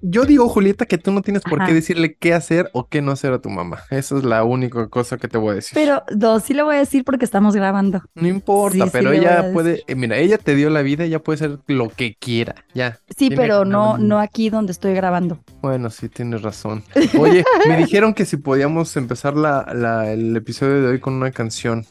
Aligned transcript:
yo 0.00 0.24
digo, 0.24 0.48
Julieta, 0.48 0.86
que 0.86 0.98
tú 0.98 1.10
no 1.12 1.22
tienes 1.22 1.42
por 1.42 1.58
Ajá. 1.60 1.68
qué 1.68 1.74
decirle 1.74 2.16
qué 2.18 2.34
hacer 2.34 2.70
o 2.72 2.88
qué 2.88 3.02
no 3.02 3.12
hacer 3.12 3.32
a 3.32 3.40
tu 3.40 3.50
mamá. 3.50 3.80
Esa 3.90 4.16
es 4.18 4.24
la 4.24 4.44
única 4.44 4.88
cosa 4.88 5.16
que 5.16 5.28
te 5.28 5.38
voy 5.38 5.52
a 5.52 5.54
decir. 5.56 5.72
Pero 5.74 6.02
no, 6.16 6.40
sí 6.40 6.54
le 6.54 6.62
voy 6.62 6.76
a 6.76 6.78
decir 6.78 7.04
porque 7.04 7.24
estamos 7.24 7.54
grabando. 7.56 8.02
No 8.14 8.28
importa, 8.28 8.84
Sí, 8.84 8.90
pero 8.92 9.12
ella 9.12 9.52
puede, 9.52 9.82
eh, 9.86 9.94
mira, 9.94 10.16
ella 10.18 10.38
te 10.38 10.54
dio 10.54 10.70
la 10.70 10.82
vida, 10.82 11.04
ella 11.04 11.18
puede 11.18 11.36
hacer 11.36 11.58
lo 11.66 11.88
que 11.88 12.14
quiera, 12.14 12.54
ya. 12.74 12.98
Sí, 13.08 13.28
Tiene 13.28 13.36
pero 13.36 13.64
no, 13.64 13.98
no 13.98 14.18
aquí 14.20 14.50
donde 14.50 14.72
estoy 14.72 14.94
grabando. 14.94 15.38
Bueno, 15.62 15.90
sí, 15.90 16.08
tienes 16.08 16.42
razón. 16.42 16.82
Oye, 17.18 17.44
me 17.66 17.76
dijeron 17.78 18.14
que 18.14 18.24
si 18.24 18.36
podíamos 18.36 18.96
empezar 18.96 19.36
la, 19.36 19.70
la- 19.74 20.10
el 20.12 20.36
episodio 20.36 20.80
de 20.82 20.88
hoy 20.88 21.00
con 21.00 21.14
una 21.14 21.30
canción. 21.32 21.84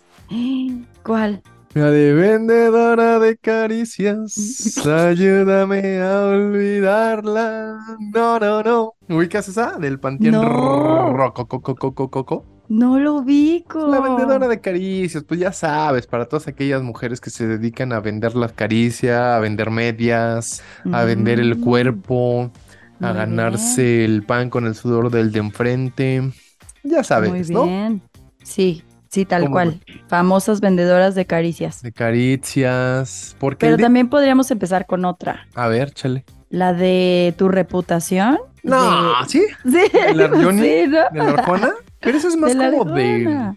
¿Cuál? 1.04 1.42
La 1.78 1.92
de 1.92 2.14
vendedora 2.14 3.20
de 3.20 3.38
caricias, 3.38 4.78
ayúdame 4.88 6.00
a 6.02 6.26
olvidarla. 6.26 7.78
No, 8.14 8.40
no, 8.40 8.64
no. 8.64 8.94
¿Ubicas 9.10 9.48
esa? 9.48 9.78
Del 9.78 10.00
Panteón 10.00 10.42
No. 10.42 11.14
Rococococococo. 11.14 12.46
No 12.68 13.00
lo 13.00 13.16
ubico. 13.18 13.88
La 13.88 14.00
vendedora 14.02 14.48
de 14.48 14.60
caricias, 14.60 15.24
pues 15.24 15.40
ya 15.40 15.52
sabes, 15.54 16.08
para 16.08 16.26
todas 16.28 16.48
aquellas 16.48 16.82
mujeres 16.82 17.22
que 17.22 17.30
se 17.30 17.48
dedican 17.48 17.94
a 17.94 18.00
vender 18.00 18.36
la 18.36 18.50
caricia, 18.50 19.36
a 19.38 19.40
vender 19.40 19.70
medias, 19.70 20.64
a 20.92 21.04
vender 21.04 21.40
el 21.40 21.58
Mm, 21.58 21.62
cuerpo, 21.62 22.52
a 23.00 23.14
muy 23.14 23.14
ganarse 23.14 24.04
el 24.04 24.24
pan 24.26 24.50
con 24.50 24.66
el 24.66 24.76
sudor 24.76 25.12
del 25.12 25.32
de 25.32 25.40
enfrente. 25.40 26.32
Ya 26.84 27.04
sabes, 27.04 27.30
Muy 27.30 27.44
¿no? 27.50 27.66
bien. 27.66 28.02
Sí, 28.44 28.84
sí, 29.10 29.26
tal 29.26 29.44
¿Cómo 29.44 29.54
cual. 29.54 29.80
Famosas 30.08 30.62
vendedoras 30.62 31.16
de 31.16 31.26
caricias. 31.26 31.82
De 31.82 31.92
caricias. 31.92 33.36
Porque 33.40 33.66
Pero 33.66 33.78
también 33.78 34.10
podríamos 34.10 34.50
empezar 34.52 34.86
con 34.86 35.06
otra. 35.06 35.48
A 35.56 35.68
ver, 35.68 35.92
chale. 35.92 36.24
La 36.50 36.74
de 36.74 37.34
tu 37.38 37.50
reputación. 37.50 38.38
No, 38.64 39.14
¿sí? 39.28 39.42
de- 39.64 39.82
Sí, 39.82 39.92
¿De 40.08 40.14
la 40.14 40.28
sí, 40.28 40.88
¿no? 40.88 40.98
¿De 40.98 41.08
la 41.14 41.30
Arjona? 41.40 41.72
Pero 42.00 42.18
eso 42.18 42.28
es 42.28 42.38
más 42.38 42.56
De 42.58 42.72
como 42.78 42.94
de... 42.94 43.54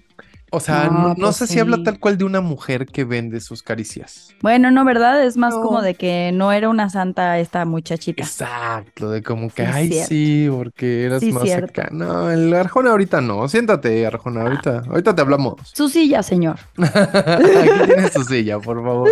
O 0.53 0.59
sea, 0.61 0.87
No, 0.89 0.93
no, 1.01 1.09
no 1.11 1.15
pues 1.15 1.37
sé 1.37 1.47
si 1.47 1.59
habla 1.61 1.83
tal 1.85 1.99
cual 2.01 2.19
de 2.19 2.25
una 2.25 2.41
mujer 2.41 2.87
que 2.87 3.05
vende 3.05 3.41
sus 3.41 3.63
caricias. 3.63 4.35
Bueno, 4.43 4.71
no, 4.73 4.85
¿verdad? 4.85 5.25
Es 5.25 5.37
más 5.37 5.55
No. 5.55 5.63
como 5.63 5.81
de 5.81 5.95
que 5.95 6.33
no 6.35 6.51
era 6.51 6.69
una 6.69 6.91
santa 6.91 7.39
esta 7.39 7.65
muchachita. 7.65 8.23
Exacto, 8.23 9.11
de 9.11 9.23
como 9.23 9.49
que, 9.51 9.65
Sí, 9.65 9.71
ay, 9.73 9.89
cierto. 9.89 10.09
sí, 10.09 10.49
porque 10.51 11.05
eras 11.05 11.21
Sí, 11.21 11.33
más 11.33 11.45
cierto. 11.45 11.81
acá. 11.81 11.89
No, 11.93 12.31
el 12.31 12.53
Arjona 12.53 12.91
ahorita 12.91 13.21
no. 13.21 13.47
Siéntate, 13.49 14.05
Arjona, 14.07 14.43
ahorita, 14.43 14.83
ahorita 14.89 15.15
te 15.15 15.21
hablamos. 15.23 15.55
Su 15.73 15.89
silla, 15.89 16.23
señor. 16.23 16.57
Aquí 16.79 17.85
tienes 17.87 18.13
tu 18.13 18.25
silla, 18.25 18.59
por 18.59 18.83
favor. 18.83 19.09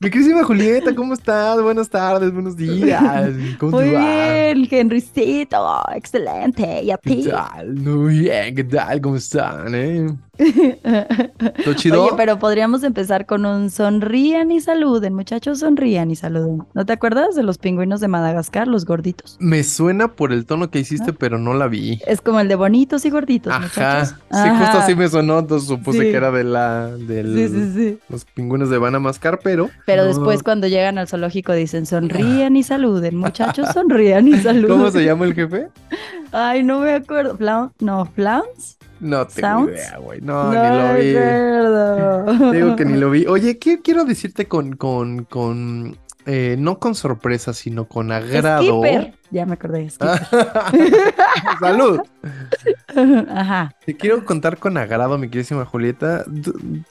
Mi 0.00 0.10
querísima 0.10 0.42
Julieta, 0.44 0.94
¿cómo 0.94 1.14
estás? 1.14 1.62
Buenas 1.62 1.88
tardes, 1.90 2.32
buenos 2.32 2.56
días. 2.56 3.30
¿Cómo 3.58 3.72
Muy 3.72 3.84
te 3.90 3.92
va? 3.94 4.00
bien, 4.00 4.68
Henrycito. 4.70 5.82
Excelente. 5.94 6.82
¿Y 6.82 6.90
a 6.90 6.96
¿Qué 6.98 7.16
ti? 7.16 7.28
tal? 7.28 7.74
Muy 7.74 8.20
bien, 8.20 8.54
¿qué 8.54 8.64
tal? 8.64 9.00
¿Cómo 9.00 9.16
están, 9.16 9.74
eh? 9.74 10.06
¿Todo 11.64 11.74
chido? 11.74 12.04
Oye, 12.04 12.12
pero 12.16 12.38
podríamos 12.38 12.82
empezar 12.82 13.26
con 13.26 13.44
un 13.46 13.70
sonrían 13.70 14.50
y 14.50 14.60
saluden, 14.60 15.14
muchachos, 15.14 15.60
sonrían 15.60 16.10
y 16.10 16.16
saluden. 16.16 16.62
¿No 16.74 16.86
te 16.86 16.92
acuerdas 16.92 17.34
de 17.34 17.42
los 17.42 17.58
pingüinos 17.58 18.00
de 18.00 18.08
Madagascar, 18.08 18.66
los 18.68 18.84
gorditos? 18.84 19.36
Me 19.40 19.62
suena 19.64 20.08
por 20.08 20.32
el 20.32 20.46
tono 20.46 20.70
que 20.70 20.78
hiciste, 20.80 21.12
pero 21.12 21.38
no 21.38 21.54
la 21.54 21.66
vi. 21.68 22.00
Es 22.06 22.20
como 22.20 22.40
el 22.40 22.48
de 22.48 22.54
bonitos 22.54 23.04
y 23.04 23.10
gorditos, 23.10 23.52
Ajá. 23.52 23.60
muchachos. 23.62 24.14
Sí, 24.30 24.48
justo 24.58 24.78
así 24.78 24.94
me 24.94 25.08
sonó, 25.08 25.38
entonces 25.40 25.68
supuse 25.68 25.98
Sí. 26.00 26.04
que 26.10 26.16
era 26.16 26.30
de 26.30 26.44
la, 26.44 26.86
del, 26.86 27.34
Sí, 27.34 27.48
sí, 27.48 27.72
sí. 27.74 27.98
los 28.08 28.24
pingüinos 28.24 28.70
de 28.70 28.78
Van 28.78 28.94
a 28.94 28.98
Mascar, 29.00 29.40
pero. 29.42 29.68
Pero 29.86 30.02
no. 30.02 30.08
después 30.08 30.42
cuando 30.42 30.66
llegan 30.66 30.98
al 30.98 31.08
zoológico 31.08 31.52
dicen 31.52 31.84
sonrían 31.86 32.56
y 32.56 32.62
saluden, 32.62 33.16
muchachos, 33.16 33.68
sonrían 33.74 34.28
y 34.28 34.38
saluden. 34.38 34.68
¿Cómo 34.76 34.90
se 34.90 35.04
llama 35.04 35.24
el 35.26 35.34
jefe? 35.34 35.68
Ay, 36.32 36.62
no 36.62 36.80
me 36.80 36.92
acuerdo. 36.94 37.36
Flau- 37.36 37.72
No, 37.80 38.06
Flowns. 38.06 38.78
No 39.00 39.26
tengo 39.26 39.48
¿Sounds? 39.48 39.70
idea, 39.72 39.96
güey. 39.98 40.20
No, 40.20 40.52
No, 40.52 40.62
ni 40.62 40.68
lo 40.78 40.92
me 40.92 41.00
vi. 41.00 41.16
acuerdo. 41.16 42.52
Digo 42.52 42.76
que 42.76 42.84
ni 42.84 42.98
lo 42.98 43.10
vi. 43.10 43.26
Oye, 43.28 43.58
¿qué 43.58 43.80
quiero 43.80 44.04
decirte 44.04 44.46
con, 44.46 44.76
con, 44.76 45.24
con, 45.24 45.96
eh, 46.26 46.56
no 46.58 46.78
con 46.78 46.94
sorpresa, 46.94 47.52
sino 47.54 47.86
con 47.86 48.12
agrado? 48.12 48.62
Skipper. 48.82 49.14
Ya 49.30 49.46
me 49.46 49.54
acordé. 49.54 49.88
Skipper. 49.88 50.20
Salud. 51.60 52.00
Ajá. 53.30 53.74
Te 53.86 53.96
quiero 53.96 54.24
contar 54.24 54.58
con 54.58 54.76
agrado, 54.76 55.16
mi 55.18 55.28
queridísima 55.28 55.64
Julieta. 55.64 56.24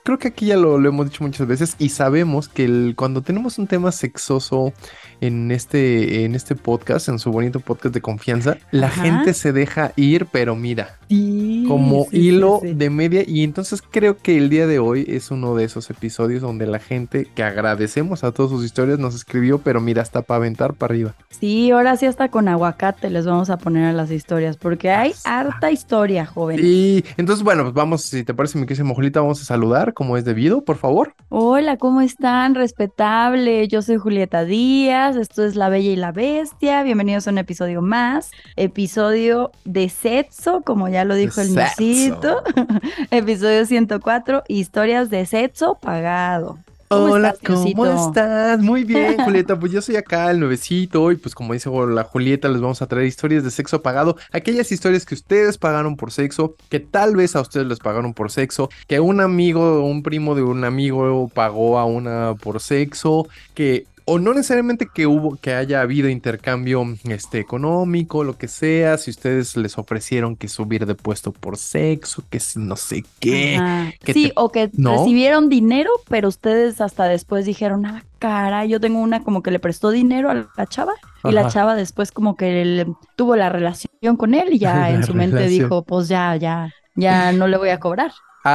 Creo 0.03 0.17
que 0.17 0.29
aquí 0.29 0.47
ya 0.47 0.57
lo, 0.57 0.79
lo 0.79 0.89
hemos 0.89 1.07
dicho 1.09 1.23
muchas 1.23 1.45
veces 1.47 1.75
y 1.79 1.89
sabemos 1.89 2.47
que 2.47 2.66
el- 2.66 2.94
cuando 2.95 3.22
tenemos 3.22 3.57
un 3.59 3.67
tema 3.67 3.91
sexoso 3.91 4.73
en 5.22 5.51
este, 5.51 6.23
en 6.23 6.35
este 6.35 6.55
podcast, 6.55 7.09
en 7.09 7.19
su 7.19 7.31
bonito 7.31 7.59
podcast 7.59 7.94
de 7.94 8.01
confianza, 8.01 8.57
la 8.71 8.88
Ajá. 8.88 9.01
gente 9.03 9.33
se 9.33 9.51
deja 9.51 9.91
ir, 9.97 10.25
pero 10.31 10.56
mira, 10.56 10.95
Sí, 11.09 11.66
como 11.67 12.06
sí, 12.09 12.17
hilo 12.19 12.59
sí. 12.61 12.73
de 12.73 12.89
media. 12.89 13.23
Y 13.27 13.44
entonces 13.44 13.81
creo 13.81 14.17
que 14.17 14.38
el 14.38 14.50
día 14.50 14.67
de 14.67 14.79
hoy 14.79 15.06
es 15.07 15.31
uno 15.31 15.56
de 15.56 15.66
esos 15.66 15.89
episodios 15.89 16.41
donde 16.41 16.67
la 16.67 16.79
gente, 16.79 17.27
que 17.35 17.44
agradecemos 17.44 18.23
a 18.23 18.31
todas 18.31 18.51
sus 18.51 18.63
historias, 18.63 19.00
nos 19.00 19.16
escribió, 19.16 19.57
pero 19.57 19.81
mira, 19.81 20.01
hasta 20.01 20.21
para 20.21 20.38
aventar 20.38 20.73
para 20.75 20.94
arriba. 20.94 21.16
Sí, 21.29 21.71
ahora 21.71 21.97
sí 21.97 22.06
hasta 22.06 22.28
con 22.29 22.47
aguacate 22.47 23.09
les 23.09 23.25
vamos 23.25 23.50
a 23.50 23.57
poner 23.57 23.85
a 23.85 23.94
las 23.94 24.12
historias, 24.12 24.57
porque 24.57 24.91
hay 24.91 25.13
harta 25.25 25.72
historia, 25.72 26.25
joven. 26.25 26.59
Y 26.62 27.03
entonces, 27.17 27.44
bueno, 27.44 27.63
pues 27.63 27.73
vamos, 27.73 28.03
si 28.03 28.23
te 28.23 28.34
parece, 28.34 28.57
mi 28.57 28.66
queridísima 28.66 28.94
Julieta, 28.94 29.22
vamos 29.22 29.41
a 29.41 29.45
saludar 29.45 29.94
como 29.94 30.17
es 30.17 30.25
debido, 30.25 30.63
por 30.63 30.78
favor. 30.78 31.13
Hola, 31.29 31.78
¿cómo 31.78 32.01
están? 32.01 32.56
Respetable. 32.56 33.68
Yo 33.68 33.81
soy 33.81 33.97
Julieta 33.97 34.45
Díaz, 34.45 35.16
esto 35.16 35.44
es 35.44 35.56
La 35.56 35.69
Bella 35.69 35.91
y 35.91 35.95
la 35.95 36.12
Bestia. 36.12 36.84
Bienvenidos 36.84 37.28
a 37.28 37.31
un 37.31 37.38
episodio 37.38 37.81
más, 37.81 38.31
episodio 38.56 39.51
de 39.66 39.89
sexo, 39.89 40.62
como 40.62 40.89
ya 40.89 41.06
lo 41.06 41.16
dijo 41.16 41.41
el. 41.41 41.53
Nusito. 41.53 42.44
episodio 43.12 43.66
104, 43.66 44.44
historias 44.47 45.09
de 45.09 45.25
sexo 45.25 45.78
pagado. 45.81 46.57
¿Cómo 46.89 47.13
Hola, 47.13 47.29
estás, 47.29 47.59
¿cómo 47.59 47.85
estás? 47.85 48.59
Muy 48.61 48.83
bien, 48.83 49.16
Julieta. 49.23 49.59
Pues 49.59 49.72
yo 49.72 49.79
soy 49.79 49.95
acá 49.95 50.31
el 50.31 50.39
nuevecito 50.39 51.11
y 51.11 51.17
pues 51.17 51.35
como 51.35 51.53
dice 51.53 51.69
la 51.69 52.03
Julieta, 52.03 52.50
les 52.50 52.61
vamos 52.61 52.81
a 52.81 52.88
traer 52.88 53.05
historias 53.05 53.44
de 53.44 53.51
sexo 53.51 53.83
pagado. 53.83 54.17
Aquellas 54.31 54.72
historias 54.72 55.05
que 55.05 55.13
ustedes 55.13 55.59
pagaron 55.59 55.97
por 55.97 56.11
sexo, 56.11 56.55
que 56.67 56.79
tal 56.79 57.16
vez 57.16 57.35
a 57.35 57.41
ustedes 57.41 57.67
les 57.67 57.77
pagaron 57.77 58.16
por 58.16 58.31
sexo, 58.31 58.69
que 58.88 59.00
un 59.00 59.22
amigo 59.22 59.85
un 59.85 60.01
primo 60.01 60.33
de 60.33 60.41
un 60.41 60.63
amigo 60.63 61.29
pagó 61.31 61.77
a 61.77 61.85
una 61.85 62.33
por 62.41 62.59
sexo, 62.59 63.27
que 63.53 63.85
o 64.09 64.19
no 64.19 64.33
necesariamente 64.33 64.87
que 64.93 65.05
hubo, 65.07 65.37
que 65.37 65.53
haya 65.53 65.81
habido 65.81 66.09
intercambio 66.09 66.83
este, 67.03 67.39
económico, 67.39 68.23
lo 68.23 68.37
que 68.37 68.47
sea, 68.47 68.97
si 68.97 69.11
ustedes 69.11 69.55
les 69.57 69.77
ofrecieron 69.77 70.35
que 70.35 70.47
subir 70.47 70.85
de 70.85 70.95
puesto 70.95 71.31
por 71.31 71.57
sexo, 71.57 72.23
que 72.29 72.39
si 72.39 72.59
no 72.59 72.75
sé 72.75 73.03
qué. 73.19 73.57
Ajá. 73.57 73.91
que 74.03 74.13
Sí, 74.13 74.27
te- 74.29 74.33
o 74.35 74.51
que 74.51 74.69
¿No? 74.73 74.97
recibieron 74.97 75.49
dinero, 75.49 75.91
pero 76.09 76.27
ustedes 76.27 76.81
hasta 76.81 77.05
después 77.05 77.45
dijeron, 77.45 77.85
ah, 77.85 78.03
cara, 78.19 78.65
yo 78.65 78.79
tengo 78.79 78.99
una 78.99 79.23
como 79.23 79.43
que 79.43 79.51
le 79.51 79.59
prestó 79.59 79.91
dinero 79.91 80.29
a 80.29 80.49
la 80.55 80.67
chava 80.67 80.93
y 81.23 81.31
la 81.31 81.47
chava 81.47 81.75
después 81.75 82.11
como 82.11 82.35
que 82.35 82.61
él 82.61 82.93
tuvo 83.15 83.35
la 83.35 83.49
relación 83.49 83.89
con 84.17 84.33
él 84.33 84.53
y 84.53 84.59
ya 84.59 84.73
La 84.89 84.89
en 84.91 85.03
su 85.03 85.13
mente 85.13 85.47
dijo, 85.47 85.83
pues 85.83 86.07
ya, 86.07 86.35
ya, 86.35 86.71
ya 86.95 87.31
no 87.31 87.47
le 87.47 87.57
voy 87.57 87.69
a 87.69 87.79
cobrar. 87.79 88.11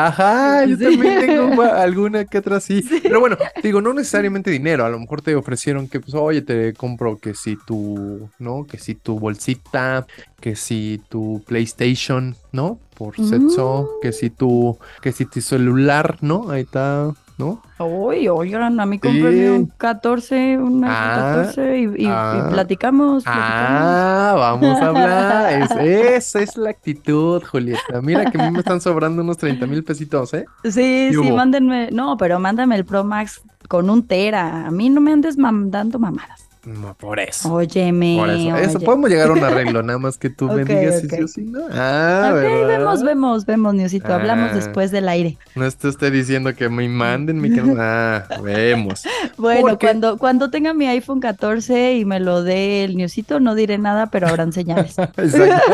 Ajá, 0.07 0.65
yo 0.67 0.77
Sí. 0.77 0.85
también 0.85 1.21
tengo 1.27 1.63
alguna 1.63 2.25
que 2.25 2.39
otra 2.39 2.57
así. 2.57 2.83
Pero 3.03 3.21
bueno, 3.21 3.37
digo, 3.63 3.81
no 3.81 3.93
necesariamente 3.93 4.51
dinero. 4.51 4.85
A 4.85 4.89
lo 4.89 4.99
mejor 4.99 5.23
te 5.23 5.35
ofrecieron 5.37 5.89
que, 5.89 6.01
pues, 6.01 6.15
oye, 6.15 6.43
te 6.43 6.73
compro 6.75 7.19
que 7.19 7.35
si 7.35 7.57
tu, 7.67 8.29
¿no? 8.39 8.67
Que 8.67 8.79
si 8.79 8.95
tu 8.95 9.19
bolsita, 9.19 10.07
que 10.41 10.57
si 10.57 11.01
tu 11.09 11.43
PlayStation, 11.47 12.35
¿no? 12.53 12.79
Por 12.97 13.17
sexo, 13.17 13.91
que 14.03 14.13
si 14.13 14.31
tu, 14.31 14.79
que 15.03 15.13
si 15.13 15.25
tu 15.25 15.41
celular, 15.41 16.19
¿no? 16.21 16.51
Ahí 16.51 16.63
está, 16.63 17.13
¿no? 17.37 17.61
Uy, 17.79 18.29
oigan, 18.29 18.79
a 18.79 18.87
mí 18.87 18.99
cómprenme 18.99 19.51
un 19.51 19.67
14, 19.67 20.59
una 20.59 20.87
Ah, 20.91 21.33
14 21.47 21.79
y, 21.79 21.83
y- 21.83 22.05
y 22.05 22.09
ah. 22.09 22.49
platicamos, 22.51 23.25
platicamos. 23.25 23.81
Ah, 23.81 24.35
vamos 24.37 24.81
a 24.81 24.87
hablar. 24.87 25.53
Es- 25.65 25.71
esa 25.73 26.41
es 26.41 26.57
la 26.57 26.71
actitud, 26.71 27.43
Julieta. 27.43 28.01
Mira 28.03 28.31
que 28.31 28.41
a 28.41 28.45
mí 28.45 28.51
me 28.53 28.61
están 28.61 28.81
sobrando 28.81 29.23
unos 29.23 29.37
30 29.37 29.67
mil 29.67 29.83
pesitos, 29.83 30.33
¿eh? 30.35 30.45
Sí, 30.65 30.71
¿Qué 31.11 31.19
sí, 31.23 31.33
mándenme, 31.33 31.89
no, 31.91 32.17
pero 32.17 32.39
mándame 32.39 32.77
el 32.77 32.85
Pro 32.85 33.03
Max 33.05 33.43
con 33.69 33.91
un 33.91 34.07
tera. 34.07 34.67
A 34.67 34.71
mí 34.71 34.89
no 34.91 35.01
me 35.01 35.13
andes 35.13 35.37
mandando 35.37 35.99
mamadas. 35.99 36.44
No, 36.67 36.95
por 36.95 37.21
eso. 37.21 37.53
Óyeme. 37.53 38.17
Por 38.19 38.31
eso, 38.31 38.57
eso, 38.57 38.79
oye. 38.79 38.87
podemos 38.87 39.11
llegar 39.11 39.29
a 39.29 39.33
un 39.33 39.45
arreglo, 39.45 39.83
nada 39.83 39.99
más 39.99 40.17
que 40.19 40.31
tú 40.31 40.47
me 40.53 40.63
Ok, 40.63 40.69
digas 40.69 41.01
si 41.01 41.07
ok. 41.07 41.13
sí 41.17 41.23
o 41.23 41.29
si 41.29 41.43
no. 41.43 41.61
Ah, 41.71 42.31
Ok, 42.31 42.41
¿verdad? 42.41 42.67
vemos, 42.69 43.03
vemos, 43.03 43.47
vemos, 43.47 43.75
Niosito. 43.75 44.13
Hablamos 44.15 44.51
Ah. 44.53 44.55
después 44.57 44.91
del 44.91 45.09
aire. 45.09 45.37
No 45.55 45.67
esté 45.67 45.89
usted 45.89 46.13
diciendo 46.13 46.55
que 46.55 46.69
me 46.69 46.89
manden 46.89 47.41
mi 47.41 47.51
Ah, 47.79 48.25
vemos. 48.43 49.03
Bueno, 49.37 49.61
Porque- 49.63 49.87
cuando, 49.87 50.19
cuando 50.19 50.51
tenga 50.51 50.73
mi 50.75 50.87
iPhone 50.87 51.21
14 51.21 51.95
y 51.97 52.05
me 52.05 52.21
lo 52.21 52.43
dé 52.43 52.85
el 52.85 52.97
Niosito, 52.97 53.41
no 53.41 53.55
diré 53.55 53.79
nada, 53.79 54.07
pero 54.07 54.29
habrán 54.29 54.53
señales. 54.53 54.97
Exacto. 55.17 55.73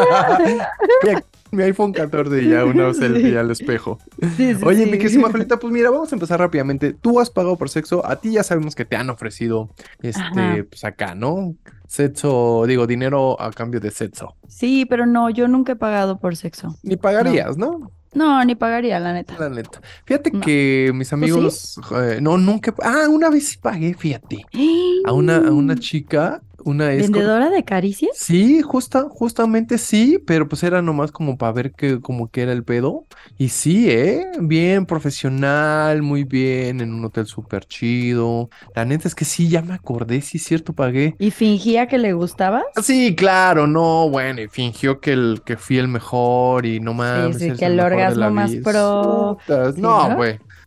Mi 1.56 1.62
iPhone 1.64 1.92
14 1.92 2.46
ya 2.48 2.64
una 2.64 2.92
selfie 2.94 3.38
al 3.38 3.50
espejo. 3.50 3.98
Sí, 4.36 4.54
sí, 4.54 4.60
Oye, 4.64 4.84
sí. 4.84 4.90
mi 4.90 4.98
querísima 4.98 5.30
Julieta, 5.30 5.58
pues 5.58 5.72
mira, 5.72 5.90
vamos 5.90 6.12
a 6.12 6.16
empezar 6.16 6.38
rápidamente. 6.40 6.92
Tú 6.92 7.20
has 7.20 7.30
pagado 7.30 7.56
por 7.56 7.68
sexo, 7.68 8.04
a 8.06 8.16
ti 8.16 8.32
ya 8.32 8.42
sabemos 8.42 8.74
que 8.74 8.84
te 8.84 8.96
han 8.96 9.10
ofrecido, 9.10 9.70
este, 10.02 10.20
Ajá. 10.22 10.56
pues 10.68 10.84
acá, 10.84 11.14
¿no? 11.14 11.54
Sexo, 11.88 12.64
digo, 12.68 12.86
dinero 12.86 13.40
a 13.40 13.50
cambio 13.50 13.80
de 13.80 13.90
sexo. 13.90 14.36
Sí, 14.46 14.86
pero 14.88 15.06
no, 15.06 15.28
yo 15.28 15.48
nunca 15.48 15.72
he 15.72 15.76
pagado 15.76 16.18
por 16.20 16.36
sexo. 16.36 16.76
Ni 16.84 16.96
pagarías, 16.96 17.56
¿no? 17.56 17.90
No, 18.14 18.44
ni 18.44 18.54
pagaría, 18.54 18.98
la 19.00 19.12
neta. 19.12 19.36
La 19.38 19.48
neta. 19.48 19.80
Fíjate 20.04 20.30
No. 20.32 20.40
que 20.40 20.90
mis 20.94 21.12
amigos, 21.12 21.80
eh, 21.96 22.18
no, 22.20 22.38
nunca, 22.38 22.74
ah, 22.82 23.06
una 23.08 23.28
vez 23.30 23.48
sí 23.48 23.58
pagué, 23.58 23.94
fíjate, 23.94 24.44
a 25.04 25.12
una, 25.12 25.36
a 25.36 25.50
una 25.52 25.76
chica, 25.76 26.42
una. 26.64 26.86
¿Vendedora 26.86 27.50
de 27.50 27.64
caricias? 27.64 28.12
Sí, 28.14 28.62
justa, 28.62 29.06
justamente 29.08 29.78
sí, 29.78 30.22
pero 30.26 30.48
pues 30.48 30.62
era 30.62 30.82
nomás 30.82 31.12
como 31.12 31.36
para 31.38 31.52
ver 31.52 31.72
que, 31.72 32.00
como 32.00 32.30
que 32.30 32.42
era 32.42 32.52
el 32.52 32.64
pedo. 32.64 33.06
Y 33.38 33.48
sí, 33.48 33.90
¿eh? 33.90 34.26
Bien 34.40 34.86
profesional, 34.86 36.02
muy 36.02 36.24
bien, 36.24 36.80
en 36.80 36.92
un 36.92 37.04
hotel 37.04 37.26
súper 37.26 37.64
chido. 37.64 38.50
La 38.74 38.84
neta 38.84 39.08
es 39.08 39.14
que 39.14 39.24
sí, 39.24 39.48
ya 39.48 39.62
me 39.62 39.74
acordé, 39.74 40.20
sí, 40.20 40.38
es 40.38 40.44
cierto, 40.44 40.72
pagué. 40.72 41.16
¿Y 41.18 41.30
fingía 41.30 41.86
que 41.86 41.98
le 41.98 42.12
gustaba? 42.12 42.62
Sí, 42.82 43.14
claro, 43.14 43.66
no, 43.66 44.08
bueno, 44.08 44.40
y 44.40 44.48
fingió 44.48 45.00
que 45.00 45.12
el 45.12 45.42
que 45.44 45.56
fui 45.56 45.78
el 45.78 45.88
mejor 45.88 46.66
y 46.66 46.80
no 46.80 46.94
mames, 46.94 47.38
sí, 47.38 47.44
eres 47.46 47.58
que 47.58 47.66
el 47.66 47.80
orgasmo 47.80 48.30
más 48.30 48.52
pro. 48.56 49.38
Putas, 49.40 49.74
Sí, 49.74 49.80
No, 49.80 50.08
¿no? 50.08 50.16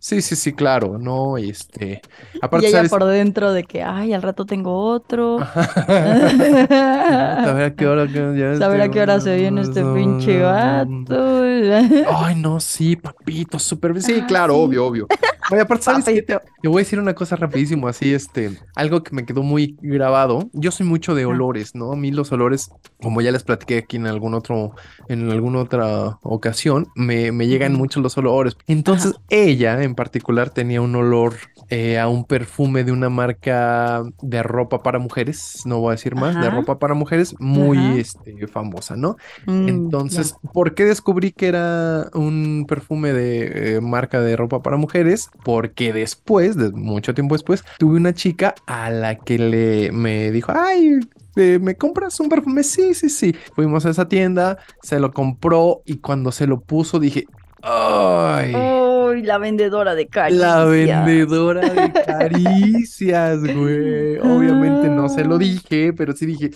Sí, 0.04 0.22
sí, 0.22 0.36
sí, 0.36 0.52
claro, 0.52 0.98
no, 1.00 1.38
este, 1.38 2.02
Y 2.34 2.40
aparte, 2.42 2.68
ella 2.68 2.80
¿sabes? 2.80 2.92
por 2.92 3.06
dentro 3.06 3.54
de 3.54 3.64
que, 3.64 3.84
ay, 3.84 4.12
al 4.12 4.22
rato 4.22 4.46
tengo 4.46 4.78
otro. 4.78 5.38
A 5.40 5.54
ver 7.56 7.64
a 7.64 7.74
qué 7.74 7.88
hora 7.88 8.06
ya 8.06 8.58
Saber 8.58 8.82
a 8.82 8.92
qué 8.92 9.00
hora 9.00 9.22
se 9.22 9.34
viene 9.38 9.62
este 9.62 9.82
pinche 9.82 10.42
vato. 10.42 11.42
Ay, 11.42 12.36
no, 12.36 12.60
sí, 12.60 12.98
papito, 12.98 13.58
súper 13.60 13.94
bien. 13.94 14.04
Sí, 14.04 14.22
claro, 14.24 14.56
sí. 14.56 14.60
obvio, 14.60 14.88
obvio. 14.88 15.08
Oye, 15.52 15.62
aparte, 15.62 15.84
¿sabes 15.84 16.06
qué? 16.06 16.22
Te, 16.22 16.40
te 16.62 16.68
voy 16.68 16.78
a 16.82 16.84
decir 16.84 17.00
una 17.00 17.14
cosa 17.14 17.36
rapidísimo, 17.36 17.88
así, 17.88 18.14
este, 18.14 18.58
algo 18.76 19.04
que 19.04 19.14
me 19.16 19.26
quedó 19.26 19.44
muy 19.44 19.78
grabado. 19.82 20.50
Yo 20.54 20.72
soy 20.72 20.86
mucho 20.86 21.16
de 21.16 21.26
olores, 21.26 21.76
¿no? 21.76 21.92
A 21.92 21.96
mí 21.96 22.12
los 22.12 22.32
olores, 22.32 22.70
como 23.02 23.22
ya 23.22 23.32
les 23.32 23.44
platiqué 23.44 23.80
aquí 23.80 23.98
en 23.98 24.08
algún 24.08 24.34
otro, 24.34 24.74
en 25.10 25.30
alguna 25.30 25.60
otra 25.60 26.18
ocasión, 26.22 26.88
me, 26.96 27.32
me 27.32 27.48
llegan 27.48 27.74
mucho 27.74 28.00
los 28.02 28.18
olores. 28.18 28.56
Entonces, 28.68 29.14
ella 29.30 29.84
en 29.84 29.96
particular 29.96 30.50
tenía 30.50 30.82
un 30.82 30.96
olor 30.96 31.36
eh, 31.70 32.00
a 32.00 32.08
un 32.08 32.26
perfume 32.26 32.84
de 32.84 32.92
una 32.92 33.10
marca 33.10 34.04
de 34.22 34.44
ropa 34.44 34.84
para 34.84 35.00
mujeres, 35.00 35.62
no 35.66 35.80
voy 35.80 35.90
a 35.90 35.92
decir 35.96 36.16
más, 36.16 36.38
de 36.40 36.50
ropa 36.50 36.80
para 36.80 36.94
mujeres, 36.94 37.36
muy, 37.40 38.00
este, 38.00 38.48
famosa, 38.48 38.96
¿no? 38.96 39.18
Mm, 39.46 39.68
Entonces, 39.68 40.36
¿por 40.52 40.76
qué 40.76 40.86
descubrí 40.86 41.32
que 41.32 41.48
era 41.48 42.10
un 42.14 42.66
perfume 42.68 43.14
de 43.14 43.76
eh, 43.78 43.82
marca 43.82 44.20
de 44.22 44.36
ropa 44.36 44.62
para 44.62 44.78
mujeres? 44.78 45.30
Porque 45.44 45.94
después, 45.94 46.56
de 46.56 46.72
mucho 46.72 47.14
tiempo 47.14 47.36
después, 47.36 47.64
tuve 47.80 47.98
una 47.98 48.14
chica 48.14 48.56
a 48.66 48.90
la 48.90 49.16
que 49.16 49.38
le 49.38 49.92
me 49.92 50.32
dijo, 50.32 50.52
ay, 50.56 51.00
eh, 51.36 51.60
¿me 51.60 51.76
compras 51.76 52.20
un 52.20 52.30
perfume? 52.30 52.64
Sí, 52.64 52.94
sí, 52.94 53.10
sí. 53.10 53.36
Fuimos 53.56 53.86
a 53.86 53.90
esa 53.90 54.08
tienda, 54.08 54.58
se 54.82 55.00
lo 55.00 55.12
compró 55.12 55.82
y 55.86 55.98
cuando 55.98 56.32
se 56.32 56.48
lo 56.48 56.62
puso 56.62 57.00
dije, 57.00 57.26
ay. 57.62 58.52
ya. 58.52 58.84
Uy, 59.14 59.24
la 59.24 59.38
vendedora 59.38 59.96
de 59.96 60.08
caricias. 60.08 60.42
La 60.42 60.66
vendedora 60.66 61.70
de 61.70 61.92
caricias, 62.06 63.42
güey. 63.42 64.18
Obviamente 64.18 64.90
no 64.90 65.10
se 65.10 65.26
lo 65.26 65.38
dije, 65.38 65.94
pero 65.94 66.14
sí 66.14 66.26
dije, 66.26 66.52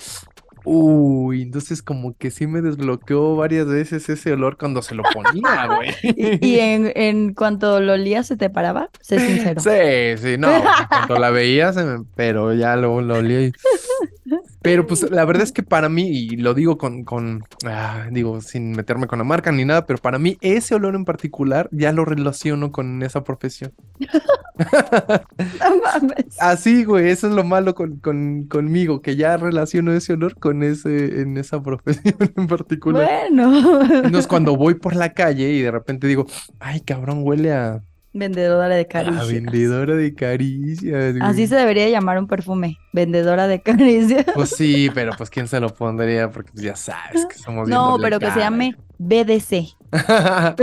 uy, 0.69 1.43
entonces 1.43 1.81
como 1.81 2.15
que 2.17 2.29
sí 2.29 2.45
me 2.45 2.61
desbloqueó 2.61 3.35
varias 3.37 3.67
veces 3.67 4.09
ese 4.09 4.33
olor 4.33 4.57
cuando 4.57 4.81
se 4.81 4.95
lo 4.95 5.03
ponía, 5.03 5.67
güey. 5.75 5.89
Y, 6.03 6.45
y 6.45 6.59
en, 6.59 6.91
en 6.95 7.33
cuanto 7.33 7.79
lo 7.79 7.93
olías, 7.93 8.27
¿se 8.27 8.35
te 8.35 8.49
paraba? 8.49 8.89
Sé 9.01 9.19
sincero. 9.19 9.61
Sí, 9.61 10.17
sí, 10.21 10.37
no, 10.37 10.49
cuando 10.89 11.19
la 11.19 11.29
veía, 11.29 11.71
se 11.71 11.83
me- 11.85 12.03
pero 12.15 12.53
ya 12.53 12.75
lo, 12.75 12.99
lo 13.01 13.15
olía 13.15 13.41
y- 13.47 13.51
Pero 14.61 14.85
pues 14.85 15.09
la 15.09 15.25
verdad 15.25 15.43
es 15.43 15.51
que 15.51 15.63
para 15.63 15.89
mí, 15.89 16.07
y 16.07 16.37
lo 16.37 16.53
digo 16.53 16.77
con, 16.77 17.03
con 17.03 17.43
ah, 17.65 18.07
digo, 18.11 18.41
sin 18.41 18.71
meterme 18.71 19.07
con 19.07 19.19
la 19.19 19.25
marca 19.25 19.51
ni 19.51 19.65
nada, 19.65 19.85
pero 19.85 19.99
para 19.99 20.19
mí 20.19 20.37
ese 20.41 20.75
olor 20.75 20.95
en 20.95 21.05
particular 21.05 21.69
ya 21.71 21.91
lo 21.91 22.05
relaciono 22.05 22.71
con 22.71 23.03
esa 23.03 23.23
profesión. 23.23 23.73
No 24.57 25.77
mames. 25.83 26.35
Así, 26.39 26.83
güey, 26.83 27.09
eso 27.09 27.27
es 27.27 27.33
lo 27.33 27.43
malo 27.43 27.75
con, 27.75 27.97
con, 27.97 28.45
conmigo, 28.45 29.03
que 29.03 29.15
ya 29.15 29.37
relaciono 29.37 29.93
ese 29.93 30.13
olor 30.13 30.35
con 30.39 30.63
ese, 30.63 31.21
en 31.21 31.37
esa 31.37 31.61
profesión 31.61 32.15
en 32.35 32.47
particular. 32.47 33.07
Bueno. 33.29 33.81
Entonces, 33.83 34.25
cuando 34.25 34.57
voy 34.57 34.73
por 34.73 34.95
la 34.95 35.13
calle 35.13 35.51
y 35.51 35.61
de 35.61 35.69
repente 35.69 36.07
digo, 36.07 36.25
ay, 36.59 36.81
cabrón, 36.81 37.21
huele 37.23 37.53
a, 37.53 37.83
Vendedora 38.17 38.75
de 38.75 38.87
caricias. 38.87 39.27
vendedora 39.27 39.95
de 39.95 40.13
caricias, 40.13 41.15
güey. 41.15 41.21
Así 41.21 41.47
se 41.47 41.55
debería 41.55 41.89
llamar 41.89 42.17
un 42.17 42.27
perfume. 42.27 42.77
Vendedora 42.93 43.47
de 43.47 43.61
caricias. 43.63 44.25
Pues 44.33 44.49
sí, 44.51 44.89
pero 44.93 45.13
pues 45.17 45.29
quién 45.29 45.47
se 45.47 45.59
lo 45.59 45.73
pondría, 45.73 46.29
porque 46.31 46.51
pues, 46.51 46.63
ya 46.63 46.75
sabes 46.75 47.25
que 47.25 47.37
somos 47.37 47.69
No, 47.69 47.97
pero 48.01 48.19
que 48.19 48.31
se 48.31 48.39
llame 48.39 48.75
BDC. 48.97 49.76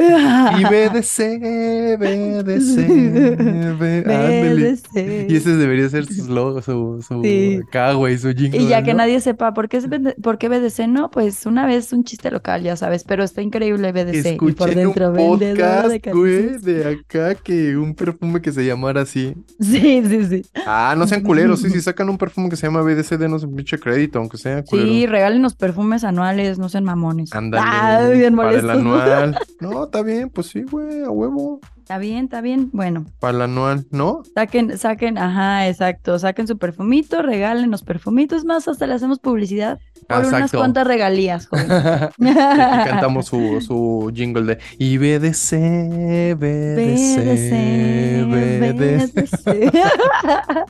Y 0.59 0.65
BDC, 0.65 1.99
BDC. 1.99 3.79
BDC. 3.79 5.31
Y 5.31 5.37
ese 5.37 5.57
debería 5.57 5.89
ser 5.89 6.07
su 6.07 6.33
logo, 6.33 6.61
su, 6.63 7.03
su 7.07 7.23
Sí. 7.23 7.61
güey, 7.97 8.19
su 8.19 8.33
jingle, 8.35 8.61
Y 8.61 8.69
ya 8.69 8.83
que 8.83 8.95
nadie 8.95 9.21
sepa 9.21 9.55
por 9.55 9.69
qué, 9.69 9.79
es 9.79 9.89
BD 9.89 10.15
por 10.23 10.39
qué 10.39 10.49
BDC, 10.49 10.87
no, 10.89 11.11
pues 11.11 11.47
una 11.47 11.67
vez 11.67 11.93
un 11.93 12.05
chiste 12.05 12.31
local, 12.31 12.63
ya 12.63 12.77
sabes, 12.77 13.05
pero 13.05 13.25
está 13.25 13.41
increíble 13.43 13.93
BDC. 13.93 14.35
y 14.35 14.53
por 14.53 14.69
Escuché 14.69 14.73
en 14.73 14.79
dentro, 14.79 15.09
un 15.09 15.15
vendedora 15.39 15.89
de 15.89 16.01
podcast, 16.01 16.17
güey, 16.17 16.59
de 16.59 16.89
acá 16.89 17.35
que 17.35 17.77
un 17.77 17.95
perfume 17.95 18.41
que 18.41 18.53
se 18.53 18.65
llamara 18.67 19.03
así. 19.03 19.35
Sí, 19.61 20.03
sí, 20.07 20.25
sí. 20.29 20.43
Ah, 20.67 20.95
no 20.97 21.07
sean 21.07 21.23
culeros, 21.23 21.61
sí, 21.61 21.71
si 21.71 21.81
sacan 21.83 22.09
un 22.11 22.19
perfume 22.19 22.51
que 22.51 22.57
se 22.57 22.67
llama 22.67 22.83
BDC, 22.83 23.17
denos 23.19 23.43
un 23.45 23.57
pinche 23.57 23.79
crédito, 23.79 24.19
aunque 24.19 24.37
sea 24.37 24.63
culero. 24.63 24.89
Sí, 24.89 25.07
regálenos 25.07 25.55
perfumes 25.55 26.05
anuales, 26.05 26.59
no 26.59 26.69
sean 26.69 26.85
mamones. 26.85 27.33
Ándale, 27.35 27.65
Ah, 27.67 28.09
bien 28.13 28.37
para 28.37 28.51
el 28.51 28.63
molestos. 28.63 28.83
No, 29.61 29.85
está 29.85 30.03
bien, 30.03 30.31
pues 30.31 30.49
sí, 30.49 30.63
güey, 30.63 31.03
a 31.03 31.11
huevo. 31.11 31.61
Está 31.85 31.99
bien, 31.99 32.25
está 32.25 32.41
bien. 32.41 32.71
Bueno, 32.73 33.05
Para 33.21 33.37
el 33.37 33.43
anual, 33.43 33.87
¿no? 33.91 34.23
saquen, 34.35 34.79
saquen, 34.79 35.19
ajá, 35.19 35.69
exacto. 35.69 36.19
Saquen 36.19 36.47
su 36.49 36.57
perfumito, 36.57 37.21
regalen 37.21 37.71
los 37.71 37.83
perfumitos 37.83 38.47
más, 38.47 38.67
hasta 38.69 38.87
le 38.87 38.95
hacemos 38.95 39.19
publicidad 39.19 39.79
por 40.09 40.21
unas 40.21 40.33
Exacto. 40.33 40.59
cuantas 40.59 40.87
regalías, 40.87 41.47
joven. 41.47 41.67
Cantamos 42.19 43.27
su, 43.27 43.61
su 43.61 44.11
jingle 44.15 44.55
de 44.55 44.59
y 44.79 44.97
BDC, 44.97 46.39
BDC, 46.39 48.31
BDC. 48.31 49.73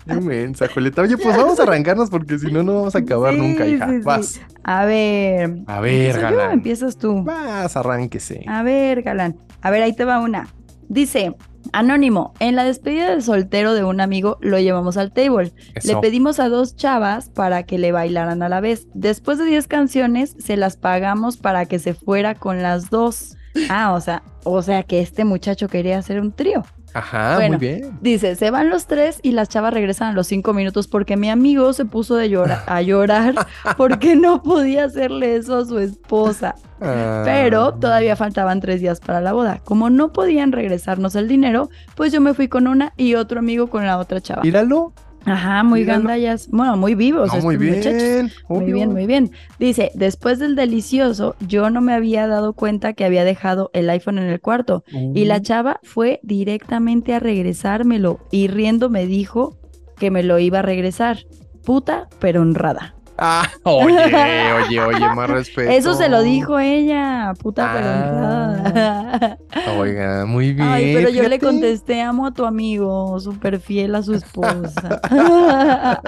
Qué 0.07 0.15
mensa, 0.21 0.67
Julieta. 0.73 1.03
Oye, 1.03 1.17
pues 1.17 1.37
vamos 1.37 1.61
a 1.61 1.63
arrancarnos 1.63 2.11
porque 2.11 2.41
si 2.41 2.51
no, 2.51 2.65
no 2.65 2.75
vamos 2.75 2.97
a 2.97 2.99
acabar 2.99 3.35
Sí, 3.35 3.41
nunca, 3.41 3.67
hija. 3.67 3.87
sí, 3.89 3.97
sí. 3.99 4.03
Vas, 4.05 4.41
A 4.65 4.85
ver. 4.85 5.59
A 5.69 5.81
ver, 5.81 5.93
¿empiezo 5.95 6.17
yo 6.19 6.23
galán. 6.37 6.51
empiezas 6.53 6.97
tú? 6.99 7.23
vas, 7.23 7.77
arránquese. 7.77 8.45
A 8.49 8.65
ver, 8.65 9.03
galán. 9.03 9.37
A 9.63 9.71
ver, 9.71 9.83
ahí 9.85 9.93
te 9.95 10.05
va 10.05 10.19
una. 10.19 10.49
Dice, 10.89 11.35
Anónimo, 11.73 12.35
en 12.41 12.57
la 12.57 12.65
despedida 12.65 13.11
del 13.11 13.23
soltero 13.23 13.75
de 13.75 13.85
un 13.85 14.01
amigo 14.01 14.39
lo 14.41 14.59
llevamos 14.59 14.97
al 14.97 15.13
table. 15.13 15.53
Le 15.83 15.97
pedimos 15.97 16.39
a 16.39 16.49
dos 16.49 16.77
chavas 16.77 17.31
para 17.31 17.65
que 17.65 17.79
le 17.79 17.93
bailaran 17.93 18.43
a 18.43 18.49
la 18.49 18.61
vez. 18.61 18.87
Después 18.95 19.39
de 19.39 19.45
10 19.47 19.67
canciones, 19.67 20.37
se 20.39 20.57
las 20.57 20.77
pagamos 20.77 21.37
para 21.37 21.67
que 21.67 21.79
se 21.79 21.95
fuera 21.95 22.35
con 22.35 22.63
las 22.63 22.91
dos. 22.91 23.37
Ah, 23.71 23.95
o 23.95 24.01
sea, 24.01 24.23
o 24.45 24.63
sea 24.63 24.83
que 24.83 25.01
este 25.01 25.25
muchacho 25.25 25.69
quería 25.69 25.99
hacer 25.99 26.21
un 26.21 26.33
trío. 26.33 26.65
Ajá, 26.95 27.35
Bueno. 27.37 27.59
muy 27.59 27.67
bien. 27.67 27.99
Dice, 28.01 28.37
se 28.37 28.51
van 28.51 28.71
los 28.71 28.87
tres 28.87 29.19
y 29.23 29.33
las 29.33 29.49
chavas 29.49 29.75
regresan 29.75 30.09
a 30.09 30.13
los 30.13 30.27
cinco 30.29 30.55
minutos 30.55 30.87
porque 30.89 31.17
mi 31.17 31.29
amigo 31.29 31.73
se 31.73 31.85
puso 31.85 32.15
de 32.17 32.31
llora- 32.31 32.63
a 32.67 32.81
llorar 32.83 33.35
porque 33.77 34.17
no 34.17 34.43
podía 34.43 34.85
hacerle 34.85 35.37
eso 35.37 35.57
a 35.57 35.65
su 35.65 35.79
esposa. 35.79 36.55
Pero 36.79 37.67
Ah, 37.67 37.75
todavía 37.81 38.15
faltaban 38.17 38.61
tres 38.61 38.81
días 38.81 39.01
para 39.01 39.21
la 39.21 39.33
boda. 39.33 39.61
Como 39.65 39.91
no 39.91 40.13
podían 40.13 40.53
regresarnos 40.53 41.15
el 41.15 41.29
dinero, 41.29 41.71
pues 41.95 42.13
yo 42.13 42.21
me 42.21 42.35
fui 42.35 42.49
con 42.49 42.67
una 42.67 42.93
y 42.97 43.15
otro 43.15 43.39
amigo 43.39 43.69
con 43.69 43.87
la 43.87 43.99
otra 43.99 44.21
chava. 44.21 44.43
Míralo. 44.43 44.93
Ajá, 45.27 45.63
muy 45.63 45.85
gandallas. 45.85 46.49
Bueno, 46.51 46.77
muy 46.77 46.95
vivos 46.95 47.33
No, 47.35 47.41
muy 47.41 47.57
bien. 47.57 47.77
muchachos. 47.77 48.33
Muy 48.49 48.73
bien, 48.73 48.93
muy 48.93 49.07
bien. 49.07 49.31
Dice, 49.59 49.91
después 49.95 50.39
del 50.39 50.55
delicioso, 50.55 51.35
yo 51.47 51.71
no 51.71 51.81
me 51.81 51.95
había 51.95 52.27
dado 52.27 52.53
cuenta 52.53 52.93
que 52.93 53.05
había 53.05 53.25
dejado 53.25 53.71
el 53.73 53.89
iPhone 53.91 54.19
en 54.19 54.25
el 54.25 54.41
cuarto. 54.41 54.85
Y 55.15 55.25
la 55.25 55.39
Uh, 55.39 55.41
chava 55.41 55.81
fue 55.83 56.21
directamente 56.23 57.15
a 57.15 57.21
regresármelo 57.21 58.21
y 58.31 58.49
riendo 58.49 58.91
me 58.91 59.07
dijo 59.07 59.57
que 59.99 60.11
me 60.11 60.23
lo 60.23 60.39
iba 60.39 60.61
a 60.61 60.63
regresar. 60.63 61.19
Puta, 61.65 62.09
pero 62.19 62.43
honrada. 62.43 62.95
Ah, 63.17 63.49
oye, 63.63 64.53
oye, 64.53 64.81
oye, 64.81 65.09
más 65.15 65.31
respeto. 65.31 65.71
Eso 65.71 65.95
se 65.95 66.09
lo 66.09 66.23
dijo 66.23 66.59
ella, 66.59 67.33
puta 67.41 67.65
Ah. 67.77 69.37
Oiga, 69.79 70.27
muy 70.27 70.53
bien. 70.53 70.69
Ay, 70.69 70.95
pero 70.95 71.11
yo 71.11 71.29
le 71.29 71.39
contesté, 71.39 72.03
amo 72.03 72.27
a 72.27 72.33
tu 72.33 72.45
amigo, 72.45 73.19
súper 73.21 73.61
fiel 73.61 73.95
a 73.95 74.03
su 74.03 74.15
esposa. 74.15 75.01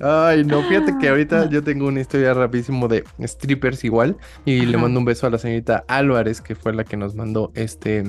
Ay, 0.00 0.44
no, 0.44 0.62
fíjate 0.62 0.96
que 1.00 1.08
ahorita 1.08 1.48
yo 1.48 1.62
tengo 1.64 1.86
una 1.86 2.00
historia 2.00 2.34
rapidísimo 2.34 2.88
de 2.88 3.04
strippers 3.20 3.84
igual. 3.84 4.16
Y 4.44 4.66
le 4.66 4.76
mando 4.78 5.00
un 5.00 5.04
beso 5.04 5.26
a 5.26 5.30
la 5.30 5.38
señorita 5.38 5.84
Álvarez, 5.88 6.40
que 6.40 6.54
fue 6.54 6.72
la 6.72 6.84
que 6.84 6.96
nos 6.96 7.14
mandó 7.14 7.50
este. 7.54 8.04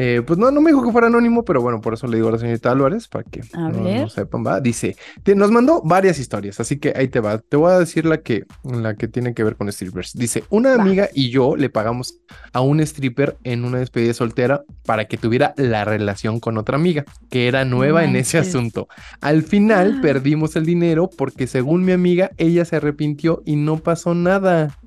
Eh, 0.00 0.22
pues 0.24 0.38
no, 0.38 0.52
no 0.52 0.60
me 0.60 0.70
dijo 0.70 0.84
que 0.84 0.92
fuera 0.92 1.08
anónimo, 1.08 1.44
pero 1.44 1.60
bueno, 1.60 1.80
por 1.80 1.92
eso 1.94 2.06
le 2.06 2.16
digo 2.18 2.28
a 2.28 2.32
la 2.32 2.38
señorita 2.38 2.70
Álvarez, 2.70 3.08
para 3.08 3.24
que 3.24 3.40
no, 3.52 4.08
sepan, 4.08 4.46
va. 4.46 4.60
Dice, 4.60 4.96
te- 5.24 5.34
nos 5.34 5.50
mandó 5.50 5.82
varias 5.84 6.20
historias, 6.20 6.60
así 6.60 6.78
que 6.78 6.92
ahí 6.94 7.08
te 7.08 7.18
va. 7.18 7.38
Te 7.38 7.56
voy 7.56 7.72
a 7.72 7.78
decir 7.80 8.04
la 8.06 8.18
que, 8.18 8.44
la 8.62 8.94
que 8.94 9.08
tiene 9.08 9.34
que 9.34 9.42
ver 9.42 9.56
con 9.56 9.70
strippers. 9.72 10.12
Dice, 10.14 10.44
una 10.50 10.76
Va. 10.76 10.82
amiga 10.82 11.08
y 11.12 11.30
yo 11.30 11.56
le 11.56 11.68
pagamos 11.68 12.20
a 12.52 12.60
un 12.60 12.78
stripper 12.80 13.36
en 13.42 13.64
una 13.64 13.78
despedida 13.80 14.14
soltera 14.14 14.62
para 14.84 15.06
que 15.06 15.16
tuviera 15.18 15.52
la 15.56 15.84
relación 15.84 16.38
con 16.38 16.58
otra 16.58 16.76
amiga, 16.76 17.04
que 17.28 17.48
era 17.48 17.64
nueva 17.64 18.04
en 18.04 18.14
ese 18.14 18.38
asunto. 18.38 18.86
Al 19.20 19.42
final 19.42 19.96
Ah. 19.96 20.00
perdimos 20.00 20.54
el 20.54 20.64
dinero 20.64 21.10
porque 21.18 21.48
según 21.48 21.84
mi 21.84 21.90
amiga, 21.90 22.30
ella 22.36 22.64
se 22.64 22.76
arrepintió 22.76 23.42
y 23.44 23.56
no 23.56 23.78
pasó 23.78 24.14
nada. 24.14 24.77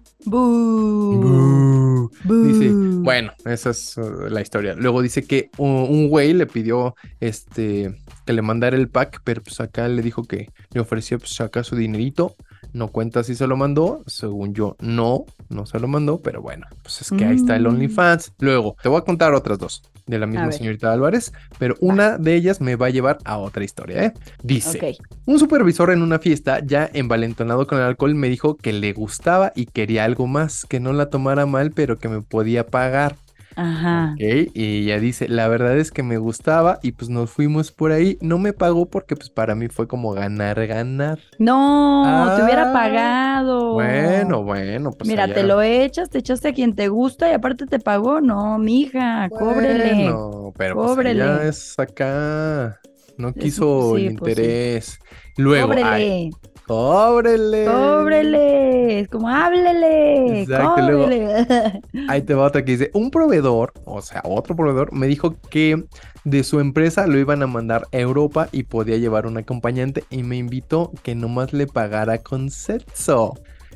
Dice, 2.24 2.70
bueno, 2.74 3.32
esa 3.46 3.72
es 3.72 3.98
uh, 3.98 4.30
la 4.30 4.42
historia. 4.42 4.76
Luego 4.76 5.02
dice 5.02 5.24
que 5.24 5.50
uh, 5.58 5.66
un 5.66 6.10
güey 6.10 6.34
le 6.34 6.46
pidió 6.46 6.96
este 7.20 7.96
que 8.26 8.34
le 8.34 8.42
mandara 8.42 8.78
el 8.78 8.90
pack, 8.90 9.22
pero 9.24 9.42
pues 9.42 9.60
acá 9.60 9.88
le 9.88 10.02
dijo 10.02 10.24
que 10.24 10.50
le 10.72 10.80
ofreció 10.80 11.18
pues 11.20 11.40
acá 11.42 11.64
su 11.64 11.76
dinerito. 11.76 12.36
No 12.74 12.88
cuenta 12.88 13.24
si 13.24 13.36
se 13.36 13.48
lo 13.48 13.58
mandó, 13.58 14.02
según 14.08 14.54
yo 14.54 14.76
no, 14.80 15.26
no 15.50 15.66
se 15.66 15.80
lo 15.80 15.88
mandó, 15.88 16.22
pero 16.22 16.42
bueno, 16.42 16.68
pues 16.84 17.02
es 17.02 17.12
que 17.12 17.26
ahí 17.26 17.36
está 17.36 17.56
el 17.56 17.64
Mm. 17.64 17.68
OnlyFans. 17.68 18.34
Luego, 18.40 18.76
te 18.82 18.88
voy 18.90 19.00
a 19.00 19.02
contar 19.04 19.34
otras 19.34 19.60
dos 19.60 19.84
de 20.08 20.20
la 20.20 20.26
misma 20.26 20.52
señorita 20.52 20.92
Álvarez, 20.92 21.32
pero 21.58 21.76
una 21.80 22.18
de 22.18 22.36
ellas 22.36 22.60
me 22.60 22.76
va 22.76 22.88
a 22.88 22.90
llevar 22.90 23.20
a 23.24 23.38
otra 23.38 23.64
historia, 23.64 24.06
¿eh? 24.06 24.14
Dice, 24.44 24.98
un 25.26 25.40
supervisor 25.40 25.92
en 25.92 26.02
una 26.02 26.20
fiesta, 26.20 26.60
ya 26.66 26.90
envalentonado 26.94 27.68
con 27.68 27.78
el 27.78 27.86
alcohol, 27.86 28.16
me 28.16 28.28
dijo 28.28 28.56
que 28.56 28.74
le 28.74 28.94
gustaba 28.94 29.54
y 29.56 29.68
quería 29.68 30.04
algo 30.04 30.28
más, 30.28 30.66
que 30.66 30.80
no 30.80 30.92
la 30.92 31.10
tomara 31.10 31.46
mal, 31.46 31.72
pero 31.72 31.98
que 31.98 32.10
me 32.10 32.22
podía 32.22 32.68
pagar. 32.68 33.16
Ajá. 33.56 34.16
Ok, 34.16 34.50
y 34.54 34.84
ella 34.84 35.00
dice, 35.00 35.28
la 35.28 35.48
verdad 35.48 35.78
es 35.78 35.92
que 35.92 36.04
me 36.04 36.18
gustaba 36.18 36.80
y 36.82 36.94
pues 36.94 37.10
nos 37.10 37.30
fuimos 37.32 37.72
por 37.72 37.92
ahí. 37.92 38.18
No 38.22 38.40
me 38.40 38.54
pagó 38.54 38.90
porque 38.90 39.16
pues 39.16 39.30
para 39.30 39.56
mí 39.56 39.68
fue 39.70 39.88
como 39.88 40.12
ganar, 40.14 40.66
ganar. 40.68 41.20
No, 41.40 42.32
te 42.36 42.44
hubiera 42.44 42.64
Ah, 42.64 42.72
pagado. 42.72 43.74
Bueno, 43.74 44.44
bueno, 44.44 44.92
pues 44.92 45.10
Mira, 45.10 45.24
allá. 45.24 45.34
te 45.34 45.44
lo 45.44 45.62
echas, 45.62 46.10
te 46.10 46.20
echaste 46.20 46.50
a 46.50 46.54
quien 46.54 46.76
te 46.76 46.88
gusta 46.88 47.30
y 47.30 47.34
aparte 47.34 47.66
te 47.68 47.80
pagó. 47.80 48.22
No, 48.22 48.58
mija, 48.60 49.30
cóbrele. 49.32 50.24
Bueno, 50.36 50.54
pero 50.58 50.80
pues 50.80 50.98
Cóbrele. 50.98 51.22
ella 51.22 51.48
es 51.48 51.78
acá. 51.80 52.80
No 53.18 53.34
quiso 53.36 53.98
sí, 53.98 53.98
el 53.98 54.08
pues 54.12 54.36
sí. 54.36 54.44
interés. 54.44 55.00
Luego, 55.38 55.78
ay, 55.82 56.30
Cóbrele, 56.72 57.66
cóbrele. 57.66 59.00
es 59.02 59.10
como 59.10 59.28
háblele, 59.28 60.42
Exacto, 60.44 60.82
luego-. 60.82 61.10
Ahí 62.08 62.22
te 62.22 62.34
va 62.34 62.46
otra 62.46 62.64
que 62.64 62.72
dice, 62.72 62.92
un 62.94 63.12
proveedor, 63.12 63.74
o 63.84 64.02
sea, 64.02 64.22
otro 64.24 64.56
proveedor, 64.56 64.94
me 64.94 65.08
dijo 65.08 65.36
que 65.50 65.84
de 66.24 66.44
su 66.46 66.62
empresa 66.62 67.08
lo 67.08 67.18
iban 67.18 67.44
a 67.44 67.48
mandar 67.48 67.88
a 67.92 67.98
Europa 67.98 68.48
y 68.54 68.64
podía 68.64 68.96
llevar 68.96 69.28
un 69.28 69.38
acompañante 69.38 70.06
y 70.10 70.24
me 70.24 70.38
invitó 70.38 70.94
que 71.04 71.14
nomás 71.14 71.52
le 71.52 71.68
pagara 71.68 72.20
con 72.20 72.50
sexo. 72.50 73.34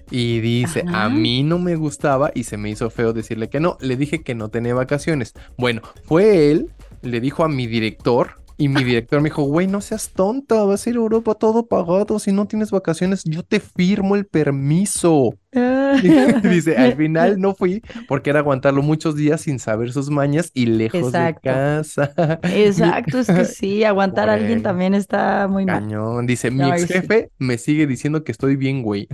Y 0.10 0.40
dice, 0.40 0.86
Ajá. 0.88 1.06
a 1.06 1.10
mí 1.10 1.44
no 1.44 1.60
me 1.60 1.76
gustaba 1.76 2.32
y 2.34 2.44
se 2.44 2.56
me 2.56 2.70
hizo 2.70 2.90
feo 2.90 3.12
decirle 3.12 3.50
que 3.50 3.60
no. 3.60 3.76
Le 3.82 3.98
dije 3.98 4.22
que 4.22 4.36
no 4.36 4.48
tenía 4.48 4.74
vacaciones. 4.74 5.34
Bueno, 5.58 5.82
fue 6.06 6.50
él, 6.50 6.70
le 7.02 7.20
dijo 7.20 7.44
a 7.44 7.50
mi 7.50 7.68
director 7.68 8.38
y 8.58 8.70
mi 8.70 8.84
director 8.84 9.22
me 9.22 9.30
dijo, 9.30 9.44
güey, 9.44 9.68
no 9.68 9.82
seas 9.82 10.12
tonta, 10.12 10.64
vas 10.64 10.86
a 10.86 10.90
ir 10.90 10.96
a 10.96 11.00
Europa 11.00 11.36
todo 11.36 11.68
pagado. 11.68 12.20
Si 12.20 12.32
no 12.32 12.48
tienes 12.48 12.72
vacaciones, 12.72 13.24
yo 13.26 13.44
te 13.44 13.60
firmo 13.60 14.16
el 14.16 14.26
permiso. 14.26 15.34
Dice, 16.44 16.76
al 16.78 16.94
final 16.98 17.40
no 17.40 17.56
fui 17.56 17.82
porque 18.08 18.30
era 18.30 18.40
aguantarlo 18.40 18.82
muchos 18.82 19.16
días 19.16 19.42
sin 19.42 19.60
saber 19.60 19.92
sus 19.92 20.10
mañas 20.10 20.52
y 20.54 20.66
lejos 20.66 21.08
Exacto. 21.08 21.50
de 21.50 21.54
casa. 21.54 22.14
Exacto, 22.44 23.20
es 23.20 23.28
que 23.28 23.46
sí, 23.46 23.84
aguantar 23.84 24.30
a 24.30 24.34
alguien 24.34 24.62
también 24.62 24.94
está 24.94 25.48
muy 25.48 25.66
mal. 25.66 25.82
Cañón. 25.82 26.26
Dice, 26.28 26.52
mi 26.52 26.70
ex 26.70 26.84
sí. 26.84 26.94
jefe 26.94 27.30
me 27.38 27.58
sigue 27.58 27.88
diciendo 27.88 28.24
que 28.24 28.32
estoy 28.32 28.56
bien, 28.56 28.82
güey. 28.82 29.08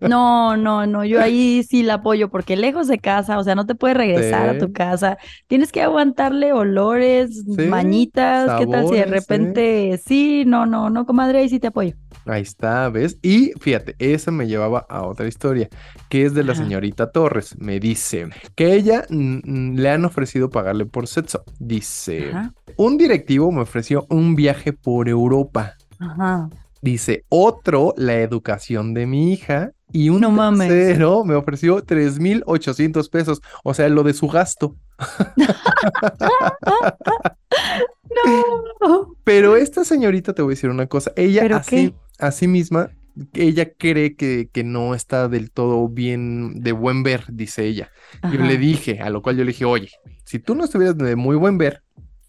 No, 0.00 0.56
no, 0.56 0.86
no, 0.86 1.04
yo 1.04 1.20
ahí 1.20 1.62
sí 1.62 1.82
la 1.82 1.94
apoyo 1.94 2.30
porque 2.30 2.56
lejos 2.56 2.88
de 2.88 2.98
casa, 2.98 3.38
o 3.38 3.44
sea, 3.44 3.54
no 3.54 3.66
te 3.66 3.74
puedes 3.74 3.96
regresar 3.96 4.48
a 4.48 4.58
tu 4.58 4.72
casa, 4.72 5.18
tienes 5.46 5.72
que 5.72 5.82
aguantarle 5.82 6.52
olores, 6.52 7.44
Sí, 7.56 7.66
mañitas, 7.66 8.58
¿qué 8.58 8.66
tal 8.66 8.88
si 8.88 8.94
de 8.94 9.04
repente 9.04 10.00
sí, 10.04 10.44
no, 10.46 10.66
no, 10.66 10.90
no, 10.90 11.06
comadre, 11.06 11.38
ahí 11.38 11.48
sí 11.48 11.58
te 11.60 11.68
apoyo. 11.68 11.94
Ahí 12.26 12.42
está, 12.42 12.88
¿ves? 12.88 13.18
Y 13.22 13.52
fíjate, 13.60 13.94
esa 13.98 14.30
me 14.30 14.46
llevaba 14.46 14.86
a 14.88 15.02
otra 15.02 15.26
historia, 15.26 15.59
que 16.08 16.24
es 16.24 16.34
de 16.34 16.44
la 16.44 16.54
señorita 16.54 17.10
Torres. 17.10 17.56
Me 17.58 17.80
dice 17.80 18.28
que 18.54 18.74
ella 18.74 19.04
mm, 19.10 19.38
mm, 19.44 19.74
le 19.76 19.90
han 19.90 20.04
ofrecido 20.04 20.48
pagarle 20.50 20.86
por 20.86 21.06
sexo. 21.06 21.42
Dice, 21.58 22.30
Ajá, 22.30 22.54
un 22.76 22.96
directivo 22.96 23.50
me 23.52 23.60
ofreció 23.62 24.06
un 24.08 24.36
viaje 24.36 24.72
por 24.72 25.08
Europa. 25.08 25.74
ajá. 25.98 26.48
Dice, 26.82 27.24
otro, 27.28 27.92
la 27.98 28.14
educación 28.20 28.94
de 28.94 29.06
mi 29.06 29.34
hija. 29.34 29.72
Y 29.92 30.08
un 30.08 30.20
No 30.22 30.30
mames. 30.30 30.66
tercero 30.68 31.24
me 31.26 31.34
ofreció 31.34 31.82
3,800 31.84 33.10
pesos. 33.10 33.42
O 33.64 33.74
sea, 33.74 33.86
lo 33.90 34.02
de 34.02 34.14
su 34.14 34.28
gasto. 34.28 34.76
No. 38.80 39.14
Pero 39.24 39.56
esta 39.56 39.84
señorita, 39.84 40.32
te 40.32 40.42
voy 40.42 40.52
a 40.52 40.56
decir 40.56 40.70
una 40.70 40.86
cosa. 40.86 41.12
Ella 41.16 41.42
¿Pero 41.42 41.56
así, 41.56 41.94
así 42.18 42.48
misma, 42.48 42.90
ella 43.34 43.70
cree 43.72 44.16
que, 44.16 44.48
que 44.52 44.64
no 44.64 44.94
está 44.94 45.28
del 45.28 45.50
todo 45.50 45.88
bien 45.88 46.60
de 46.62 46.72
buen 46.72 47.02
ver, 47.02 47.24
dice 47.28 47.64
ella. 47.66 47.90
Yo 48.22 48.28
Ajá. 48.28 48.46
le 48.46 48.58
dije, 48.58 49.00
a 49.00 49.10
lo 49.10 49.22
cual 49.22 49.36
yo 49.36 49.44
le 49.44 49.52
dije, 49.52 49.64
oye, 49.64 49.90
si 50.24 50.38
tú 50.38 50.54
no 50.54 50.64
estuvieras 50.64 50.96
de 50.96 51.16
muy 51.16 51.36
buen 51.36 51.58
ver, 51.58 51.82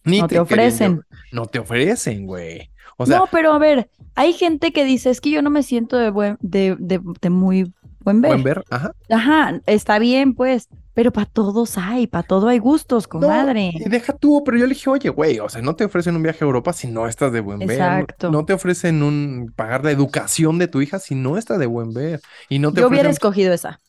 ni 0.03 0.19
No 0.19 0.27
te 0.27 0.39
ofrecen. 0.39 1.01
No 1.31 1.45
te 1.45 1.59
ofrecen, 1.59 2.25
güey. 2.25 2.69
O 2.97 3.05
sea, 3.05 3.19
no, 3.19 3.27
pero 3.31 3.53
a 3.53 3.59
ver, 3.59 3.89
hay 4.15 4.33
gente 4.33 4.71
que 4.71 4.83
dice, 4.83 5.09
es 5.09 5.21
que 5.21 5.31
yo 5.31 5.41
no 5.41 5.50
me 5.50 5.63
siento 5.63 5.97
de 5.97 6.09
buen, 6.09 6.38
de, 6.41 6.75
de, 6.79 7.00
de 7.21 7.29
muy 7.29 7.73
buen 8.00 8.21
ver. 8.21 8.31
buen 8.31 8.43
ver, 8.43 8.63
ajá. 8.69 8.91
Ajá, 9.09 9.61
está 9.65 10.00
bien, 10.00 10.33
pues, 10.35 10.69
pero 10.93 11.12
para 11.12 11.25
todos 11.25 11.77
hay, 11.77 12.07
para 12.07 12.24
todo 12.24 12.48
hay 12.50 12.60
gustos, 12.60 13.05
No, 13.05 13.21
comadre. 13.21 13.71
y 13.74 13.89
deja 13.89 14.13
tú, 14.13 14.43
pero 14.45 14.57
yo 14.57 14.65
le 14.65 14.74
dije, 14.74 14.89
oye, 14.89 15.10
güey, 15.10 15.39
o 15.39 15.50
sea, 15.50 15.62
no 15.62 15.75
te 15.75 15.86
ofrecen 15.86 16.15
un 16.15 16.24
viaje 16.24 16.43
a 16.43 16.48
Europa 16.48 16.74
si 16.74 16.88
no 16.88 17.07
estás 17.07 17.31
de 17.31 17.39
buen 17.39 17.60
ver. 17.60 17.67
no- 17.67 17.74
Exacto. 17.74 18.31
No, 18.31 18.45
te 18.45 18.53
ofrecen 18.53 19.03
un 19.03 19.53
pagar 19.55 19.83
la 19.83 19.91
educación 19.91 20.57
de 20.57 20.67
tu 20.67 20.81
hija 20.81 21.00
si 21.00 21.15
no 21.15 21.38
está 21.38 21.57
de 21.57 21.65
buen 21.65 21.93
ver. 21.93 22.19
Y 22.50 22.60
no 22.60 22.74
te 22.74 22.81
Yo 22.81 22.88
hubiera 22.88 23.10
escogido 23.10 23.53
esa, 23.53 23.79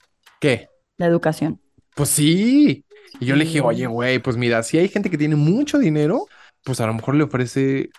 ¿Qué? 0.41 0.69
la 0.97 1.07
educación. 1.07 1.61
Pues 1.95 2.09
sí. 2.11 2.85
Y 3.21 3.27
yo 3.27 3.37
le 3.37 3.45
dije, 3.45 3.61
oye, 3.61 3.87
güey, 3.87 4.19
pues 4.19 4.37
mira, 4.37 4.63
si 4.63 4.79
hay 4.79 4.89
gente 4.89 5.11
que 5.11 5.19
tiene 5.19 5.37
mucho 5.37 5.79
dinero, 5.79 6.27
pues 6.65 6.81
a 6.81 6.87
lo 6.87 6.95
mejor 6.95 7.15
le 7.15 7.25
ofrece 7.25 7.91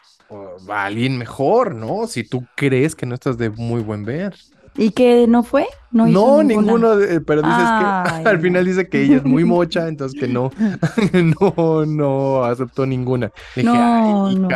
a 0.69 0.85
alguien 0.85 1.17
mejor, 1.17 1.75
¿no? 1.75 2.07
Si 2.07 2.23
tú 2.23 2.45
crees 2.55 2.95
que 2.95 3.05
no 3.05 3.13
estás 3.13 3.37
de 3.37 3.49
muy 3.51 3.81
buen 3.81 4.03
ver. 4.05 4.33
¿Y 4.75 4.91
que 4.91 5.27
no 5.27 5.43
fue? 5.43 5.67
No, 5.91 6.07
hizo 6.07 6.19
No, 6.19 6.43
ninguna. 6.43 6.65
ninguno, 6.67 6.95
de- 6.97 7.21
pero 7.21 7.41
dices 7.41 7.57
Ay, 7.67 8.23
que 8.23 8.29
al 8.29 8.39
final 8.41 8.65
dice 8.65 8.87
que 8.89 9.03
ella 9.03 9.17
es 9.17 9.23
muy 9.25 9.43
mocha, 9.45 9.87
entonces 9.87 10.19
que 10.19 10.27
no, 10.27 10.51
no, 11.41 11.85
no 11.85 12.43
aceptó 12.43 12.85
ninguna. 12.85 13.31
Le 13.55 13.61
dije, 13.63 13.73
No, 13.77 14.25
ay, 14.27 14.35
no. 14.35 14.47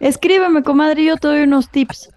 Escríbeme, 0.00 0.62
comadre, 0.62 1.04
yo 1.04 1.16
te 1.18 1.28
doy 1.28 1.42
unos 1.42 1.68
tips. 1.68 2.08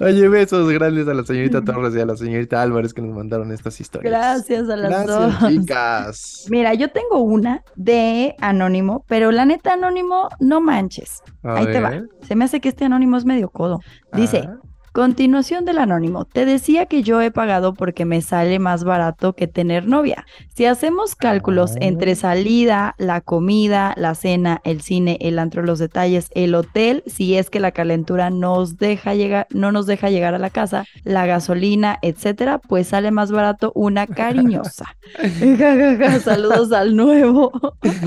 Oye, 0.00 0.28
besos 0.28 0.70
grandes 0.70 1.08
a 1.08 1.14
la 1.14 1.24
señorita 1.24 1.62
Torres 1.62 1.94
y 1.96 2.00
a 2.00 2.06
la 2.06 2.16
señorita 2.16 2.62
Álvarez 2.62 2.94
que 2.94 3.02
nos 3.02 3.14
mandaron 3.16 3.50
estas 3.50 3.80
historias. 3.80 4.12
Gracias 4.12 4.68
a 4.68 4.76
las 4.76 4.88
Gracias, 4.88 5.40
dos. 5.40 5.50
chicas. 5.50 6.46
Mira, 6.48 6.74
yo 6.74 6.90
tengo 6.90 7.18
una 7.20 7.62
de 7.74 8.34
Anónimo, 8.40 9.04
pero 9.08 9.32
la 9.32 9.44
neta 9.44 9.72
Anónimo, 9.72 10.28
no 10.38 10.60
manches. 10.60 11.22
A 11.42 11.56
Ahí 11.56 11.66
te 11.66 11.80
va. 11.80 11.92
Se 12.26 12.36
me 12.36 12.44
hace 12.44 12.60
que 12.60 12.68
este 12.68 12.84
Anónimo 12.84 13.16
es 13.16 13.24
medio 13.24 13.50
codo. 13.50 13.80
Dice, 14.12 14.44
Ah, 14.48 14.58
Continuación 14.92 15.64
del 15.64 15.78
anónimo. 15.78 16.26
Te 16.26 16.44
decía 16.44 16.84
que 16.84 17.02
yo 17.02 17.22
he 17.22 17.30
pagado 17.30 17.72
porque 17.72 18.04
me 18.04 18.20
sale 18.20 18.58
más 18.58 18.84
barato 18.84 19.32
que 19.32 19.46
tener 19.46 19.88
novia. 19.88 20.26
Si 20.54 20.66
hacemos 20.66 21.14
cálculos 21.14 21.72
Ah. 21.72 21.78
entre 21.80 22.14
salida, 22.14 22.94
la 22.98 23.22
comida, 23.22 23.94
la 23.96 24.14
cena, 24.14 24.60
el 24.64 24.82
cine, 24.82 25.16
el 25.22 25.38
antro, 25.38 25.62
los 25.62 25.78
detalles, 25.78 26.28
el 26.34 26.54
hotel, 26.54 27.02
si 27.06 27.36
es 27.38 27.48
que 27.48 27.58
la 27.58 27.72
calentura 27.72 28.28
nos 28.28 28.76
deja 28.76 29.14
llegar, 29.14 29.46
no 29.50 29.72
nos 29.72 29.86
deja 29.86 30.10
llegar 30.10 30.34
a 30.34 30.38
la 30.38 30.50
casa, 30.50 30.84
la 31.04 31.24
gasolina, 31.24 31.98
etcétera, 32.02 32.58
pues 32.58 32.88
sale 32.88 33.10
más 33.10 33.32
barato 33.32 33.72
una 33.74 34.06
cariñosa. 34.06 34.84
Saludos 36.22 36.70
al 36.72 36.94
nuevo. 36.96 37.50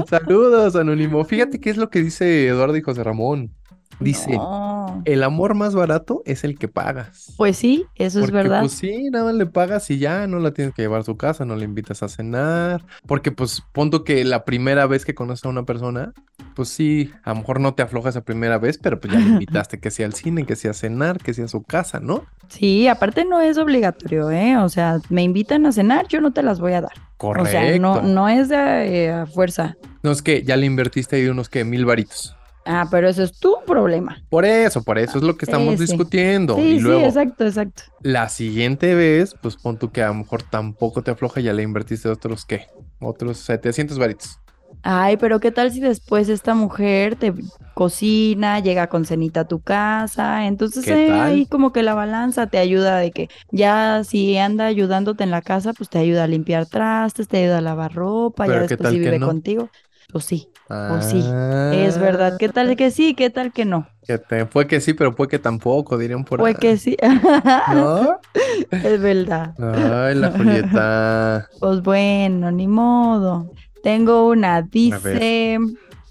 Saludos, 0.08 0.76
Anónimo. 0.76 1.26
Fíjate 1.26 1.60
qué 1.60 1.72
es 1.72 1.78
lo 1.78 1.90
que 1.90 2.04
dice 2.04 2.48
Eduardo 2.48 2.78
y 2.78 2.82
José 2.82 3.04
Ramón. 3.04 3.50
Dice, 4.00 4.32
No. 4.34 5.02
el 5.06 5.24
amor 5.24 5.56
más 5.56 5.74
barato 5.76 6.22
es 6.26 6.44
el 6.44 6.58
que 6.58 6.68
pagas. 6.68 7.34
Pues 7.38 7.58
sí, 7.58 7.86
eso 7.96 8.20
es 8.24 8.32
verdad. 8.32 8.60
Pues 8.62 8.74
sí, 8.74 9.10
nada 9.12 9.26
más 9.26 9.36
le 9.36 9.46
pagas 9.46 9.90
y 9.90 9.98
ya 10.00 10.28
no 10.28 10.40
la 10.40 10.52
tienes 10.52 10.74
que 10.74 10.82
llevar 10.82 11.02
a 11.02 11.04
su 11.04 11.16
casa, 11.18 11.46
no 11.46 11.56
le 11.56 11.66
invitas 11.66 12.04
a 12.04 12.10
cenar. 12.10 12.84
Porque, 13.08 13.32
pues, 13.32 13.62
punto 13.72 14.04
que 14.04 14.24
la 14.26 14.44
primera 14.46 14.86
vez 14.88 15.06
que 15.06 15.16
conoces 15.16 15.46
a 15.46 15.50
una 15.50 15.64
persona, 15.64 16.14
pues 16.56 16.70
sí, 16.70 17.12
a 17.24 17.30
lo 17.32 17.38
mejor 17.38 17.60
no 17.60 17.74
te 17.74 17.84
aflojas 17.84 18.16
la 18.16 18.22
primera 18.22 18.58
vez, 18.58 18.78
pero 18.78 19.00
pues 19.00 19.14
ya 19.14 19.20
le 19.20 19.26
invitaste 19.30 19.80
que 19.80 19.92
sea 19.92 20.06
al 20.06 20.14
cine, 20.14 20.46
que 20.46 20.56
sea 20.56 20.72
a 20.72 20.74
cenar, 20.74 21.18
que 21.20 21.34
sea 21.34 21.46
a 21.46 21.50
su 21.50 21.64
casa, 21.64 22.00
¿no? 22.00 22.24
Sí, 22.50 22.88
aparte 22.88 23.26
no 23.26 23.42
es 23.42 23.58
obligatorio, 23.58 24.30
¿eh? 24.32 24.58
O 24.58 24.70
sea, 24.70 25.00
me 25.10 25.24
invitan 25.24 25.66
a 25.66 25.72
cenar, 25.72 26.08
yo 26.08 26.22
no 26.22 26.32
te 26.32 26.44
las 26.44 26.60
voy 26.60 26.74
a 26.74 26.82
dar. 26.82 26.92
Correcto. 27.18 27.50
O 27.50 27.52
sea, 27.52 27.80
no, 27.80 28.02
no 28.02 28.30
es 28.30 28.50
de 28.50 29.06
eh, 29.06 29.12
a 29.12 29.26
fuerza. 29.26 29.78
No 30.04 30.12
es 30.12 30.22
que 30.22 30.44
ya 30.44 30.56
le 30.58 30.66
invertiste 30.66 31.16
ahí 31.16 31.28
unos 31.28 31.50
que 31.50 31.64
mil 31.64 31.86
varitos. 31.86 32.36
Ah, 32.66 32.88
pero 32.92 33.08
eso 33.10 33.24
es 33.24 33.38
tu 33.40 33.56
problema. 33.66 34.22
Por 34.30 34.46
eso, 34.46 34.84
por 34.84 34.98
eso 35.00 35.18
es 35.20 35.24
lo 35.24 35.38
que 35.38 35.46
estamos 35.46 35.78
Sí, 35.78 35.80
discutiendo. 35.80 36.66
Sí, 36.66 36.80
y 36.80 36.82
sí, 36.82 36.92
exacto, 37.04 37.46
exacto. 37.46 37.84
la 38.00 38.30
siguiente 38.30 38.96
vez, 38.96 39.36
pues 39.42 39.58
pon 39.58 39.78
tú 39.80 39.92
que 39.92 40.04
a 40.04 40.08
lo 40.10 40.16
mejor 40.16 40.44
tampoco 40.44 41.04
te 41.04 41.12
afloja, 41.12 41.42
ya 41.42 41.54
le 41.54 41.64
invertiste 41.64 42.10
otros, 42.10 42.46
¿qué? 42.46 42.68
Otros 43.00 43.40
700 43.40 44.00
varitos. 44.00 44.40
Ay, 44.88 45.18
pero 45.18 45.40
¿qué 45.40 45.52
tal 45.52 45.72
si 45.72 45.80
después 45.80 46.30
esta 46.30 46.54
mujer 46.54 47.16
te 47.16 47.34
cocina, 47.74 48.60
llega 48.60 48.88
con 48.88 49.06
cenita 49.06 49.42
a 49.42 49.48
tu 49.48 49.60
casa? 49.62 50.46
Entonces 50.46 50.88
¿Qué 50.88 50.92
eh, 50.92 51.12
ahí 51.12 51.48
como 51.48 51.72
que 51.72 51.82
la 51.82 51.96
balanza 51.96 52.48
te 52.48 52.60
ayuda 52.60 52.98
de 52.98 53.12
que 53.12 53.28
ya 53.50 54.04
si 54.04 54.38
anda 54.38 54.68
ayudándote 54.68 55.24
en 55.24 55.32
la 55.32 55.42
casa, 55.42 55.74
pues 55.74 55.90
te 55.90 55.98
ayuda 55.98 56.26
a 56.26 56.28
limpiar 56.28 56.68
trastes, 56.68 57.28
te 57.28 57.38
ayuda 57.38 57.58
a 57.60 57.62
lavar 57.62 57.94
ropa, 57.96 58.48
ya 58.48 58.60
Pero 58.60 58.66
¿qué 58.66 58.78
después 58.78 58.90
si 58.90 59.00
vive 59.00 59.20
no? 59.20 59.22
contigo. 59.22 59.72
Pues 60.16 60.24
sí, 60.24 60.48
Pues 60.70 61.04
sí, 61.04 61.20
es 61.74 61.98
Ah, 61.98 62.00
verdad. 62.00 62.38
¿Qué 62.40 62.48
tal 62.48 62.78
que 62.78 62.90
sí? 62.90 63.16
¿Qué 63.16 63.30
tal 63.30 63.52
que 63.52 63.66
no? 63.66 63.86
que 64.08 64.18
te- 64.18 64.46
fue 64.46 64.66
que 64.66 64.80
sí, 64.80 64.94
pero 64.94 65.12
fue 65.12 65.28
que 65.28 65.40
tampoco, 65.40 65.98
dirían 65.98 66.24
por 66.24 66.40
Fue 66.40 66.52
ahí. 66.52 66.56
que 66.56 66.78
sí. 66.78 66.96
¿No? 67.02 68.18
Es 68.72 69.02
verdad. 69.02 69.56
Ay, 69.60 70.16
la 70.16 70.32
Julieta. 70.38 71.50
Pues 71.60 71.82
bueno, 71.82 72.50
ni 72.50 72.66
modo. 72.66 73.52
Tengo 73.84 74.30
una, 74.30 74.62
dice, 74.62 75.60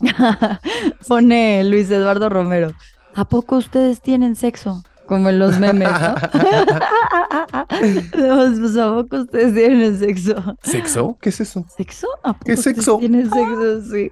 pone 1.09 1.65
Luis 1.65 1.91
Eduardo 1.91 2.29
Romero. 2.29 2.73
¿A 3.15 3.25
poco 3.25 3.57
ustedes 3.57 4.03
tienen 4.03 4.37
sexo? 4.37 4.83
Como 5.07 5.29
en 5.29 5.39
los 5.39 5.59
memes, 5.59 5.89
¿no? 5.89 6.15
No, 8.17 8.61
pues, 8.61 8.77
¿A 8.77 8.95
poco 8.95 9.17
ustedes 9.23 9.55
tienen 9.55 9.99
sexo? 9.99 10.57
¿Sexo? 10.63 11.19
¿Qué 11.21 11.29
es 11.29 11.41
eso? 11.41 11.67
¿Sexo? 11.77 12.07
¿A 12.23 12.33
poco 12.33 12.45
¿Qué 12.45 12.57
sexo? 12.57 12.99
tienen 12.99 13.31
sexo? 13.31 13.83
Sí. 13.83 14.11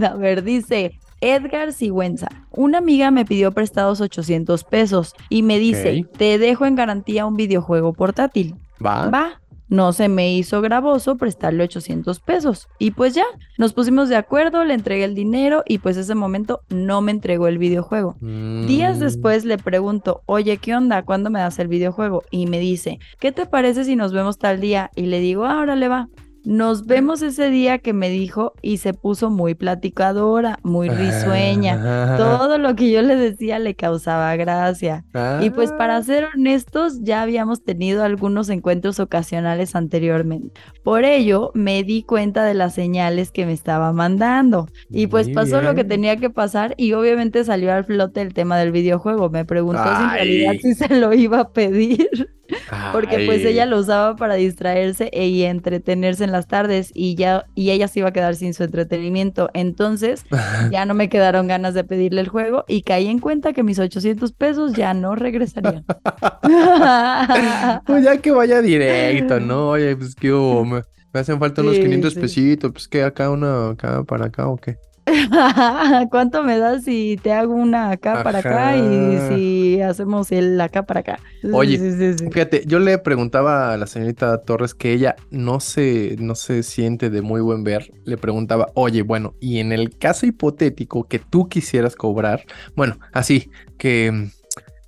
A 0.04 0.14
ver, 0.14 0.42
dice 0.42 0.98
Edgar 1.20 1.72
Sigüenza. 1.72 2.28
Una 2.50 2.78
amiga 2.78 3.10
me 3.10 3.24
pidió 3.24 3.52
prestados 3.52 4.00
800 4.00 4.64
pesos 4.64 5.14
y 5.28 5.42
me 5.42 5.58
dice, 5.58 6.04
te 6.16 6.38
dejo 6.38 6.66
en 6.66 6.74
garantía 6.76 7.26
un 7.26 7.36
videojuego 7.36 7.92
portátil. 7.92 8.56
¿Va? 8.84 9.08
Va. 9.08 9.40
No 9.68 9.92
se 9.92 10.08
me 10.08 10.32
hizo 10.34 10.60
gravoso 10.60 11.16
prestarle 11.16 11.64
800 11.64 12.20
pesos. 12.20 12.68
Y 12.78 12.92
pues 12.92 13.14
ya, 13.14 13.24
nos 13.58 13.72
pusimos 13.72 14.08
de 14.08 14.16
acuerdo, 14.16 14.64
le 14.64 14.74
entregué 14.74 15.04
el 15.04 15.14
dinero 15.14 15.62
y 15.66 15.78
pues 15.78 15.96
ese 15.96 16.14
momento 16.14 16.60
no 16.68 17.00
me 17.02 17.10
entregó 17.10 17.48
el 17.48 17.58
videojuego. 17.58 18.16
Días 18.20 18.98
Mm, 18.98 19.00
después 19.00 19.44
le 19.44 19.58
pregunto, 19.58 20.22
oye, 20.26 20.58
¿qué 20.58 20.74
onda? 20.74 21.02
¿Cuándo 21.04 21.30
me 21.30 21.40
das 21.40 21.58
el 21.58 21.68
videojuego? 21.68 22.22
Y 22.30 22.46
me 22.46 22.60
dice, 22.60 22.98
¿qué 23.18 23.32
te 23.32 23.46
parece 23.46 23.84
si 23.84 23.96
nos 23.96 24.12
vemos 24.12 24.38
tal 24.38 24.60
día? 24.60 24.90
Y 24.94 25.06
le 25.06 25.20
digo, 25.20 25.46
ahora 25.46 25.76
le 25.76 25.88
va. 25.88 26.08
Nos 26.46 26.86
vemos 26.86 27.22
ese 27.22 27.50
día 27.50 27.78
que 27.78 27.92
me 27.92 28.08
dijo 28.08 28.52
y 28.62 28.76
se 28.76 28.94
puso 28.94 29.30
muy 29.30 29.56
platicadora, 29.56 30.60
muy 30.62 30.88
risueña. 30.88 31.80
Ah, 31.82 32.16
Todo 32.16 32.56
lo 32.58 32.76
que 32.76 32.92
yo 32.92 33.02
le 33.02 33.16
decía 33.16 33.58
le 33.58 33.74
causaba 33.74 34.36
gracia. 34.36 35.04
Y 35.42 35.50
pues 35.50 35.72
ah, 35.72 35.76
para 35.76 36.00
ser 36.04 36.28
honestos, 36.32 37.00
ya 37.02 37.22
habíamos 37.22 37.64
tenido 37.64 38.04
algunos 38.04 38.48
encuentros 38.48 39.00
ocasionales 39.00 39.74
anteriormente. 39.74 40.52
Por 40.84 41.04
ello, 41.04 41.50
me 41.54 41.82
di 41.82 42.04
cuenta 42.04 42.44
de 42.44 42.54
las 42.54 42.74
señales 42.74 43.32
que 43.32 43.44
me 43.44 43.52
estaba 43.52 43.92
mandando. 43.92 44.68
Y 44.88 45.08
pues 45.08 45.28
pasó 45.30 45.60
lo 45.62 45.74
que 45.74 45.82
tenía 45.82 46.16
que 46.16 46.30
pasar 46.30 46.74
y 46.76 46.92
obviamente 46.92 47.42
salió 47.42 47.72
al 47.72 47.84
flote 47.84 48.20
el 48.22 48.34
tema 48.34 48.56
del 48.56 48.70
videojuego. 48.70 49.30
Me 49.30 49.44
preguntó 49.44 49.82
si 49.82 50.02
en 50.04 50.10
realidad 50.10 50.52
sí 50.62 50.74
se 50.74 50.94
lo 50.94 51.12
iba 51.12 51.40
a 51.40 51.52
pedir, 51.52 52.08
porque 52.92 53.20
pues 53.26 53.44
ella 53.44 53.66
lo 53.66 53.78
usaba 53.78 54.16
para 54.16 54.34
distraerse 54.34 55.10
e- 55.12 55.28
y 55.28 55.42
entretenerse 55.44 56.24
en 56.24 56.32
las 56.32 56.46
tardes 56.46 56.90
y 56.94 57.14
ya 57.14 57.46
y 57.54 57.70
ella 57.70 57.88
se 57.88 58.00
iba 58.00 58.08
a 58.08 58.12
quedar 58.12 58.36
sin 58.36 58.54
su 58.54 58.64
entretenimiento. 58.64 59.50
Entonces, 59.54 60.24
ya 60.70 60.84
no 60.84 60.94
me 60.94 61.08
quedaron 61.08 61.46
ganas 61.48 61.74
de 61.74 61.84
pedirle 61.84 62.20
el 62.20 62.28
juego 62.28 62.64
y 62.68 62.82
caí 62.82 63.06
en 63.08 63.18
cuenta 63.18 63.52
que 63.52 63.62
mis 63.62 63.78
800 63.78 64.32
pesos 64.32 64.72
ya 64.74 64.94
no 64.94 65.14
regresarían. 65.14 65.84
Pues 67.86 68.04
ya 68.04 68.18
que 68.20 68.30
vaya 68.30 68.62
directo, 68.62 69.40
¿no? 69.40 69.70
Oye, 69.70 69.96
pues 69.96 70.14
que 70.14 70.30
me, 70.30 70.82
me 71.12 71.20
hacen 71.20 71.38
falta 71.38 71.62
unos 71.62 71.76
Sí, 71.76 71.82
500 71.82 72.14
sí. 72.14 72.20
pesitos, 72.20 72.72
pues 72.72 72.88
que 72.88 73.02
acá 73.02 73.30
una, 73.30 73.70
acá 73.70 74.04
para 74.04 74.26
acá 74.26 74.48
o 74.48 74.56
qué. 74.56 74.76
¿Cuánto 76.10 76.42
me 76.42 76.58
das 76.58 76.82
si 76.84 77.16
te 77.22 77.32
hago 77.32 77.54
una 77.54 77.90
acá 77.90 78.24
para 78.24 78.40
acá 78.40 78.76
y 78.76 79.18
si 79.28 79.80
hacemos 79.80 80.32
el 80.32 80.60
acá 80.60 80.84
para 80.84 81.00
acá? 81.00 81.20
Oye, 81.52 81.78
Sí, 81.78 81.92
sí, 81.92 82.18
sí. 82.18 82.30
Fíjate, 82.30 82.64
yo 82.66 82.80
le 82.80 82.98
preguntaba 82.98 83.72
a 83.72 83.76
la 83.76 83.86
señorita 83.86 84.38
Torres 84.42 84.74
que 84.74 84.92
ella 84.92 85.14
no 85.30 85.60
se, 85.60 86.16
no 86.18 86.34
se 86.34 86.62
siente 86.64 87.08
de 87.08 87.22
muy 87.22 87.40
buen 87.40 87.62
ver. 87.62 87.92
Le 88.04 88.16
preguntaba, 88.16 88.68
oye, 88.74 89.02
bueno, 89.02 89.34
y 89.40 89.60
en 89.60 89.72
el 89.72 89.96
caso 89.96 90.26
hipotético 90.26 91.04
que 91.04 91.20
tú 91.20 91.48
quisieras 91.48 91.94
cobrar, 91.94 92.44
bueno, 92.74 92.98
así, 93.12 93.50
que, 93.78 94.30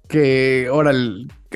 que, 0.08 0.68
ahora, 0.70 0.92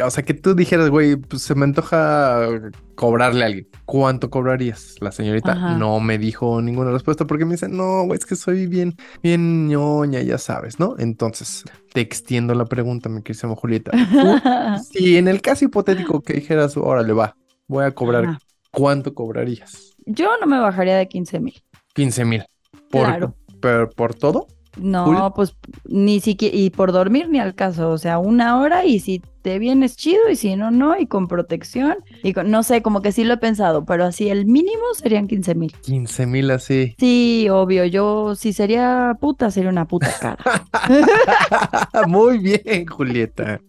o 0.05 0.11
sea, 0.11 0.23
que 0.25 0.33
tú 0.35 0.55
dijeras, 0.55 0.89
güey, 0.89 1.17
pues 1.17 1.43
se 1.43 1.55
me 1.55 1.65
antoja 1.65 2.47
cobrarle 2.95 3.43
a 3.43 3.47
alguien. 3.47 3.69
¿Cuánto 3.85 4.31
cobrarías? 4.31 4.97
La 5.01 5.13
señorita 5.13 5.53
Ajá. 5.53 5.77
no 5.77 6.01
me 6.01 6.17
dijo 6.19 6.63
ninguna 6.63 6.91
respuesta 6.91 7.27
porque 7.27 7.45
me 7.45 7.53
dice, 7.53 7.69
no, 7.69 8.05
güey, 8.05 8.19
es 8.19 8.25
que 8.25 8.37
soy 8.37 8.67
bien, 8.67 8.95
bien 9.23 9.69
ñoña, 9.69 10.21
ya 10.23 10.39
sabes, 10.39 10.79
¿no? 10.81 10.95
Entonces, 10.99 11.65
te 11.93 12.01
extiendo 12.01 12.55
la 12.55 12.65
pregunta, 12.65 13.09
mi 13.09 13.23
querida 13.23 13.49
Julieta. 13.55 13.91
Si 14.91 15.17
en 15.19 15.29
el 15.29 15.43
caso 15.43 15.65
hipotético 15.65 16.23
que 16.23 16.35
dijeras, 16.35 16.77
órale, 16.77 17.13
va, 17.13 17.37
voy 17.69 17.85
a 17.85 17.91
cobrar, 17.91 18.25
Ajá. 18.25 18.39
¿cuánto 18.71 19.13
cobrarías? 19.15 19.95
Yo 20.07 20.31
no 20.41 20.47
me 20.47 20.59
bajaría 20.59 20.97
de 20.97 21.07
15 21.09 21.41
mil. 21.41 21.63
15 21.95 22.25
mil. 22.25 22.45
¿Por, 22.91 23.07
Claro. 23.07 23.35
por, 23.61 23.95
por 23.95 24.15
todo? 24.15 24.47
No, 24.81 25.05
Cool. 25.05 25.33
pues 25.35 25.57
ni 25.85 26.21
siquiera, 26.21 26.57
y 26.57 26.71
por 26.71 26.93
dormir 26.93 27.29
ni 27.29 27.39
al 27.39 27.55
caso, 27.55 27.91
o 27.91 27.99
sea, 27.99 28.19
una 28.19 28.59
hora 28.61 28.87
y 28.87 29.01
si 29.01 29.21
te 29.43 29.59
vienes 29.59 29.97
chido 29.97 30.31
y 30.31 30.37
si 30.37 30.55
no, 30.57 30.71
no, 30.71 30.99
y 30.99 31.07
con 31.07 31.29
protección, 31.29 31.97
y 32.23 32.33
con, 32.33 32.51
no 32.51 32.63
sé, 32.63 32.81
como 32.81 33.03
que 33.03 33.13
sí 33.13 33.25
lo 33.25 33.35
he 33.35 33.37
pensado, 33.39 33.85
pero 33.85 34.05
así 34.05 34.29
el 34.31 34.47
mínimo 34.47 34.83
serían 34.95 35.27
15 35.27 35.55
mil. 35.55 35.73
15 35.83 36.27
mil 36.27 36.51
así. 36.53 36.95
Sí, 36.99 37.49
obvio, 37.51 37.85
yo 37.85 38.35
si 38.35 38.53
sería 38.53 39.17
puta, 39.21 39.51
sería 39.51 39.69
una 39.71 39.87
puta 39.87 40.09
cara. 40.21 40.39
Muy 42.09 42.39
bien, 42.39 42.87
Julieta. 42.87 43.61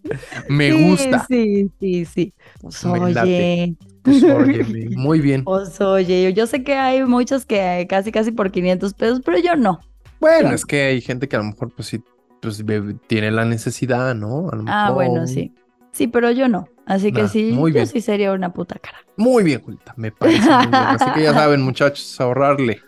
Me 0.48 0.70
Sí, 0.72 0.88
gusta. 0.88 1.26
Sí, 1.28 1.70
sí, 1.80 2.04
sí. 2.04 2.34
Pues 2.60 2.84
oye, 2.86 3.76
Pues, 4.02 4.22
óyeme, 4.22 4.86
muy 4.96 5.20
bien. 5.20 5.44
pues 5.44 5.80
oye, 5.80 6.32
yo 6.34 6.46
sé 6.46 6.62
que 6.62 6.74
hay 6.74 7.04
muchos 7.04 7.46
que 7.46 7.86
casi, 7.88 8.12
casi 8.12 8.32
por 8.32 8.50
500 8.50 8.94
pesos, 8.94 9.20
pero 9.24 9.38
yo 9.38 9.56
no. 9.56 9.80
Bueno, 10.24 10.54
es 10.54 10.64
que 10.64 10.84
hay 10.84 11.00
gente 11.02 11.28
que 11.28 11.36
a 11.36 11.40
lo 11.40 11.44
mejor, 11.44 11.70
pues 11.74 11.88
sí, 11.88 12.02
pues 12.40 12.64
tiene 13.06 13.30
la 13.30 13.44
necesidad, 13.44 14.14
¿no? 14.14 14.48
A 14.50 14.56
lo 14.56 14.64
Ah, 14.68 14.90
bueno, 14.90 15.26
sí. 15.26 15.52
Sí, 15.92 16.06
pero 16.06 16.30
yo 16.30 16.48
no. 16.48 16.66
Así 16.86 17.12
que 17.12 17.28
sí, 17.28 17.52
muy 17.52 17.72
yo 17.72 17.74
bien. 17.74 17.86
sí 17.86 18.00
sería 18.00 18.32
una 18.32 18.52
puta 18.52 18.78
cara. 18.78 18.98
Muy 19.18 19.44
bien, 19.44 19.60
Julieta, 19.60 19.92
me 19.96 20.12
parece 20.12 20.40
muy 20.48 20.66
bien. 20.66 20.74
Así 20.74 21.04
que 21.14 21.22
ya 21.24 21.34
saben, 21.34 21.60
muchachos, 21.60 22.18
ahorrarle. 22.20 22.80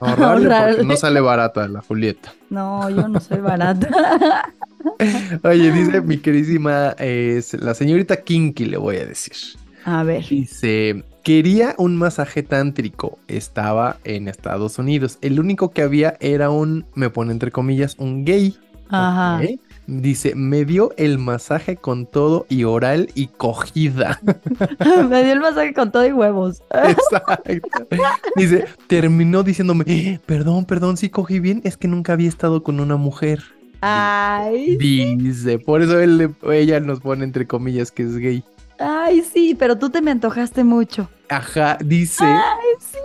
Ahorrarle 0.00 0.48
porque 0.68 0.84
no 0.84 0.96
sale 0.96 1.20
barata 1.20 1.68
la 1.68 1.82
Julieta. 1.82 2.32
No, 2.48 2.88
yo 2.88 3.08
no 3.08 3.20
soy 3.20 3.40
barata. 3.40 4.50
Oye, 5.44 5.70
dice 5.72 6.00
mi 6.00 6.16
queridísima, 6.16 6.92
es 6.98 7.52
la 7.54 7.74
señorita 7.74 8.16
Kinky, 8.22 8.64
le 8.64 8.78
voy 8.78 8.96
a 8.96 9.04
decir. 9.04 9.34
A 9.84 10.02
ver. 10.02 10.26
Dice, 10.26 11.04
quería 11.22 11.74
un 11.78 11.96
masaje 11.96 12.42
tántrico. 12.42 13.18
Estaba 13.28 13.98
en 14.04 14.28
Estados 14.28 14.78
Unidos. 14.78 15.18
El 15.20 15.40
único 15.40 15.70
que 15.70 15.82
había 15.82 16.16
era 16.20 16.50
un, 16.50 16.84
me 16.94 17.10
pone 17.10 17.32
entre 17.32 17.50
comillas, 17.50 17.96
un 17.98 18.24
gay. 18.24 18.56
Ajá. 18.88 19.40
Dice, 19.86 20.34
me 20.36 20.64
dio 20.64 20.92
el 20.96 21.18
masaje 21.18 21.76
con 21.76 22.06
todo 22.06 22.46
y 22.48 22.62
oral 22.64 23.08
y 23.14 23.26
cogida. 23.26 24.20
Me 25.08 25.24
dio 25.24 25.32
el 25.32 25.40
masaje 25.40 25.74
con 25.74 25.90
todo 25.90 26.06
y 26.06 26.12
huevos. 26.12 26.62
Exacto. 26.70 27.52
Dice, 28.36 28.66
terminó 28.86 29.42
diciéndome, 29.42 29.84
"Eh, 29.88 30.20
perdón, 30.24 30.64
perdón, 30.64 30.96
sí 30.96 31.08
cogí 31.08 31.40
bien, 31.40 31.60
es 31.64 31.76
que 31.76 31.88
nunca 31.88 32.12
había 32.12 32.28
estado 32.28 32.62
con 32.62 32.78
una 32.78 32.96
mujer. 32.96 33.42
Ay, 33.80 34.76
Dice, 34.76 35.58
por 35.58 35.82
eso 35.82 35.98
él, 35.98 36.34
ella 36.50 36.80
nos 36.80 37.00
pone 37.00 37.24
entre 37.24 37.46
comillas 37.46 37.90
que 37.90 38.02
es 38.02 38.16
gay. 38.16 38.44
Ay, 38.80 39.22
sí, 39.22 39.54
pero 39.58 39.78
tú 39.78 39.90
te 39.90 40.02
me 40.02 40.10
antojaste 40.10 40.64
mucho. 40.64 41.08
Ajá, 41.28 41.78
dice, 41.84 42.24
Ay, 42.24 42.40
sí, 42.80 42.98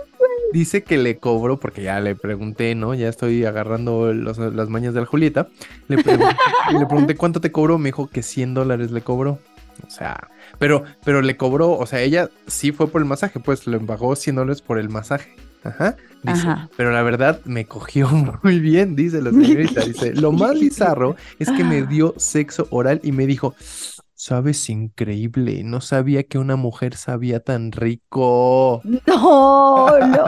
dice 0.52 0.82
que 0.82 0.98
le 0.98 1.18
cobró, 1.18 1.60
porque 1.60 1.82
ya 1.82 2.00
le 2.00 2.16
pregunté, 2.16 2.74
¿no? 2.74 2.94
Ya 2.94 3.08
estoy 3.08 3.44
agarrando 3.44 4.12
los- 4.12 4.38
las 4.38 4.68
mañas 4.68 4.94
de 4.94 5.00
la 5.00 5.06
Julieta. 5.06 5.48
Le 5.88 6.02
pregunté, 6.02 6.36
le 6.72 6.86
pregunté 6.86 7.16
cuánto 7.16 7.40
te 7.40 7.52
cobró, 7.52 7.78
me 7.78 7.88
dijo 7.90 8.08
que 8.08 8.22
100 8.22 8.54
dólares 8.54 8.90
le 8.90 9.02
cobró. 9.02 9.38
O 9.86 9.90
sea, 9.90 10.28
pero, 10.58 10.84
pero 11.04 11.20
le 11.22 11.36
cobró, 11.36 11.72
o 11.72 11.86
sea, 11.86 12.00
ella 12.00 12.30
sí 12.46 12.72
fue 12.72 12.88
por 12.88 13.02
el 13.02 13.06
masaje, 13.06 13.40
pues 13.40 13.66
le 13.66 13.78
pagó 13.78 14.16
100 14.16 14.36
dólares 14.36 14.62
por 14.62 14.78
el 14.78 14.88
masaje. 14.88 15.36
Ajá. 15.64 15.96
Dice, 16.22 16.48
Ajá. 16.48 16.70
pero 16.76 16.92
la 16.92 17.02
verdad 17.02 17.40
me 17.44 17.66
cogió 17.66 18.08
muy 18.42 18.58
bien, 18.60 18.96
dice 18.96 19.20
la 19.20 19.30
señorita. 19.30 19.80
Dice, 19.84 20.14
lo 20.14 20.32
más 20.32 20.58
bizarro 20.58 21.16
es 21.38 21.50
que 21.50 21.62
me 21.64 21.82
dio 21.82 22.14
sexo 22.16 22.66
oral 22.70 23.00
y 23.02 23.12
me 23.12 23.26
dijo, 23.26 23.54
sabes, 24.16 24.68
increíble, 24.70 25.62
no 25.62 25.80
sabía 25.80 26.24
que 26.24 26.38
una 26.38 26.56
mujer 26.56 26.96
sabía 26.96 27.40
tan 27.40 27.72
rico. 27.72 28.82
No, 29.06 29.98
no. 30.00 30.24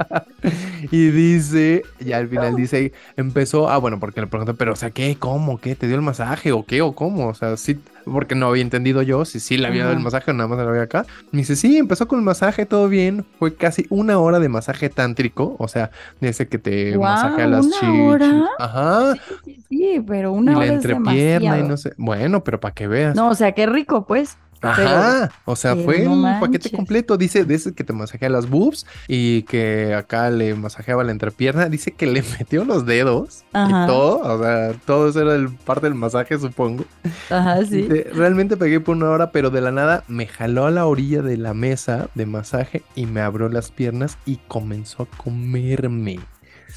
y 0.90 1.10
dice, 1.10 1.82
ya 2.00 2.18
al 2.18 2.28
final 2.28 2.56
dice, 2.56 2.92
empezó, 3.16 3.68
ah, 3.68 3.78
bueno, 3.78 4.00
porque 4.00 4.20
le 4.20 4.26
pregunté, 4.26 4.54
pero, 4.54 4.72
o 4.72 4.76
sea, 4.76 4.90
¿qué? 4.90 5.16
¿Cómo? 5.18 5.58
¿Qué? 5.60 5.76
¿Te 5.76 5.86
dio 5.86 5.96
el 5.96 6.02
masaje 6.02 6.52
o 6.52 6.64
qué? 6.66 6.82
¿O 6.82 6.94
cómo? 6.94 7.28
O 7.28 7.34
sea, 7.34 7.56
sí, 7.56 7.80
porque 8.04 8.34
no 8.34 8.46
había 8.48 8.62
entendido 8.62 9.02
yo 9.02 9.24
si 9.24 9.40
sí 9.40 9.56
le 9.56 9.66
había 9.68 9.84
dado 9.84 9.96
el 9.96 10.02
masaje 10.02 10.30
o 10.30 10.34
nada 10.34 10.48
más 10.48 10.58
le 10.58 10.64
había 10.68 10.82
acá. 10.82 11.06
Me 11.32 11.40
dice, 11.40 11.56
sí, 11.56 11.76
empezó 11.78 12.08
con 12.08 12.18
el 12.18 12.24
masaje, 12.24 12.66
todo 12.66 12.88
bien. 12.88 13.24
Fue 13.38 13.54
casi 13.54 13.86
una 13.90 14.18
hora 14.18 14.38
de 14.40 14.48
masaje 14.48 14.88
tántrico, 14.88 15.56
o 15.58 15.68
sea, 15.68 15.90
ese 16.20 16.48
que 16.48 16.58
te 16.58 16.96
Guau, 16.96 17.12
masajea 17.12 17.46
las 17.46 17.66
¿una 17.66 17.76
chichis. 17.80 18.00
hora? 18.06 18.48
Ajá. 18.58 19.14
Sí, 19.14 19.20
sí, 19.44 19.64
sí, 19.68 20.04
pero 20.06 20.34
Y 20.34 20.38
una 20.38 20.52
la 20.52 20.58
hora 20.58 20.66
es 20.66 20.72
entrepierna 20.72 21.58
y 21.58 21.62
no 21.62 21.76
sé. 21.76 21.92
Bueno, 21.96 22.44
pero 22.44 22.60
para 22.60 22.74
que 22.74 22.86
veas. 22.86 23.14
No, 23.14 23.28
o 23.28 23.34
sea, 23.34 23.52
qué 23.52 23.66
rico, 23.66 24.06
pues. 24.06 24.36
Ajá, 24.62 25.32
o 25.46 25.56
sea, 25.56 25.76
fue 25.76 26.00
no 26.04 26.28
el 26.28 26.38
paquete 26.38 26.70
completo. 26.70 27.16
Dice, 27.16 27.44
de 27.44 27.54
ese 27.54 27.74
que 27.74 27.84
te 27.84 27.92
masajea 27.92 28.28
las 28.28 28.48
boobs 28.48 28.86
y 29.08 29.42
que 29.44 29.94
acá 29.94 30.30
le 30.30 30.54
masajeaba 30.54 31.02
la 31.04 31.12
entrepierna. 31.12 31.68
Dice 31.68 31.92
que 31.92 32.06
le 32.06 32.22
metió 32.38 32.64
los 32.64 32.84
dedos 32.86 33.44
Ajá. 33.52 33.84
y 33.84 33.86
todo. 33.86 34.18
O 34.20 34.42
sea, 34.42 34.72
todo 34.84 35.08
eso 35.08 35.20
era 35.22 35.34
el 35.34 35.48
parte 35.50 35.86
del 35.86 35.94
masaje, 35.94 36.38
supongo. 36.38 36.84
Ajá, 37.30 37.64
sí. 37.64 37.82
Dice, 37.82 38.10
realmente 38.14 38.56
pegué 38.56 38.80
por 38.80 38.96
una 38.96 39.10
hora, 39.10 39.32
pero 39.32 39.50
de 39.50 39.60
la 39.60 39.72
nada 39.72 40.04
me 40.08 40.26
jaló 40.26 40.66
a 40.66 40.70
la 40.70 40.86
orilla 40.86 41.22
de 41.22 41.36
la 41.36 41.54
mesa 41.54 42.10
de 42.14 42.26
masaje 42.26 42.82
y 42.94 43.06
me 43.06 43.20
abrió 43.20 43.48
las 43.48 43.70
piernas 43.70 44.18
y 44.26 44.36
comenzó 44.48 45.04
a 45.04 45.06
comerme. 45.16 46.20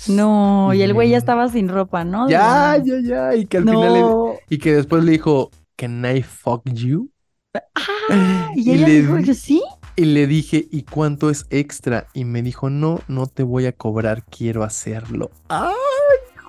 No, 0.07 0.73
y 0.73 0.81
el 0.81 0.93
güey 0.93 1.09
ya 1.09 1.17
Mm. 1.17 1.19
estaba 1.19 1.49
sin 1.49 1.69
ropa, 1.69 2.03
¿no? 2.03 2.29
Ya, 2.29 2.77
ya, 2.83 2.95
ya. 3.01 3.35
Y 3.35 3.45
que 3.45 3.57
al 3.57 3.63
final 3.65 3.93
le- 3.93 4.39
y 4.49 4.57
que 4.57 4.73
después 4.75 5.03
le 5.03 5.11
dijo, 5.13 5.51
Can 5.75 6.05
I 6.05 6.21
fuck 6.23 6.63
you? 6.71 7.09
Ah, 7.53 8.49
y 8.55 8.69
Y 8.69 8.73
ella 8.73 8.87
le 8.87 9.01
dijo 9.01 9.15
di- 9.17 9.23
que 9.23 9.33
sí. 9.33 9.61
Y 9.95 10.05
le 10.05 10.25
dije, 10.25 10.67
¿y 10.71 10.83
cuánto 10.83 11.29
es 11.29 11.45
extra? 11.51 12.07
Y 12.13 12.25
me 12.25 12.41
dijo, 12.41 12.69
no, 12.69 13.01
no 13.07 13.27
te 13.27 13.43
voy 13.43 13.67
a 13.67 13.71
cobrar, 13.73 14.23
quiero 14.25 14.63
hacerlo. 14.63 15.29
¡Ah! 15.49 15.71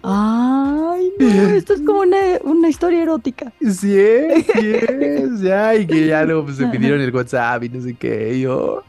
Ay, 0.07 1.11
no, 1.19 1.27
esto 1.27 1.73
es 1.73 1.81
como 1.81 2.01
una, 2.01 2.19
una 2.45 2.69
historia 2.69 3.03
erótica. 3.03 3.53
Sí 3.61 3.99
es, 3.99 4.45
sí 4.47 4.73
es, 4.75 5.41
ya, 5.41 5.75
y 5.75 5.87
que 5.87 6.07
ya 6.09 6.25
luego 6.25 6.45
pues, 6.45 6.57
se 6.57 6.67
pidieron 6.67 7.01
el 7.01 7.15
WhatsApp 7.15 7.65
y 7.65 7.69
no 7.71 7.81
sé 7.81 7.95
qué, 7.95 8.35
y 8.35 8.43
yo, 8.43 8.83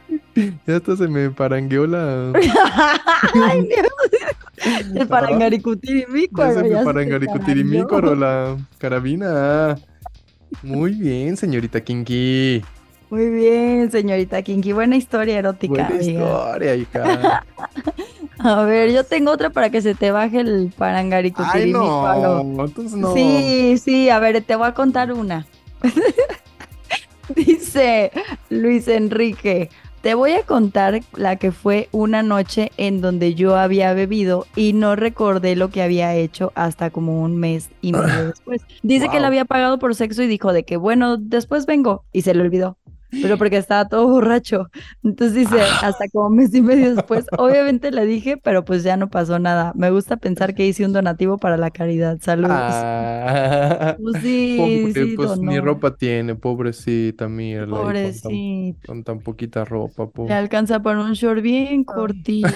ya 0.67 0.75
hasta 0.75 0.97
se 0.97 1.08
me 1.08 1.30
parangueó 1.30 1.88
la... 1.88 2.34
Ay, 3.45 3.62
Dios. 3.62 4.91
El 4.93 5.08
parangaricutirimícuaro. 5.08 6.54
Ya 6.54 6.63
se 6.63 6.69
me 6.69 6.84
parangaricutirimícuaro 6.84 8.15
la 8.15 8.58
carabina. 8.78 9.78
Muy 10.63 10.91
bien, 10.94 11.38
señorita 11.38 11.82
Kinky. 11.82 12.63
Muy 13.10 13.30
bien, 13.30 13.91
señorita 13.91 14.41
Kinky. 14.41 14.72
Buena 14.74 14.96
historia 14.96 15.38
erótica, 15.39 15.74
Buena 15.74 15.88
amiga. 15.88 16.22
historia, 16.24 16.76
hija. 16.76 17.44
A 18.39 18.63
ver, 18.63 18.91
yo 18.91 19.04
tengo 19.04 19.32
otra 19.32 19.50
para 19.50 19.70
que 19.70 19.82
se 19.82 19.96
te 19.96 20.12
baje 20.12 20.41
el 20.41 20.65
Ay, 20.65 20.74
parangaricutirimícuaro. 20.78 22.44
no, 22.44 22.65
entonces 22.65 22.98
no. 22.98 23.13
Sí, 23.13 23.78
sí, 23.82 24.10
a 24.10 24.20
ver, 24.20 24.44
te 24.44 24.56
voy 24.56 24.68
a 24.68 24.74
contar 24.74 25.13
una. 25.13 25.48
Dice 27.36 28.12
Luis 28.50 28.88
Enrique, 28.88 29.70
te 30.06 30.13
voy 30.13 30.34
a 30.34 30.44
contar 30.44 31.00
la 31.15 31.38
que 31.38 31.52
fue 31.52 31.89
una 31.91 32.22
noche 32.22 32.72
en 32.78 33.02
donde 33.02 33.34
yo 33.34 33.56
había 33.56 33.91
bebido 33.96 34.46
y 34.56 34.74
no 34.74 34.96
recordé 34.96 35.56
lo 35.56 35.72
que 35.72 35.82
había 35.82 36.13
hecho 36.13 36.52
hasta 36.54 36.91
como 36.91 37.24
un 37.24 37.38
mes 37.38 37.72
y 37.82 37.91
medio 37.91 38.28
después. 38.28 38.62
Dice 38.84 39.10
que 39.10 39.20
le 39.20 39.26
había 39.26 39.46
pagado 39.46 39.80
por 39.80 39.96
sexo 39.96 40.22
y 40.22 40.28
dijo 40.28 40.54
de 40.54 40.63
que 40.63 40.78
bueno, 40.78 41.18
después 41.18 41.65
vengo 41.65 42.06
y 42.13 42.22
se 42.22 42.36
le 42.36 42.41
olvidó. 42.41 42.78
Pero 43.12 43.38
porque 43.38 43.58
estaba 43.58 43.88
todo 43.88 44.08
borracho. 44.08 44.68
Entonces 45.04 45.36
dice, 45.36 45.62
hasta 45.82 46.08
como 46.10 46.30
mes 46.30 46.54
y 46.54 46.62
medio 46.62 46.94
después, 46.96 47.26
obviamente 47.38 47.91
le 47.91 48.06
dije, 48.06 48.38
pero 48.38 48.65
pues 48.65 48.84
ya 48.84 48.98
no 48.98 49.10
pasó 49.10 49.39
nada. 49.39 49.72
Me 49.76 49.89
gusta 49.89 50.18
pensar 50.18 50.54
que 50.54 50.65
hice 50.68 50.86
un 50.86 50.94
donativo 50.94 51.38
para 51.38 51.58
la 51.58 51.72
caridad. 51.72 52.18
Saludos. 52.22 52.52
Ah. 52.60 53.96
Pues 54.02 54.22
sí, 54.22 54.56
Pobre, 54.58 54.94
sí, 55.06 55.13
pues 55.15 55.38
ni 55.39 55.60
ropa 55.60 55.96
tiene, 55.96 56.36
pobrecita 56.36 57.26
con 57.26 57.38
tan- 57.38 57.70
Pobrecito. 57.70 58.30
Con 58.86 59.04
tan 59.04 59.20
poquita 59.20 59.65
ropa, 59.65 60.04
Le 60.04 60.10
pobre. 60.10 60.34
alcanza 60.34 60.82
para 60.82 61.02
un 61.02 61.13
short 61.13 61.41
bien 61.41 61.84
cortito. 61.84 62.50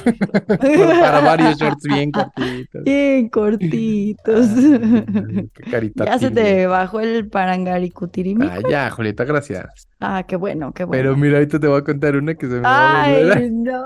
Para 0.47 1.19
varios 1.21 1.57
shorts 1.57 1.83
bien 1.83 2.12
cortitos. 2.12 2.83
Bien 2.83 3.29
cortitos. 3.29 4.47
Ay, 4.49 5.49
Qué 5.53 5.63
carita 5.71 6.05
Ya 6.09 6.19
se 6.19 6.31
te 6.31 6.67
bajó 6.67 6.99
el 6.99 7.27
parangaricutirimí. 7.29 8.45
Ah, 8.49 8.59
ya, 8.69 8.89
Julieta, 8.91 9.23
gracias. 9.23 9.88
Ah, 10.01 10.25
qué 10.27 10.35
bueno, 10.35 10.73
qué 10.73 10.83
Pero 10.89 11.15
bueno. 11.15 11.15
mira, 11.15 11.38
ahorita 11.38 11.59
te 11.59 11.67
voy 11.67 11.79
a 11.79 11.83
contar 11.83 12.15
una 12.15 12.35
que 12.35 12.47
se 12.47 12.59
me 12.62 12.71
va 12.73 12.83
a 12.83 12.85
volver. 12.88 13.27
Ay, 13.33 13.49
no. 13.51 13.85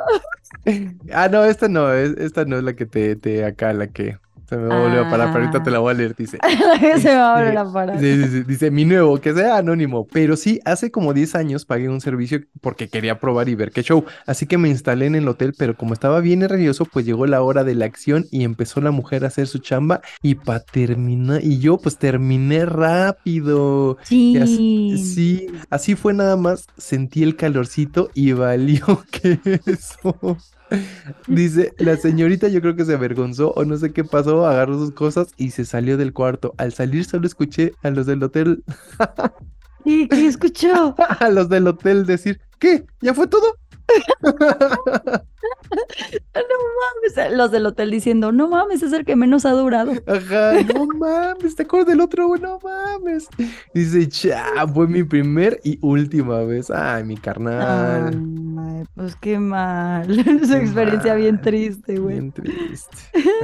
Ah, 1.11 1.27
no, 1.29 1.43
esta 1.45 1.67
no, 1.67 1.91
es- 1.93 2.17
esta 2.17 2.45
no 2.45 2.57
es 2.57 2.63
la 2.63 2.75
que 2.75 2.85
te, 2.85 3.15
te 3.15 3.45
acá, 3.45 3.73
la 3.73 3.91
que 3.91 4.19
se 4.53 4.57
me 4.61 4.67
va 4.67 4.77
a 4.77 4.81
volver 4.83 4.99
a 4.99 5.09
parar, 5.09 5.27
pero 5.33 5.45
ahorita 5.45 5.63
te 5.63 5.71
la 5.71 5.79
voy 5.79 5.91
a 5.91 5.93
leer, 5.95 6.15
dice. 6.15 6.37
se 7.01 7.09
me 7.09 7.15
va 7.15 7.33
a 7.33 7.37
volver 7.39 7.57
a 7.57 7.71
parar. 7.73 7.99
Sí, 7.99 8.23
sí, 8.23 8.29
sí, 8.29 8.43
Dice 8.43 8.71
mi 8.71 8.85
nuevo, 8.85 9.19
que 9.19 9.33
sea 9.33 9.57
anónimo, 9.57 10.07
pero 10.11 10.35
sí, 10.35 10.59
hace 10.65 10.91
como 10.91 11.13
10 11.13 11.35
años 11.35 11.65
pagué 11.65 11.89
un 11.89 12.01
servicio 12.01 12.39
porque 12.61 12.87
quería 12.87 13.19
probar 13.19 13.49
y 13.49 13.55
ver 13.55 13.71
qué 13.71 13.83
show, 13.83 14.05
así 14.25 14.45
que 14.45 14.57
me 14.57 14.69
instalé 14.69 15.05
en 15.07 15.15
el 15.15 15.27
hotel, 15.27 15.53
pero 15.57 15.75
como 15.75 15.93
estaba 15.93 16.19
bien 16.19 16.39
nervioso, 16.39 16.85
pues 16.85 17.05
llegó 17.05 17.25
la 17.25 17.41
hora 17.41 17.63
de 17.63 17.75
la 17.75 17.85
acción 17.85 18.25
y 18.31 18.43
empezó 18.43 18.81
la 18.81 18.91
mujer 18.91 19.23
a 19.23 19.27
hacer 19.27 19.47
su 19.47 19.59
chamba 19.59 20.01
y 20.21 20.35
para 20.35 20.59
terminar, 20.61 21.41
y 21.43 21.59
yo 21.59 21.77
pues 21.77 21.97
terminé 21.97 22.65
rápido. 22.65 23.97
Y 24.09 24.37
así, 24.37 24.97
Sí. 24.97 24.97
sí, 24.97 25.47
así 25.69 25.95
fue 25.95 26.13
nada 26.13 26.35
más, 26.37 26.67
sentí 26.77 27.23
el 27.23 27.35
calorcito 27.35 28.09
y 28.13 28.33
valió 28.33 29.03
que 29.11 29.39
eso. 29.65 30.37
Dice, 31.27 31.73
la 31.77 31.97
señorita 31.97 32.47
yo 32.47 32.61
creo 32.61 32.75
que 32.75 32.85
se 32.85 32.93
avergonzó 32.93 33.51
o 33.51 33.65
no 33.65 33.77
sé 33.77 33.93
qué 33.93 34.03
pasó, 34.03 34.45
agarró 34.45 34.77
sus 34.77 34.91
cosas 34.91 35.33
y 35.37 35.51
se 35.51 35.65
salió 35.65 35.97
del 35.97 36.13
cuarto. 36.13 36.53
Al 36.57 36.73
salir 36.73 37.05
solo 37.05 37.27
escuché 37.27 37.73
a 37.83 37.89
los 37.89 38.05
del 38.05 38.23
hotel, 38.23 38.63
¿Y 39.85 40.07
qué 40.07 40.27
escuchó? 40.27 40.95
a 41.19 41.29
los 41.29 41.49
del 41.49 41.67
hotel 41.67 42.05
decir, 42.05 42.39
¿qué? 42.59 42.85
¿Ya 43.01 43.13
fue 43.13 43.27
todo? 43.27 43.57
No 46.35 46.41
mames, 46.41 47.35
Los 47.35 47.51
del 47.51 47.65
hotel 47.65 47.91
diciendo, 47.91 48.31
no 48.31 48.47
mames, 48.47 48.83
es 48.83 48.93
el 48.93 49.05
que 49.05 49.15
menos 49.15 49.45
ha 49.45 49.51
durado. 49.51 49.91
Ajá, 50.07 50.53
no 50.73 50.85
mames, 50.99 51.55
¿te 51.55 51.63
acuerdas 51.63 51.89
del 51.89 52.01
otro? 52.01 52.35
No 52.37 52.59
mames. 52.63 53.27
Dice, 53.73 54.07
cha, 54.07 54.67
fue 54.73 54.87
mi 54.87 55.03
primer 55.03 55.59
y 55.63 55.79
última 55.81 56.39
vez. 56.41 56.69
Ay, 56.69 57.03
mi 57.03 57.17
carnal. 57.17 58.13
Ay, 58.59 58.83
pues 58.95 59.15
qué 59.17 59.39
mal. 59.39 60.07
Su 60.15 60.49
Qué 60.49 60.57
experiencia 60.57 61.15
bien 61.15 61.41
triste, 61.41 61.97
güey. 61.97 62.19
Bien 62.19 62.31
triste. 62.31 62.97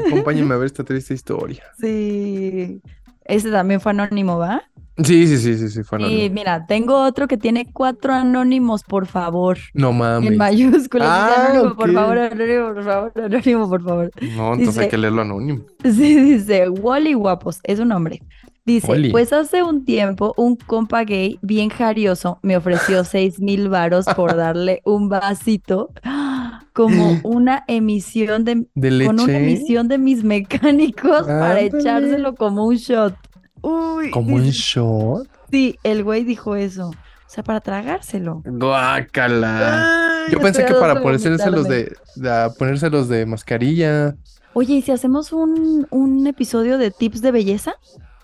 Acompáñame 0.08 0.54
a 0.54 0.58
ver 0.58 0.68
esta 0.68 0.84
triste 0.84 1.14
historia. 1.14 1.64
Sí. 1.80 2.82
Ese 3.26 3.52
también 3.52 3.80
fue 3.80 3.92
anónimo, 3.92 4.38
¿va? 4.38 4.64
Sí, 5.04 5.28
sí, 5.28 5.38
sí, 5.38 5.58
sí, 5.58 5.70
sí, 5.70 5.84
fue 5.84 6.00
Y 6.02 6.04
anónimo. 6.04 6.34
mira, 6.36 6.66
tengo 6.66 7.04
otro 7.04 7.28
que 7.28 7.38
tiene 7.38 7.72
cuatro 7.72 8.14
anónimos, 8.14 8.84
por 8.84 9.06
favor. 9.08 9.58
No 9.74 9.90
En 9.92 9.98
mames. 9.98 10.38
mayúsculas. 10.38 11.08
Dice, 11.08 11.42
Ah, 11.42 11.48
anónimo, 11.50 11.76
por 11.76 11.94
favor, 11.94 12.18
anónimo, 12.18 12.74
por 12.74 12.84
favor, 12.84 13.12
anónimo, 13.16 13.70
por 13.70 13.84
favor. 13.84 14.12
No, 14.36 14.54
entonces 14.54 14.78
hay 14.84 14.90
que 14.90 14.98
leerlo 14.98 15.22
anónimo. 15.22 15.64
Sí, 15.84 16.16
dice, 16.20 16.70
Wally 16.70 17.14
Guapos, 17.14 17.60
es 17.64 17.80
un 17.80 17.92
hombre. 17.92 18.22
Dice, 18.66 18.88
Wally. 18.88 19.10
pues 19.12 19.34
hace 19.34 19.64
un 19.64 19.84
tiempo 19.86 20.34
un 20.38 20.56
compa 20.56 21.04
gay 21.04 21.40
bien 21.42 21.70
jarioso 21.70 22.38
me 22.44 22.56
ofreció 22.58 23.04
seis 23.04 23.40
mil 23.40 23.68
varos 23.70 24.06
por 24.16 24.36
darle 24.36 24.82
un 24.86 25.10
vasito 25.10 25.90
como 26.74 27.20
una 27.24 27.64
emisión 27.68 28.44
de, 28.44 28.68
¿De 28.76 29.06
con 29.06 29.20
una 29.20 29.26
leche? 29.28 29.38
emisión 29.38 29.88
de 29.88 29.98
mis 29.98 30.24
mecánicos 30.24 31.24
para 31.24 31.52
Ándale. 31.58 31.72
echárselo 31.74 32.36
como 32.36 32.66
un 32.66 32.76
shot. 32.76 33.16
Uy, 33.62 34.12
¿Como 34.12 34.36
un 34.36 34.44
shot? 34.50 35.28
sí, 35.52 35.78
el 35.84 36.04
güey 36.04 36.24
dijo 36.24 36.56
eso. 36.56 36.90
O 36.90 37.32
sea, 37.32 37.44
para 37.44 37.60
tragárselo. 37.62 38.42
Guácala. 38.46 40.24
Ay, 40.26 40.32
Yo 40.34 40.40
pensé 40.40 40.66
que 40.66 40.74
para 40.74 41.02
ponérselos 41.02 41.68
de, 41.68 41.94
de- 42.16 42.50
ponérselos 42.58 43.08
de 43.08 43.26
mascarilla. 43.26 44.16
Oye, 44.54 44.76
¿y 44.76 44.82
si 44.82 44.92
hacemos 44.92 45.32
un, 45.32 45.86
un 45.92 46.26
episodio 46.28 46.78
de 46.78 46.90
tips 46.92 47.22
de 47.22 47.32
belleza? 47.32 47.74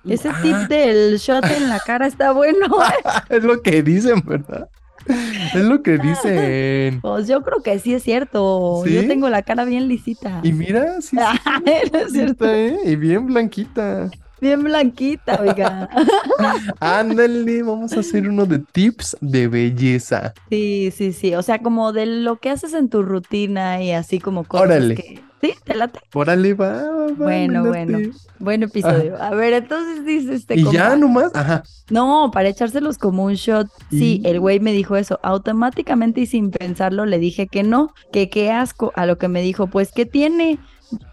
Ese 0.07 0.29
tip 0.41 0.53
Ah. 0.55 0.67
del 0.67 1.17
shot 1.17 1.45
en 1.45 1.69
la 1.69 1.79
cara 1.79 2.07
está 2.07 2.31
bueno. 2.31 2.67
Es 3.29 3.43
lo 3.43 3.61
que 3.61 3.81
dicen, 3.83 4.21
¿verdad? 4.25 4.69
Es 5.07 5.63
lo 5.63 5.83
que 5.83 5.97
dicen. 5.99 6.99
Pues 7.01 7.27
yo 7.27 7.41
creo 7.43 7.61
que 7.63 7.77
sí 7.79 7.93
es 7.93 8.01
cierto. 8.03 8.81
¿Sí? 8.85 8.93
Yo 8.93 9.07
tengo 9.07 9.29
la 9.29 9.43
cara 9.43 9.65
bien 9.65 9.87
lisita. 9.87 10.39
Y 10.43 10.51
mira, 10.51 10.99
sí, 11.01 11.15
sí, 11.17 11.63
es 11.93 12.11
cierto. 12.11 12.45
¿eh? 12.47 12.75
Y 12.85 12.95
bien 12.95 13.27
blanquita. 13.27 14.09
Bien 14.45 14.61
blanquita, 14.63 15.39
oiga. 15.41 15.89
Ándale, 16.79 17.63
vamos 17.63 17.93
a 17.93 18.01
hacer 18.01 18.29
uno 18.29 18.45
de 18.45 18.59
tips 18.59 19.17
de 19.19 19.47
belleza. 19.47 20.35
Sí, 20.51 20.91
sí, 20.95 21.13
sí. 21.13 21.33
O 21.33 21.41
sea, 21.41 21.63
como 21.63 21.91
de 21.93 22.05
lo 22.05 22.35
que 22.37 22.51
haces 22.51 22.75
en 22.75 22.89
tu 22.89 23.01
rutina 23.01 23.81
y 23.81 23.91
así 23.91 24.19
como 24.19 24.43
cosas 24.43 24.67
Órale. 24.67 24.93
que. 24.93 25.19
Sí, 25.41 25.53
te 25.63 25.73
late. 25.75 25.99
Órale, 26.13 26.53
va, 26.53 26.71
va, 26.91 27.07
Bueno, 27.17 27.65
bueno. 27.65 27.97
Buen 28.39 28.61
episodio. 28.63 29.21
A 29.21 29.31
ver, 29.31 29.53
entonces 29.53 30.05
dice 30.05 30.35
este 30.35 30.55
Y 30.59 30.63
compa, 30.63 30.77
ya 30.77 30.95
nomás, 30.95 31.31
ajá. 31.35 31.63
No, 31.89 32.29
para 32.31 32.49
echárselos 32.49 32.97
como 32.99 33.25
un 33.25 33.33
shot. 33.33 33.67
Sí, 33.89 34.21
Y- 34.23 34.27
el 34.27 34.39
güey 34.39 34.59
me 34.59 34.71
dijo 34.73 34.95
eso. 34.95 35.19
Automáticamente 35.23 36.21
y 36.21 36.25
sin 36.27 36.51
pensarlo 36.51 37.05
le 37.07 37.17
dije 37.17 37.47
que 37.47 37.63
no, 37.63 37.93
que 38.11 38.29
qué 38.29 38.51
asco. 38.51 38.91
A 38.95 39.05
lo 39.07 39.17
que 39.17 39.27
me 39.27 39.41
dijo, 39.41 39.67
pues, 39.67 39.91
¿qué 39.91 40.05
tiene? 40.05 40.59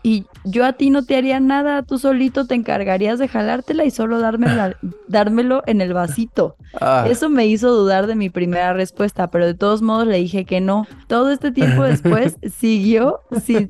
Y 0.03 0.27
yo 0.45 0.65
a 0.67 0.73
ti 0.75 0.91
no 0.91 1.05
te 1.05 1.17
haría 1.17 1.41
nada, 1.41 1.83
tú 1.83 1.99
solito 1.99 2.47
te 2.47 2.55
encargarías 2.55 3.19
de 3.19 3.29
jalártela 3.29 3.85
y 3.85 3.91
solo 3.91 4.21
dármela- 4.21 4.77
dármelo 5.09 5.63
en 5.67 5.81
el 5.81 5.93
vasito. 5.95 6.57
Ah, 6.81 7.07
Eso 7.09 7.29
me 7.29 7.47
hizo 7.47 7.71
dudar 7.73 8.07
de 8.07 8.15
mi 8.15 8.29
primera 8.31 8.73
respuesta, 8.75 9.31
pero 9.31 9.47
de 9.47 9.55
todos 9.55 9.83
modos 9.83 10.07
le 10.07 10.19
dije 10.19 10.45
que 10.45 10.61
no. 10.61 10.87
Todo 11.07 11.31
este 11.31 11.53
tiempo 11.53 11.83
después 11.85 12.37
siguió 12.59 13.21
sin, 13.45 13.69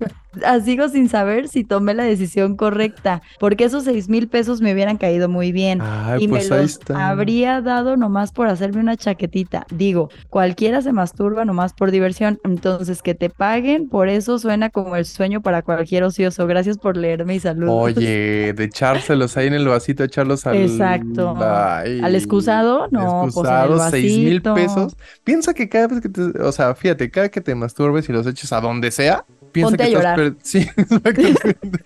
sigo 0.64 0.88
sin 0.88 1.08
saber 1.08 1.48
si 1.48 1.64
tomé 1.64 1.94
la 1.94 2.04
decisión 2.04 2.56
correcta, 2.56 3.22
porque 3.38 3.64
esos 3.64 3.84
seis 3.84 4.08
mil 4.08 4.28
pesos 4.28 4.60
me 4.60 4.72
hubieran 4.72 4.96
caído 4.96 5.28
muy 5.28 5.52
bien. 5.52 5.80
Ay, 5.82 6.24
y 6.24 6.28
pues 6.28 6.48
me 6.50 6.56
ahí 6.56 6.62
los 6.62 6.70
está. 6.72 7.08
habría 7.08 7.60
dado 7.60 7.96
nomás 7.96 8.32
por 8.32 8.48
hacerme 8.48 8.80
una 8.80 8.96
chaquetita. 8.96 9.66
Digo, 9.70 10.10
cualquiera 10.30 10.82
se 10.82 10.92
masturba 10.92 11.44
nomás 11.44 11.72
por 11.72 11.90
diversión, 11.90 12.38
entonces 12.44 13.02
que 13.02 13.14
te 13.14 13.30
paguen, 13.30 13.88
por 13.88 14.08
eso 14.08 14.38
suena 14.38 14.70
como 14.70 14.96
el 14.96 15.04
sueño 15.04 15.42
para 15.42 15.62
cualquier 15.62 16.04
ocioso. 16.04 16.46
Gracias 16.46 16.78
por 16.78 16.96
leerme 16.96 17.34
y 17.34 17.40
saludos. 17.40 17.96
Oye, 17.96 18.52
de 18.52 18.64
echárselos 18.64 19.36
ahí 19.36 19.48
en 19.48 19.54
el 19.54 19.68
vasito, 19.68 20.04
echarlos 20.04 20.46
al... 20.46 20.56
Exacto. 20.56 21.36
Ay, 21.38 22.00
¿Al 22.02 22.14
excusado? 22.14 22.88
No, 22.90 23.20
pues 23.22 23.34
excusado, 23.34 23.90
seis 23.90 24.18
mil 24.18 24.42
pesos. 24.42 24.96
Piensa 25.24 25.54
que 25.54 25.68
cada 25.68 25.88
vez 25.88 26.00
que 26.00 26.08
te... 26.08 26.22
O 26.40 26.52
sea, 26.52 26.74
fíjate, 26.74 27.10
cada 27.10 27.28
que 27.28 27.40
te 27.40 27.54
masturbes 27.54 28.08
y 28.08 28.12
los 28.12 28.26
eches 28.26 28.52
a 28.52 28.60
donde 28.60 28.90
sea, 28.90 29.24
piensa 29.52 29.70
Ponte 29.76 29.84
que 29.90 29.96
a 29.96 29.98
estás... 29.98 30.16
llorar. 30.18 30.34
Sí, 30.42 30.58
exactamente. 30.76 31.84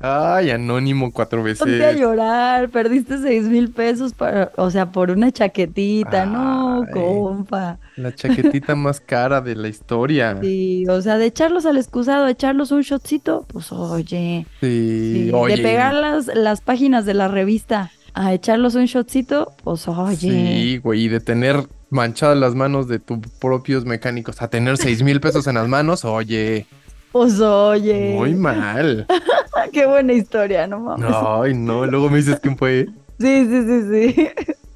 Ay, 0.00 0.50
anónimo 0.50 1.12
cuatro 1.12 1.42
veces. 1.42 1.58
Ponte 1.60 1.84
a 1.84 1.92
llorar, 1.92 2.70
perdiste 2.70 3.18
seis 3.18 3.44
mil 3.44 3.70
pesos 3.70 4.14
para, 4.14 4.50
o 4.56 4.70
sea, 4.70 4.90
por 4.90 5.10
una 5.10 5.30
chaquetita, 5.30 6.24
no, 6.26 6.84
compa. 6.92 7.78
La 7.96 8.14
chaquetita 8.14 8.74
más 8.74 9.00
cara 9.00 9.40
de 9.42 9.54
la 9.54 9.68
historia. 9.68 10.38
Sí, 10.40 10.86
o 10.88 11.00
sea, 11.02 11.18
de 11.18 11.26
echarlos 11.26 11.66
al 11.66 11.76
excusado, 11.76 12.26
echarlos 12.28 12.72
un 12.72 12.80
shotcito, 12.80 13.44
pues 13.48 13.70
oye, 13.72 14.46
Sí, 14.60 15.24
sí, 15.26 15.30
oye. 15.34 15.56
de 15.56 15.62
pegar 15.62 15.92
las, 15.94 16.28
las 16.34 16.62
páginas 16.62 17.04
de 17.04 17.14
la 17.14 17.28
revista 17.28 17.90
a 18.14 18.32
echarlos 18.32 18.74
un 18.74 18.86
shotcito, 18.86 19.52
pues 19.62 19.86
oye, 19.86 20.16
Sí, 20.16 20.78
güey, 20.78 21.04
y 21.04 21.08
de 21.08 21.20
tener 21.20 21.66
manchadas 21.92 22.36
las 22.36 22.54
manos 22.54 22.88
de 22.88 22.98
tus 22.98 23.18
propios 23.40 23.84
mecánicos 23.84 24.42
a 24.42 24.48
tener 24.48 24.76
seis 24.76 25.02
mil 25.02 25.20
pesos 25.20 25.46
en 25.46 25.54
las 25.54 25.68
manos, 25.68 26.04
oye, 26.04 26.66
pues 27.12 27.40
oye, 27.40 28.14
muy 28.16 28.34
mal. 28.34 29.06
qué 29.72 29.86
buena 29.86 30.14
historia, 30.14 30.66
no 30.66 30.80
mames. 30.80 31.14
Ay, 31.14 31.54
no, 31.54 31.86
luego 31.86 32.08
me 32.08 32.16
dices 32.16 32.40
quién 32.40 32.56
fue. 32.56 32.88
Sí, 33.20 33.46
sí, 33.46 33.62
sí, 33.66 34.14
sí. 34.14 34.28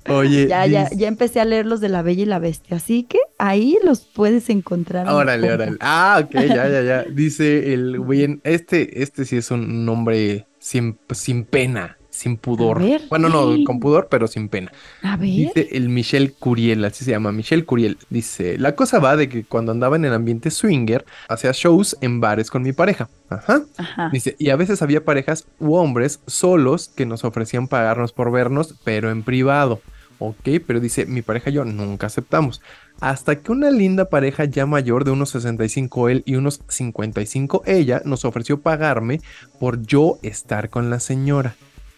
Oye, 0.08 0.46
Ya, 0.46 0.66
ya, 0.66 0.88
ya 0.90 1.08
empecé 1.08 1.40
a 1.40 1.44
leer 1.44 1.66
los 1.66 1.80
de 1.80 1.88
la 1.88 2.02
Bella 2.02 2.22
y 2.22 2.26
la 2.26 2.38
Bestia, 2.38 2.76
así 2.76 3.02
que 3.04 3.18
ahí 3.38 3.76
los 3.82 4.00
puedes 4.00 4.50
encontrar. 4.50 5.08
Órale, 5.08 5.52
órale. 5.52 5.76
Ah, 5.80 6.20
ok, 6.22 6.32
ya, 6.32 6.68
ya, 6.68 6.82
ya. 6.82 7.02
Dice 7.10 7.72
el 7.72 7.98
güey, 7.98 8.38
este, 8.44 9.02
este 9.02 9.24
sí 9.24 9.36
es 9.38 9.50
un 9.50 9.84
nombre 9.84 10.46
sin, 10.58 10.98
sin 11.10 11.44
pena, 11.44 11.96
sin 12.16 12.36
pudor. 12.36 12.82
ver. 12.82 13.02
Bueno, 13.08 13.28
no, 13.28 13.52
con 13.64 13.78
pudor, 13.78 14.08
pero 14.10 14.26
sin 14.26 14.48
pena. 14.48 14.72
A 15.02 15.16
ver. 15.16 15.28
Dice 15.28 15.68
el 15.72 15.88
Michel 15.88 16.32
Curiel, 16.32 16.84
así 16.84 17.04
se 17.04 17.10
llama, 17.10 17.32
Michel 17.32 17.64
Curiel. 17.64 17.98
Dice, 18.10 18.58
la 18.58 18.74
cosa 18.74 18.98
va 18.98 19.16
de 19.16 19.28
que 19.28 19.44
cuando 19.44 19.72
andaba 19.72 19.96
en 19.96 20.04
el 20.04 20.14
ambiente 20.14 20.50
swinger, 20.50 21.04
hacía 21.28 21.52
shows 21.52 21.96
en 22.00 22.20
bares 22.20 22.50
con 22.50 22.62
mi 22.62 22.72
pareja. 22.72 23.08
Ajá. 23.28 23.62
Ajá. 23.76 24.10
Dice, 24.12 24.34
y 24.38 24.50
a 24.50 24.56
veces 24.56 24.82
había 24.82 25.04
parejas 25.04 25.46
u 25.58 25.74
hombres 25.74 26.20
solos 26.26 26.88
que 26.88 27.06
nos 27.06 27.24
ofrecían 27.24 27.68
pagarnos 27.68 28.12
por 28.12 28.32
vernos, 28.32 28.74
pero 28.84 29.10
en 29.10 29.22
privado. 29.22 29.80
Ok, 30.18 30.48
pero 30.66 30.80
dice, 30.80 31.04
mi 31.04 31.22
pareja 31.22 31.50
y 31.50 31.54
yo 31.54 31.64
nunca 31.64 32.06
aceptamos. 32.06 32.62
Hasta 33.00 33.36
que 33.36 33.52
una 33.52 33.70
linda 33.70 34.06
pareja 34.08 34.44
ya 34.44 34.64
mayor 34.64 35.04
de 35.04 35.10
unos 35.10 35.30
65 35.30 36.08
él 36.08 36.22
y 36.24 36.36
unos 36.36 36.60
55 36.68 37.62
ella 37.66 38.00
nos 38.04 38.24
ofreció 38.24 38.60
pagarme 38.60 39.20
por 39.60 39.82
yo 39.82 40.18
estar 40.22 40.70
con 40.70 40.88
la 40.88 41.00
señora. 41.00 41.54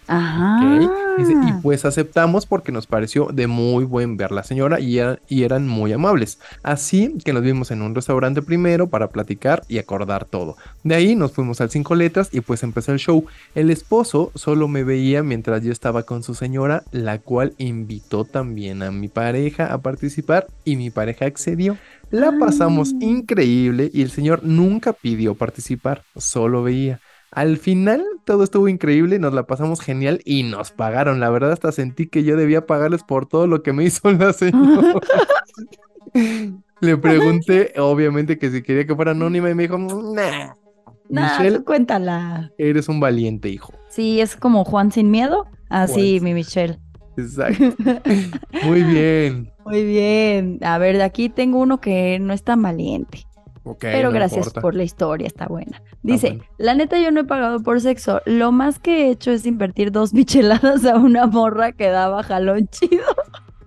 Ajá. 0.09 0.81
y 1.18 1.53
pues 1.62 1.85
aceptamos 1.85 2.47
porque 2.47 2.73
nos 2.73 2.87
pareció 2.87 3.27
de 3.33 3.47
muy 3.47 3.85
buen 3.85 4.16
ver 4.16 4.31
la 4.33 4.42
señora 4.42 4.81
y, 4.81 4.99
era- 4.99 5.18
y 5.29 5.42
eran 5.42 5.66
muy 5.68 5.92
amables. 5.92 6.38
Así 6.62 7.14
que 7.25 7.33
nos 7.33 7.42
vimos 7.42 7.71
en 7.71 7.83
un 7.83 7.94
restaurante 7.94 8.40
primero 8.42 8.88
para 8.88 9.09
platicar 9.09 9.62
y 9.68 9.79
acordar 9.79 10.25
todo. 10.25 10.57
De 10.83 10.94
ahí 10.94 11.14
nos 11.16 11.33
fuimos 11.33 11.61
al 11.61 11.71
cinco 11.71 11.94
letras 11.94 12.29
y 12.33 12.40
pues 12.40 12.62
empezó 12.62 12.92
el 12.92 12.99
show. 12.99 13.27
El 13.55 13.71
esposo 13.71 14.33
solo 14.35 14.68
me 14.68 14.85
veía 14.85 15.23
mientras 15.23 15.62
yo 15.62 15.73
estaba 15.73 16.05
con 16.05 16.23
su 16.23 16.35
señora, 16.35 16.85
la 16.90 17.18
cual 17.18 17.55
invitó 17.59 18.25
también 18.25 18.83
a 18.83 18.90
mi 18.90 19.09
pareja 19.09 19.73
a 19.73 19.79
participar 19.83 20.47
y 20.64 20.77
mi 20.77 20.90
pareja 20.90 21.27
accedió. 21.27 21.77
La 22.11 22.38
pasamos 22.38 22.94
increíble 23.01 23.90
y 23.92 24.03
el 24.03 24.11
señor 24.11 24.40
nunca 24.44 24.92
pidió 24.94 25.35
participar, 25.35 26.05
solo 26.16 26.62
veía. 26.62 27.01
Al 27.30 27.58
final 27.58 28.02
todo 28.24 28.42
estuvo 28.44 28.68
increíble, 28.68 29.18
nos 29.18 29.34
la 29.34 29.46
pasamos 29.46 29.80
genial 29.80 30.20
y 30.24 30.44
nos 30.44 30.70
pagaron. 30.72 31.20
La 31.20 31.30
verdad 31.30 31.52
hasta 31.52 31.72
sentí 31.72 32.06
que 32.06 32.24
yo 32.24 32.36
debía 32.36 32.66
pagarles 32.66 33.02
por 33.04 33.26
todo 33.26 33.46
lo 33.46 33.62
que 33.62 33.72
me 33.72 33.84
hizo 33.84 34.10
la 34.12 34.32
señora. 34.32 34.94
Le 36.80 36.96
pregunté, 36.96 37.72
obviamente, 37.78 38.38
que 38.38 38.50
si 38.50 38.62
quería 38.62 38.86
que 38.86 38.94
fuera 38.94 39.10
anónima 39.10 39.50
y 39.50 39.54
me 39.54 39.64
dijo, 39.64 39.78
nah, 39.78 40.52
Nah, 41.10 41.38
Michelle, 41.38 41.64
cuéntala. 41.64 42.52
eres 42.58 42.88
un 42.88 43.00
valiente 43.00 43.48
hijo. 43.48 43.72
Sí, 43.88 44.20
es 44.20 44.36
como 44.36 44.64
Juan 44.64 44.92
sin 44.92 45.10
miedo. 45.10 45.46
Así, 45.70 46.18
Juan. 46.18 46.24
mi 46.24 46.34
Michelle. 46.34 46.78
Exacto. 47.16 47.74
Muy 48.64 48.82
bien. 48.84 49.50
Muy 49.64 49.84
bien. 49.84 50.58
A 50.62 50.76
ver, 50.78 50.96
de 50.98 51.02
aquí 51.04 51.30
tengo 51.30 51.60
uno 51.60 51.80
que 51.80 52.18
no 52.20 52.32
es 52.34 52.42
tan 52.42 52.62
valiente. 52.62 53.24
Pero 53.78 54.09
no 54.09 54.14
gracias 54.14 54.46
importa. 54.46 54.61
por 54.61 54.74
la 54.74 54.85
historia, 54.85 55.26
está 55.26 55.46
buena. 55.46 55.83
Dice, 56.02 56.28
bueno. 56.28 56.44
la 56.59 56.74
neta 56.74 56.98
yo 56.98 57.11
no 57.11 57.20
he 57.20 57.24
pagado 57.24 57.61
por 57.62 57.81
sexo. 57.81 58.20
Lo 58.24 58.52
más 58.52 58.78
que 58.78 59.07
he 59.07 59.11
hecho 59.11 59.31
es 59.31 59.46
invertir 59.46 59.92
dos 59.92 60.14
micheladas 60.14 60.85
a 60.85 60.96
una 60.96 61.26
morra 61.26 61.72
que 61.72 61.88
daba 61.88 62.22
jalón 62.22 62.68
chido. 62.68 63.04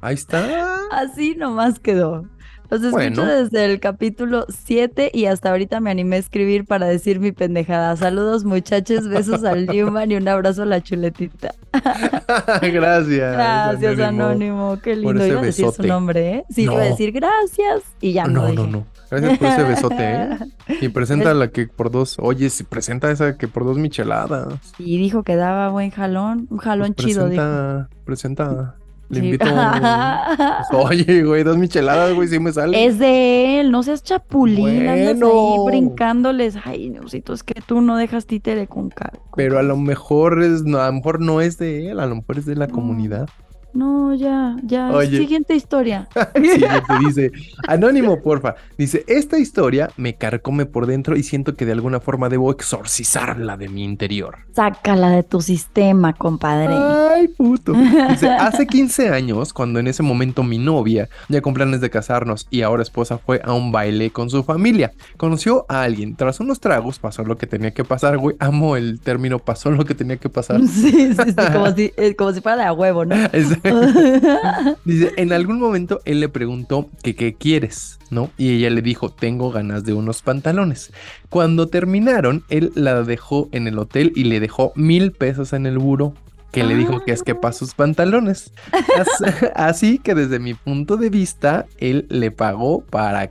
Ahí 0.02 0.16
está. 0.16 0.80
Así 0.92 1.36
nomás 1.36 1.80
quedó. 1.80 2.26
Los 2.72 2.80
escucho 2.82 2.94
Bueno. 2.96 3.26
desde 3.26 3.66
el 3.66 3.80
capítulo 3.82 4.46
7 4.50 5.12
y 5.14 5.26
hasta 5.26 5.52
ahorita 5.52 5.80
me 5.82 5.92
animé 5.92 6.16
a 6.16 6.20
escribir 6.20 6.66
para 6.66 6.88
decir 6.88 7.20
mi 7.20 7.32
pendejada. 7.34 7.96
Saludos 7.98 8.46
muchachos, 8.46 9.08
besos 9.10 9.44
al 9.44 9.66
Newman 9.68 10.10
y 10.12 10.16
un 10.16 10.28
abrazo 10.28 10.64
a 10.64 10.66
la 10.66 10.82
chuletita. 10.82 11.54
Gracias. 12.62 13.34
Gracias, 13.34 14.00
Anónimo. 14.00 14.80
Qué 14.82 14.96
lindo. 14.96 15.26
Iba 15.26 15.40
a 15.40 15.44
decir 15.44 15.70
su 15.72 15.84
nombre, 15.84 16.30
¿eh? 16.38 16.46
Sí, 16.50 16.64
iba 16.64 16.82
a 16.82 16.86
decir 16.86 17.12
gracias 17.12 17.84
y 18.00 18.14
ya 18.14 18.26
No, 18.26 18.48
no, 18.48 18.54
no, 18.54 18.68
no. 18.68 18.88
Gracias 19.10 19.38
por 19.38 19.48
ese 19.50 19.64
besote, 19.64 19.98
¿eh? 20.14 20.38
Y 20.82 20.90
presenta 20.90 21.34
la 21.34 21.50
que 21.50 21.68
por 21.68 21.92
dos. 21.92 22.16
Oye, 22.20 22.50
si 22.50 22.64
presenta 22.64 23.12
esa 23.12 23.38
que 23.38 23.48
por 23.50 23.66
dos 23.66 23.78
micheladas. 23.78 24.48
Y 24.80 24.98
dijo 24.98 25.24
que 25.24 25.36
daba 25.36 25.68
buen 25.70 25.92
jalón, 25.92 26.48
un 26.50 26.58
jalón 26.58 26.94
Pues 26.94 27.08
chido, 27.08 27.28
dijo. 27.28 27.42
presenta, 27.44 27.90
presenta. 28.06 28.76
Le 29.12 29.19
Sí. 29.19 29.26
invito. 29.26 29.45
Pues, 29.45 30.67
oye, 30.74 31.24
güey, 31.24 31.43
dos 31.43 31.58
micheladas, 31.58 32.13
güey, 32.13 32.28
si 32.28 32.39
me 32.39 32.52
sale. 32.52 32.86
Es 32.86 32.97
de 32.97 33.60
él, 33.60 33.71
no 33.71 33.84
seas 33.84 34.04
chapulín, 34.04 34.88
andas 34.88 34.97
ahí 34.97 35.13
Bueno. 35.19 35.65
brincándoles. 35.65 36.56
Ay, 36.63 36.89
Neusito, 36.89 37.34
es 37.34 37.43
que 37.43 37.62
tú 37.62 37.82
no 37.82 37.97
dejas 37.97 38.26
títere 38.26 38.67
con 38.67 38.89
cara. 38.89 39.19
Pero 39.36 39.60
a 39.60 39.63
lo 39.63 39.78
mejor 39.78 40.41
es, 40.41 40.63
no, 40.63 40.80
a 40.80 40.88
lo 40.88 40.93
mejor 40.93 41.19
no 41.19 41.41
es 41.41 41.58
de 41.58 41.91
él, 41.91 42.00
a 42.00 42.06
lo 42.06 42.15
mejor 42.15 42.38
es 42.39 42.45
de 42.45 42.56
la 42.56 42.67
comunidad. 42.67 43.30
No, 43.74 44.14
ya, 44.14 44.58
ya. 44.64 44.92
Oye. 44.92 45.18
Siguiente 45.18 45.56
historia. 45.56 46.08
Siguiente 46.36 46.94
dice, 47.06 47.32
anónimo, 47.68 48.22
porfa. 48.22 48.56
Dice, 48.78 49.04
esta 49.08 49.38
historia 49.40 49.90
me 49.98 50.16
carcome 50.16 50.66
por 50.66 50.88
dentro 50.88 51.16
y 51.16 51.24
siento 51.24 51.56
que 51.56 51.66
de 51.66 51.72
alguna 51.72 52.00
forma 52.00 52.30
debo 52.30 52.52
exorcizarla 52.52 53.58
de 53.58 53.70
mi 53.70 53.84
interior. 53.84 54.40
Sácala 54.54 55.10
de 55.10 55.24
tu 55.24 55.42
sistema, 55.42 56.14
compadre. 56.14 56.74
Ay, 56.74 57.28
puto. 57.30 57.74
Dice, 57.74 58.30
hace 58.40 58.68
15 58.68 59.10
años, 59.10 59.54
cuando 59.54 59.80
en 59.80 59.88
ese 59.88 60.04
momento 60.04 60.44
mi 60.44 60.58
novia, 60.58 61.10
ya 61.30 61.42
con 61.42 61.54
planes 61.54 61.82
de 61.82 61.90
casarnos 61.90 62.48
y 62.50 62.62
ahora 62.62 62.84
esposa, 62.84 63.18
fue 63.18 63.42
a 63.44 63.54
un 63.54 63.72
baile 63.72 64.12
con 64.12 64.30
su 64.30 64.44
familia. 64.44 64.92
Conoció 65.18 65.66
a 65.70 65.84
alguien. 65.84 66.16
Tras 66.16 66.40
unos 66.40 66.60
tragos 66.60 67.00
pasó 67.00 67.24
lo 67.24 67.38
que 67.38 67.48
tenía 67.48 67.72
que 67.72 67.84
pasar, 67.84 68.18
güey. 68.18 68.36
Amo 68.40 68.76
el 68.76 69.00
término 69.00 69.40
pasó 69.40 69.72
lo 69.72 69.86
que 69.86 69.96
tenía 69.96 70.18
que 70.18 70.30
pasar. 70.30 70.60
Sí, 70.72 71.14
sí, 71.14 71.16
sí, 71.16 71.36
como 71.54 71.72
si, 71.76 71.94
eh, 71.98 72.16
como 72.16 72.32
si 72.34 72.42
fuera 72.42 72.58
de 72.58 72.64
a 72.64 72.74
huevo, 72.74 73.06
¿no? 73.06 73.16
Exacto. 73.16 73.61
Dice, 74.86 75.13
en 75.17 75.34
algún 75.34 75.60
momento 75.60 76.02
él 76.06 76.19
le 76.19 76.30
preguntó 76.30 76.89
que 77.04 77.15
qué 77.15 77.34
quieres, 77.34 78.00
¿no? 78.10 78.30
Y 78.38 78.52
ella 78.52 78.69
le 78.69 78.82
dijo, 78.82 79.10
tengo 79.10 79.52
ganas 79.52 79.84
de 79.84 79.93
unos 79.93 80.21
pantalones. 80.21 80.91
Cuando 81.30 81.67
terminaron, 81.67 82.43
él 82.50 82.71
la 82.76 83.04
dejó 83.04 83.50
en 83.52 83.67
el 83.67 83.80
hotel 83.80 84.12
y 84.15 84.26
le 84.26 84.39
dejó 84.39 84.74
mil 84.76 85.12
pesos 85.12 85.54
en 85.54 85.65
el 85.65 85.78
buro 85.78 86.13
que 86.52 86.63
le 86.63 86.76
dijo 86.76 87.04
que 87.06 87.13
es 87.13 87.24
que 87.24 87.34
para 87.34 87.54
sus 87.54 87.74
pantalones. 87.74 88.52
Así, 89.56 90.00
que 90.00 90.15
desde 90.15 90.39
mi 90.39 90.54
punto 90.54 90.97
de 90.97 91.10
vista, 91.10 91.65
él 91.78 92.06
le 92.10 92.30
pagó 92.32 92.82
para 92.82 93.26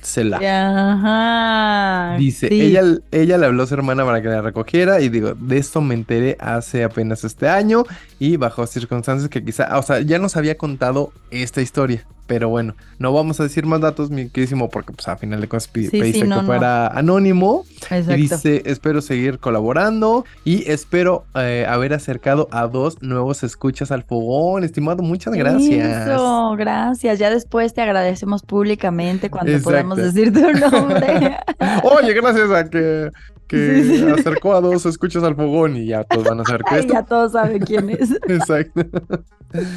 cogérsela. 0.00 0.38
Ajá. 0.38 2.16
Dice, 2.18 2.48
sí. 2.48 2.60
ella, 2.60 2.82
ella 3.10 3.38
le 3.38 3.46
habló 3.46 3.62
a 3.62 3.66
su 3.66 3.74
hermana 3.74 4.04
para 4.04 4.22
que 4.22 4.28
la 4.28 4.42
recogiera 4.42 5.00
y 5.00 5.08
digo, 5.08 5.34
de 5.34 5.58
esto 5.58 5.80
me 5.80 5.94
enteré 5.94 6.36
hace 6.40 6.84
apenas 6.84 7.24
este 7.24 7.48
año 7.48 7.84
y 8.18 8.36
bajo 8.36 8.66
circunstancias 8.66 9.28
que 9.28 9.44
quizá, 9.44 9.78
o 9.78 9.82
sea, 9.82 10.00
ya 10.00 10.18
nos 10.18 10.36
había 10.36 10.56
contado 10.56 11.12
esta 11.30 11.60
historia. 11.62 12.06
Pero 12.30 12.48
bueno, 12.48 12.76
no 13.00 13.12
vamos 13.12 13.40
a 13.40 13.42
decir 13.42 13.66
más 13.66 13.80
datos, 13.80 14.08
mi 14.08 14.28
queridísimo, 14.28 14.68
porque 14.70 14.92
pues 14.92 15.08
a 15.08 15.16
final 15.16 15.40
de 15.40 15.48
cuentas 15.48 15.68
Sí, 15.74 15.86
sí, 15.86 15.98
pediste 15.98 16.26
no, 16.28 16.36
que 16.36 16.42
no. 16.42 16.46
fuera 16.46 16.86
anónimo. 16.86 17.64
Exacto. 17.90 18.12
Y 18.12 18.16
dice, 18.18 18.62
espero 18.66 19.02
seguir 19.02 19.40
colaborando 19.40 20.24
y 20.44 20.70
espero 20.70 21.24
eh, 21.34 21.66
haber 21.68 21.92
acercado 21.92 22.46
a 22.52 22.68
dos 22.68 23.02
nuevos 23.02 23.42
escuchas 23.42 23.90
al 23.90 24.04
fogón. 24.04 24.62
Estimado, 24.62 25.02
muchas 25.02 25.34
gracias. 25.34 26.06
Eso, 26.06 26.54
gracias. 26.56 27.18
Ya 27.18 27.30
después 27.30 27.74
te 27.74 27.82
agradecemos 27.82 28.42
públicamente 28.42 29.28
cuando 29.28 29.50
Exacto. 29.50 29.70
podamos 29.70 29.98
decir 29.98 30.32
tu 30.32 30.52
nombre. 30.52 31.36
Oye, 31.82 32.12
gracias 32.14 32.48
a 32.52 32.70
que, 32.70 33.10
que 33.50 33.82
Sí, 33.82 33.98
sí. 33.98 34.04
acercó 34.18 34.54
a 34.54 34.60
dos 34.60 34.86
escuchas 34.86 35.22
al 35.24 35.34
fogón 35.34 35.76
y 35.76 35.86
ya 35.86 36.04
todos 36.04 36.24
van 36.24 36.40
a 36.40 36.44
saber 36.44 36.62
que 36.64 36.86
ya 36.92 37.04
todos 37.04 37.32
saben 37.32 37.60
quién 37.62 37.90
es. 37.90 38.10
Exacto. 38.28 38.82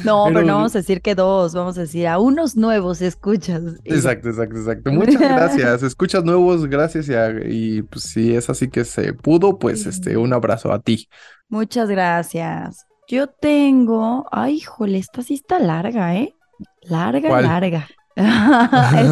No, 0.04 0.24
pero, 0.26 0.34
Pero- 0.34 0.42
no 0.46 0.54
vamos 0.54 0.74
a 0.76 0.78
decir 0.78 1.02
que 1.02 1.14
dos, 1.16 1.52
vamos 1.54 1.76
a 1.76 1.80
decir 1.82 2.06
a 2.06 2.18
unos 2.20 2.56
nuevos 2.56 3.02
escuchas. 3.02 3.60
Exacto, 3.84 4.28
exacto, 4.28 4.56
exacto. 4.58 4.92
Muchas 4.92 5.20
gracias. 5.20 5.82
Escuchas 5.82 6.22
nuevos, 6.24 6.66
gracias. 6.66 7.08
Y, 7.08 7.14
a- 7.14 7.40
y, 7.44 7.82
pues 7.82 8.04
si 8.04 8.34
es 8.36 8.48
así 8.48 8.68
que 8.68 8.84
se 8.84 9.12
pudo, 9.12 9.58
pues 9.58 9.86
este, 9.86 10.16
un 10.16 10.32
abrazo 10.32 10.72
a 10.72 10.80
ti. 10.80 11.08
Muchas 11.48 11.88
gracias. 11.88 12.86
Yo 13.08 13.26
tengo, 13.26 14.26
ay, 14.30 14.54
híjole, 14.58 14.98
esta 14.98 15.22
sí 15.22 15.34
está 15.34 15.58
larga, 15.58 16.14
¿eh? 16.16 16.34
Larga, 16.82 17.28
¿Cuál? 17.28 17.44
larga. 17.44 17.88
Ay, 18.16 19.06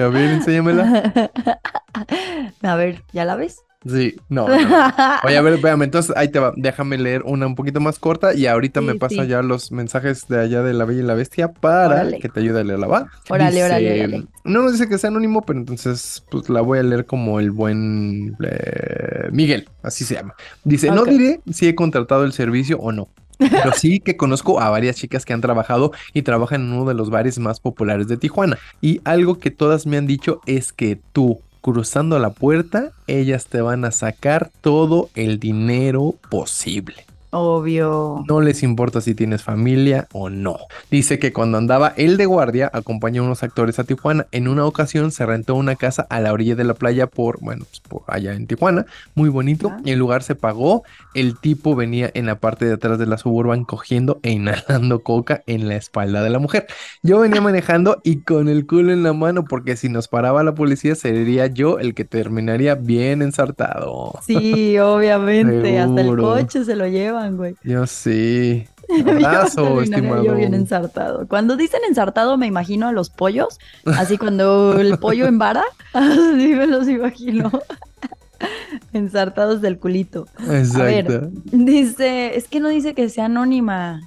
a 0.00 0.08
ver, 0.08 0.30
enséñamela. 0.30 1.12
A 2.62 2.74
ver, 2.76 3.02
¿ya 3.12 3.24
la 3.24 3.36
ves? 3.36 3.60
Sí, 3.86 4.16
no. 4.30 4.48
no. 4.48 4.54
Oye, 5.24 5.36
a 5.36 5.42
ver, 5.42 5.54
espérame, 5.54 5.82
entonces 5.82 6.16
ahí 6.16 6.28
te 6.28 6.38
va. 6.38 6.54
Déjame 6.56 6.96
leer 6.96 7.22
una 7.24 7.46
un 7.46 7.54
poquito 7.54 7.80
más 7.80 7.98
corta 7.98 8.32
y 8.34 8.46
ahorita 8.46 8.80
me 8.80 8.94
pasa 8.94 9.22
sí. 9.24 9.28
ya 9.28 9.42
los 9.42 9.72
mensajes 9.72 10.26
de 10.26 10.40
allá 10.40 10.62
de 10.62 10.72
la 10.72 10.86
Bella 10.86 11.00
y 11.00 11.02
la 11.02 11.14
Bestia 11.14 11.52
para 11.52 11.96
Órale. 11.96 12.18
que 12.18 12.30
te 12.30 12.40
ayude 12.40 12.60
a 12.60 12.64
leerla, 12.64 12.86
¿va? 12.86 13.10
Órale, 13.28 13.50
Dice, 13.50 13.64
órale, 13.66 14.00
órale. 14.00 14.26
No 14.44 14.62
nos 14.62 14.72
dice 14.72 14.88
que 14.88 14.96
sea 14.96 15.10
anónimo, 15.10 15.42
pero 15.42 15.58
entonces 15.58 16.24
pues 16.30 16.48
la 16.48 16.62
voy 16.62 16.78
a 16.78 16.82
leer 16.82 17.04
como 17.04 17.40
el 17.40 17.50
buen 17.50 18.36
eh, 18.42 19.28
Miguel, 19.32 19.68
así 19.82 20.04
se 20.04 20.14
llama. 20.14 20.34
Dice, 20.64 20.90
no 20.90 21.04
diré 21.04 21.40
si 21.52 21.68
he 21.68 21.74
contratado 21.74 22.24
el 22.24 22.32
servicio 22.32 22.78
o 22.78 22.90
no. 22.90 23.08
Pero 23.38 23.72
sí 23.72 24.00
que 24.00 24.16
conozco 24.16 24.60
a 24.60 24.70
varias 24.70 24.96
chicas 24.96 25.24
que 25.24 25.32
han 25.32 25.40
trabajado 25.40 25.92
y 26.12 26.22
trabajan 26.22 26.62
en 26.62 26.72
uno 26.72 26.84
de 26.86 26.94
los 26.94 27.10
bares 27.10 27.38
más 27.38 27.60
populares 27.60 28.08
de 28.08 28.16
Tijuana. 28.16 28.58
Y 28.80 29.00
algo 29.04 29.38
que 29.38 29.50
todas 29.50 29.86
me 29.86 29.96
han 29.96 30.06
dicho 30.06 30.40
es 30.46 30.72
que 30.72 30.98
tú, 31.12 31.40
cruzando 31.60 32.18
la 32.18 32.30
puerta, 32.30 32.92
ellas 33.06 33.46
te 33.46 33.60
van 33.60 33.84
a 33.84 33.90
sacar 33.90 34.50
todo 34.60 35.10
el 35.14 35.38
dinero 35.38 36.14
posible. 36.30 37.03
Obvio. 37.36 38.24
No 38.28 38.40
les 38.40 38.62
importa 38.62 39.00
si 39.00 39.14
tienes 39.14 39.42
familia 39.42 40.06
o 40.12 40.30
no. 40.30 40.56
Dice 40.88 41.18
que 41.18 41.32
cuando 41.32 41.58
andaba 41.58 41.92
él 41.96 42.16
de 42.16 42.26
guardia, 42.26 42.70
acompañó 42.72 43.22
a 43.22 43.26
unos 43.26 43.42
actores 43.42 43.80
a 43.80 43.84
Tijuana. 43.84 44.26
En 44.30 44.46
una 44.46 44.64
ocasión 44.64 45.10
se 45.10 45.26
rentó 45.26 45.56
una 45.56 45.74
casa 45.74 46.06
a 46.10 46.20
la 46.20 46.32
orilla 46.32 46.54
de 46.54 46.62
la 46.62 46.74
playa 46.74 47.08
por, 47.08 47.40
bueno, 47.40 47.64
pues 47.68 47.80
por 47.80 48.02
allá 48.06 48.34
en 48.34 48.46
Tijuana. 48.46 48.86
Muy 49.16 49.30
bonito. 49.30 49.72
Ah. 49.72 49.80
El 49.84 49.98
lugar 49.98 50.22
se 50.22 50.36
pagó. 50.36 50.84
El 51.12 51.36
tipo 51.36 51.74
venía 51.74 52.08
en 52.14 52.26
la 52.26 52.36
parte 52.36 52.66
de 52.66 52.74
atrás 52.74 53.00
de 53.00 53.06
la 53.06 53.18
suburban 53.18 53.64
cogiendo 53.64 54.20
e 54.22 54.30
inhalando 54.30 55.02
coca 55.02 55.42
en 55.48 55.68
la 55.68 55.74
espalda 55.74 56.22
de 56.22 56.30
la 56.30 56.38
mujer. 56.38 56.68
Yo 57.02 57.18
venía 57.18 57.40
manejando 57.40 58.00
y 58.04 58.18
con 58.20 58.48
el 58.48 58.64
culo 58.64 58.92
en 58.92 59.02
la 59.02 59.12
mano 59.12 59.44
porque 59.44 59.76
si 59.76 59.88
nos 59.88 60.06
paraba 60.06 60.44
la 60.44 60.54
policía 60.54 60.94
sería 60.94 61.48
yo 61.48 61.80
el 61.80 61.94
que 61.94 62.04
terminaría 62.04 62.76
bien 62.76 63.22
ensartado. 63.22 64.12
Sí, 64.24 64.78
obviamente. 64.78 65.80
Hasta 65.80 66.00
el 66.00 66.16
coche 66.16 66.64
se 66.64 66.76
lo 66.76 66.86
güey. 67.30 67.56
Yo 67.62 67.86
sí. 67.86 68.66
Abrazo, 69.06 69.82
estimado. 69.82 70.24
Yo 70.24 70.34
bien 70.34 70.54
ensartado. 70.54 71.26
Cuando 71.26 71.56
dicen 71.56 71.80
ensartado, 71.88 72.36
me 72.36 72.46
imagino 72.46 72.88
a 72.88 72.92
los 72.92 73.10
pollos. 73.10 73.58
Así 73.86 74.18
cuando 74.18 74.78
el 74.78 74.98
pollo 74.98 75.26
en 75.26 75.38
vara, 75.38 75.64
así 75.92 76.54
me 76.54 76.66
los 76.66 76.88
imagino. 76.88 77.50
Ensartados 78.92 79.60
del 79.62 79.78
culito. 79.78 80.26
Exacto. 80.50 81.30
Dice, 81.44 82.36
es 82.36 82.48
que 82.48 82.60
no 82.60 82.68
dice 82.68 82.94
que 82.94 83.08
sea 83.08 83.26
anónima. 83.26 84.00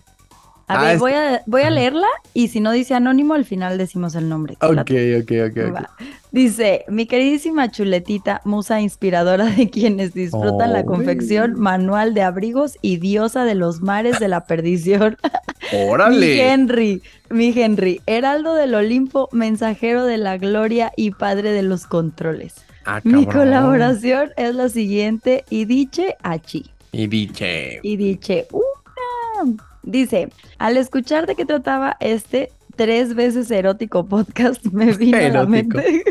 A 0.69 0.73
Ah, 0.79 0.83
ver, 0.83 0.95
es- 0.95 0.99
voy, 0.99 1.13
a, 1.13 1.41
voy 1.45 1.61
a 1.61 1.69
leerla 1.69 2.07
y 2.33 2.49
si 2.49 2.59
no 2.59 2.71
dice 2.71 2.93
anónimo, 2.93 3.33
al 3.35 3.45
final 3.45 3.77
decimos 3.77 4.15
el 4.15 4.27
nombre. 4.27 4.57
¿Te 4.59 4.65
Ok, 4.65 4.91
ok, 5.21 5.31
ok. 5.49 5.85
Dice, 6.31 6.83
mi 6.89 7.05
queridísima 7.05 7.71
chuletita, 7.71 8.41
musa 8.43 8.81
inspiradora 8.81 9.45
de 9.45 9.69
quienes 9.69 10.13
disfrutan 10.13 10.73
la 10.73 10.81
Oh, 10.81 10.85
confección, 10.85 11.53
manual 11.57 12.13
de 12.13 12.21
abrigos 12.23 12.77
y 12.81 12.97
diosa 12.97 13.45
de 13.45 13.55
los 13.55 13.81
mares 13.81 14.19
de 14.19 14.27
la 14.27 14.45
perdición. 14.45 15.17
Mi 15.71 15.89
¡Órale! 15.89 16.51
Henry, 16.51 17.01
mi 17.29 17.53
Henry, 17.57 18.01
heraldo 18.05 18.53
del 18.53 18.75
Olimpo, 18.75 19.27
mensajero 19.31 20.05
de 20.05 20.17
la 20.17 20.37
gloria 20.37 20.91
y 20.95 21.11
padre 21.11 21.51
de 21.51 21.61
los 21.63 21.85
controles. 21.87 22.55
Ah, 22.85 23.01
Mi 23.03 23.25
colaboración 23.25 24.31
es 24.37 24.53
la 24.55 24.69
siguiente 24.69 25.43
y 25.49 25.65
diche 25.65 26.15
achi. 26.23 26.71
Y 26.93 27.07
diche. 27.07 27.79
Y 27.83 27.97
diche 27.97 28.47
una. 28.51 29.55
Dice, 29.87 30.27
al 30.57 30.75
escuchar 30.75 31.27
de 31.27 31.35
qué 31.35 31.45
trataba 31.45 31.95
este 32.01 32.51
tres 32.77 33.15
veces 33.15 33.49
erótico 33.51 34.05
podcast, 34.05 34.63
me 34.71 34.93
vino 34.93 35.17
a 35.17 35.21
la 35.21 35.27
Erótico. 35.27 35.49
mente 35.49 36.03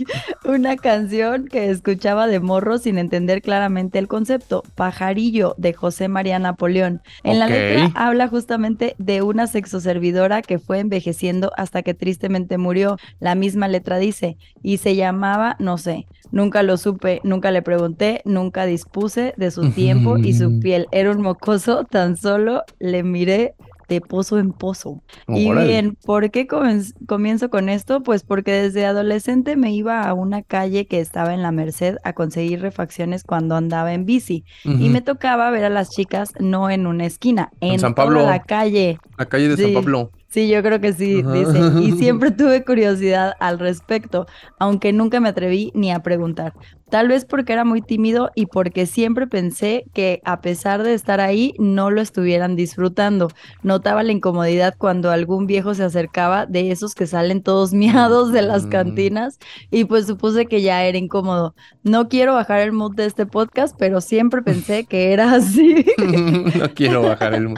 una 0.44 0.76
canción 0.76 1.48
que 1.48 1.68
escuchaba 1.68 2.26
de 2.28 2.40
morro 2.40 2.78
sin 2.78 2.96
entender 2.96 3.42
claramente 3.42 3.98
el 3.98 4.08
concepto, 4.08 4.62
Pajarillo, 4.76 5.54
de 5.58 5.72
José 5.72 6.08
María 6.08 6.38
Napoleón. 6.38 7.02
En 7.24 7.38
la 7.38 7.48
letra 7.48 7.90
habla 7.94 8.28
justamente 8.28 8.94
de 8.98 9.22
una 9.22 9.46
sexoservidora 9.46 10.42
que 10.42 10.58
fue 10.58 10.78
envejeciendo 10.78 11.50
hasta 11.56 11.82
que 11.82 11.92
tristemente 11.92 12.56
murió. 12.56 12.96
La 13.18 13.34
misma 13.34 13.66
letra 13.68 13.98
dice, 13.98 14.36
y 14.62 14.78
se 14.78 14.94
llamaba, 14.94 15.56
no 15.58 15.76
sé, 15.76 16.06
nunca 16.30 16.62
lo 16.62 16.76
supe, 16.76 17.20
nunca 17.24 17.50
le 17.50 17.62
pregunté, 17.62 18.22
nunca 18.24 18.64
dispuse 18.64 19.34
de 19.36 19.50
su 19.50 19.72
tiempo 19.72 20.18
y 20.18 20.34
su 20.34 20.60
piel. 20.60 20.86
Era 20.92 21.10
un 21.10 21.20
mocoso, 21.20 21.84
tan 21.84 22.16
solo 22.16 22.62
le 22.78 23.02
miré 23.02 23.54
de 23.88 24.00
pozo 24.00 24.38
en 24.38 24.52
pozo. 24.52 25.02
Y 25.28 25.48
Órale. 25.48 25.68
bien, 25.68 25.96
¿por 26.04 26.30
qué 26.30 26.46
comienzo 26.46 27.50
con 27.50 27.68
esto? 27.68 28.02
Pues 28.02 28.22
porque 28.22 28.52
desde 28.52 28.86
adolescente 28.86 29.56
me 29.56 29.72
iba 29.72 30.02
a 30.02 30.14
una 30.14 30.42
calle 30.42 30.86
que 30.86 31.00
estaba 31.00 31.34
en 31.34 31.42
la 31.42 31.52
Merced 31.52 31.96
a 32.04 32.12
conseguir 32.12 32.60
refacciones 32.60 33.24
cuando 33.24 33.56
andaba 33.56 33.92
en 33.94 34.04
bici. 34.04 34.44
Y 34.64 34.88
me 34.88 35.00
tocaba 35.00 35.50
ver 35.50 35.64
a 35.64 35.70
las 35.70 35.90
chicas 35.90 36.32
no 36.38 36.70
en 36.70 36.86
una 36.86 37.06
esquina, 37.06 37.50
en 37.60 37.78
San 37.78 37.94
toda 37.94 38.06
Pablo. 38.06 38.26
la 38.26 38.42
calle. 38.42 38.98
La 39.18 39.26
calle 39.26 39.48
de 39.48 39.56
San. 39.56 39.74
Pablo. 39.74 40.10
Sí, 40.32 40.48
yo 40.48 40.62
creo 40.62 40.80
que 40.80 40.94
sí, 40.94 41.20
Ajá. 41.20 41.32
dice. 41.34 41.60
Y 41.82 41.92
siempre 41.98 42.30
tuve 42.30 42.64
curiosidad 42.64 43.34
al 43.38 43.58
respecto, 43.58 44.26
aunque 44.58 44.92
nunca 44.94 45.20
me 45.20 45.28
atreví 45.28 45.70
ni 45.74 45.92
a 45.92 45.98
preguntar. 46.00 46.54
Tal 46.88 47.08
vez 47.08 47.26
porque 47.26 47.52
era 47.52 47.64
muy 47.64 47.82
tímido 47.82 48.30
y 48.34 48.46
porque 48.46 48.86
siempre 48.86 49.26
pensé 49.26 49.84
que 49.92 50.20
a 50.24 50.40
pesar 50.40 50.82
de 50.82 50.94
estar 50.94 51.20
ahí, 51.20 51.54
no 51.58 51.90
lo 51.90 52.00
estuvieran 52.00 52.56
disfrutando. 52.56 53.28
Notaba 53.62 54.02
la 54.02 54.12
incomodidad 54.12 54.74
cuando 54.78 55.10
algún 55.10 55.46
viejo 55.46 55.74
se 55.74 55.84
acercaba 55.84 56.46
de 56.46 56.70
esos 56.70 56.94
que 56.94 57.06
salen 57.06 57.42
todos 57.42 57.72
miados 57.74 58.32
de 58.32 58.40
las 58.42 58.66
cantinas 58.66 59.38
y 59.70 59.84
pues 59.84 60.06
supuse 60.06 60.46
que 60.46 60.62
ya 60.62 60.84
era 60.84 60.96
incómodo. 60.96 61.54
No 61.82 62.08
quiero 62.08 62.34
bajar 62.34 62.60
el 62.60 62.72
mood 62.72 62.94
de 62.94 63.04
este 63.04 63.26
podcast, 63.26 63.76
pero 63.78 64.00
siempre 64.00 64.40
pensé 64.40 64.84
que 64.88 65.12
era 65.12 65.34
así. 65.34 65.84
no 65.98 66.72
quiero 66.74 67.02
bajar 67.02 67.34
el. 67.34 67.54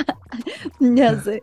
Ya 0.80 1.20
sé. 1.20 1.42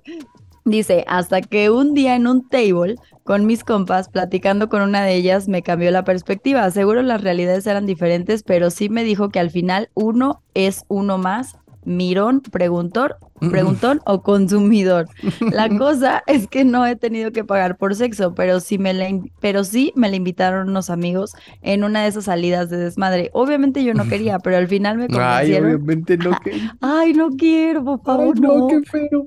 Dice, 0.63 1.03
hasta 1.07 1.41
que 1.41 1.71
un 1.71 1.95
día 1.95 2.15
en 2.15 2.27
un 2.27 2.47
table 2.47 2.95
con 3.23 3.47
mis 3.47 3.63
compas, 3.63 4.09
platicando 4.09 4.69
con 4.69 4.83
una 4.83 5.03
de 5.03 5.15
ellas, 5.15 5.47
me 5.47 5.63
cambió 5.63 5.89
la 5.89 6.03
perspectiva. 6.03 6.69
Seguro 6.69 7.01
las 7.01 7.21
realidades 7.21 7.65
eran 7.65 7.87
diferentes, 7.87 8.43
pero 8.43 8.69
sí 8.69 8.87
me 8.87 9.03
dijo 9.03 9.29
que 9.29 9.39
al 9.39 9.49
final 9.49 9.89
uno 9.95 10.43
es 10.53 10.83
uno 10.87 11.17
más 11.17 11.57
mirón, 11.83 12.41
preguntor, 12.41 13.17
preguntón 13.49 14.01
o 14.05 14.21
consumidor. 14.21 15.07
La 15.51 15.67
cosa 15.77 16.23
es 16.27 16.47
que 16.47 16.63
no 16.63 16.85
he 16.85 16.95
tenido 16.95 17.31
que 17.31 17.43
pagar 17.43 17.77
por 17.77 17.95
sexo, 17.95 18.35
pero 18.35 18.59
sí 18.59 18.77
me 18.77 18.93
la, 18.93 19.09
pero 19.39 19.63
sí 19.63 19.91
me 19.95 20.09
la 20.09 20.15
invitaron 20.15 20.69
unos 20.69 20.89
amigos 20.89 21.33
en 21.61 21.83
una 21.83 22.03
de 22.03 22.09
esas 22.09 22.25
salidas 22.25 22.69
de 22.69 22.77
desmadre. 22.77 23.29
Obviamente 23.33 23.83
yo 23.83 23.93
no 23.93 24.07
quería, 24.07 24.39
pero 24.39 24.57
al 24.57 24.67
final 24.67 24.97
me 24.97 25.07
convencieron. 25.09 25.69
Ay, 25.69 25.73
obviamente 25.75 26.17
no 26.17 26.39
quería. 26.43 26.75
Ay, 26.81 27.13
no 27.13 27.29
quiero, 27.31 27.83
por 27.83 28.03
favor, 28.03 28.35
Ay, 28.35 28.41
no, 28.41 28.67
qué 28.67 28.81
feo. 28.83 29.25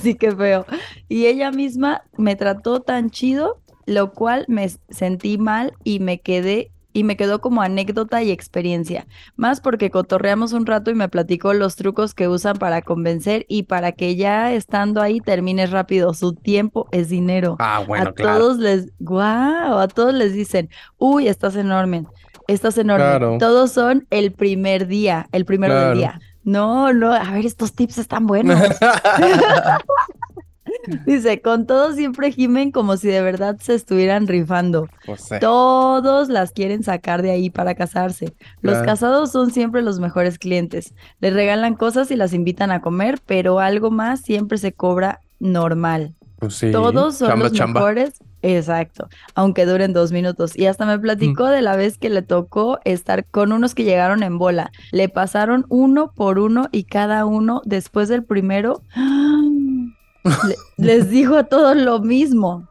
sí, 0.00 0.14
qué 0.16 0.32
feo. 0.34 0.66
Y 1.08 1.26
ella 1.26 1.50
misma 1.52 2.02
me 2.16 2.36
trató 2.36 2.80
tan 2.80 3.10
chido, 3.10 3.60
lo 3.86 4.12
cual 4.12 4.44
me 4.48 4.68
sentí 4.88 5.38
mal 5.38 5.72
y 5.84 6.00
me 6.00 6.20
quedé 6.20 6.72
y 6.92 7.04
me 7.04 7.16
quedó 7.16 7.40
como 7.40 7.62
anécdota 7.62 8.22
y 8.22 8.30
experiencia, 8.30 9.06
más 9.36 9.60
porque 9.60 9.90
cotorreamos 9.90 10.52
un 10.52 10.66
rato 10.66 10.90
y 10.90 10.94
me 10.94 11.08
platicó 11.08 11.52
los 11.52 11.76
trucos 11.76 12.14
que 12.14 12.28
usan 12.28 12.56
para 12.56 12.82
convencer 12.82 13.46
y 13.48 13.64
para 13.64 13.92
que 13.92 14.16
ya 14.16 14.52
estando 14.52 15.00
ahí 15.00 15.20
termines 15.20 15.70
rápido, 15.70 16.14
su 16.14 16.34
tiempo 16.34 16.88
es 16.92 17.08
dinero. 17.08 17.56
Ah, 17.58 17.82
bueno, 17.86 18.10
a 18.10 18.12
todos 18.12 18.58
les, 18.58 18.88
guau, 18.98 19.78
a 19.78 19.88
todos 19.88 20.14
les 20.14 20.32
dicen, 20.32 20.68
uy, 20.98 21.28
estás 21.28 21.56
enorme, 21.56 22.06
estás 22.46 22.78
enorme. 22.78 23.38
Todos 23.38 23.72
son 23.72 24.06
el 24.10 24.32
primer 24.32 24.86
día, 24.86 25.28
el 25.32 25.44
primero 25.44 25.74
del 25.74 25.98
día. 25.98 26.20
No, 26.42 26.92
no, 26.92 27.12
a 27.12 27.30
ver, 27.32 27.44
estos 27.44 27.74
tips 27.74 27.98
están 27.98 28.26
buenos. 28.26 28.58
Dice, 31.06 31.40
con 31.40 31.66
todo 31.66 31.92
siempre 31.94 32.30
gimen 32.32 32.70
como 32.70 32.96
si 32.96 33.08
de 33.08 33.22
verdad 33.22 33.56
se 33.60 33.74
estuvieran 33.74 34.26
rifando. 34.26 34.88
Todos 35.40 36.28
las 36.28 36.52
quieren 36.52 36.82
sacar 36.82 37.22
de 37.22 37.30
ahí 37.30 37.50
para 37.50 37.74
casarse. 37.74 38.34
Los 38.62 38.78
casados 38.78 39.32
son 39.32 39.50
siempre 39.50 39.82
los 39.82 40.00
mejores 40.00 40.38
clientes. 40.38 40.94
Les 41.20 41.32
regalan 41.32 41.74
cosas 41.74 42.10
y 42.10 42.16
las 42.16 42.32
invitan 42.32 42.70
a 42.70 42.80
comer, 42.80 43.18
pero 43.26 43.58
algo 43.60 43.90
más 43.90 44.20
siempre 44.20 44.58
se 44.58 44.72
cobra 44.72 45.20
normal. 45.38 46.14
Pues 46.38 46.54
sí, 46.54 46.70
Todos 46.70 47.16
son 47.16 47.28
chamba, 47.28 47.44
los 47.48 47.52
chamba. 47.52 47.80
mejores. 47.80 48.12
Exacto, 48.42 49.06
aunque 49.34 49.66
duren 49.66 49.92
dos 49.92 50.12
minutos. 50.12 50.56
Y 50.56 50.64
hasta 50.64 50.86
me 50.86 50.98
platicó 50.98 51.44
Mm. 51.44 51.50
de 51.50 51.60
la 51.62 51.76
vez 51.76 51.98
que 51.98 52.08
le 52.08 52.22
tocó 52.22 52.78
estar 52.86 53.26
con 53.26 53.52
unos 53.52 53.74
que 53.74 53.84
llegaron 53.84 54.22
en 54.22 54.38
bola. 54.38 54.70
Le 54.92 55.10
pasaron 55.10 55.66
uno 55.68 56.12
por 56.14 56.38
uno 56.38 56.68
y 56.72 56.84
cada 56.84 57.26
uno 57.26 57.60
después 57.66 58.08
del 58.08 58.24
primero 58.24 58.80
le- 58.96 59.92
les 60.76 61.10
dijo 61.10 61.36
a 61.36 61.44
todos 61.44 61.76
lo 61.76 62.00
mismo. 62.00 62.69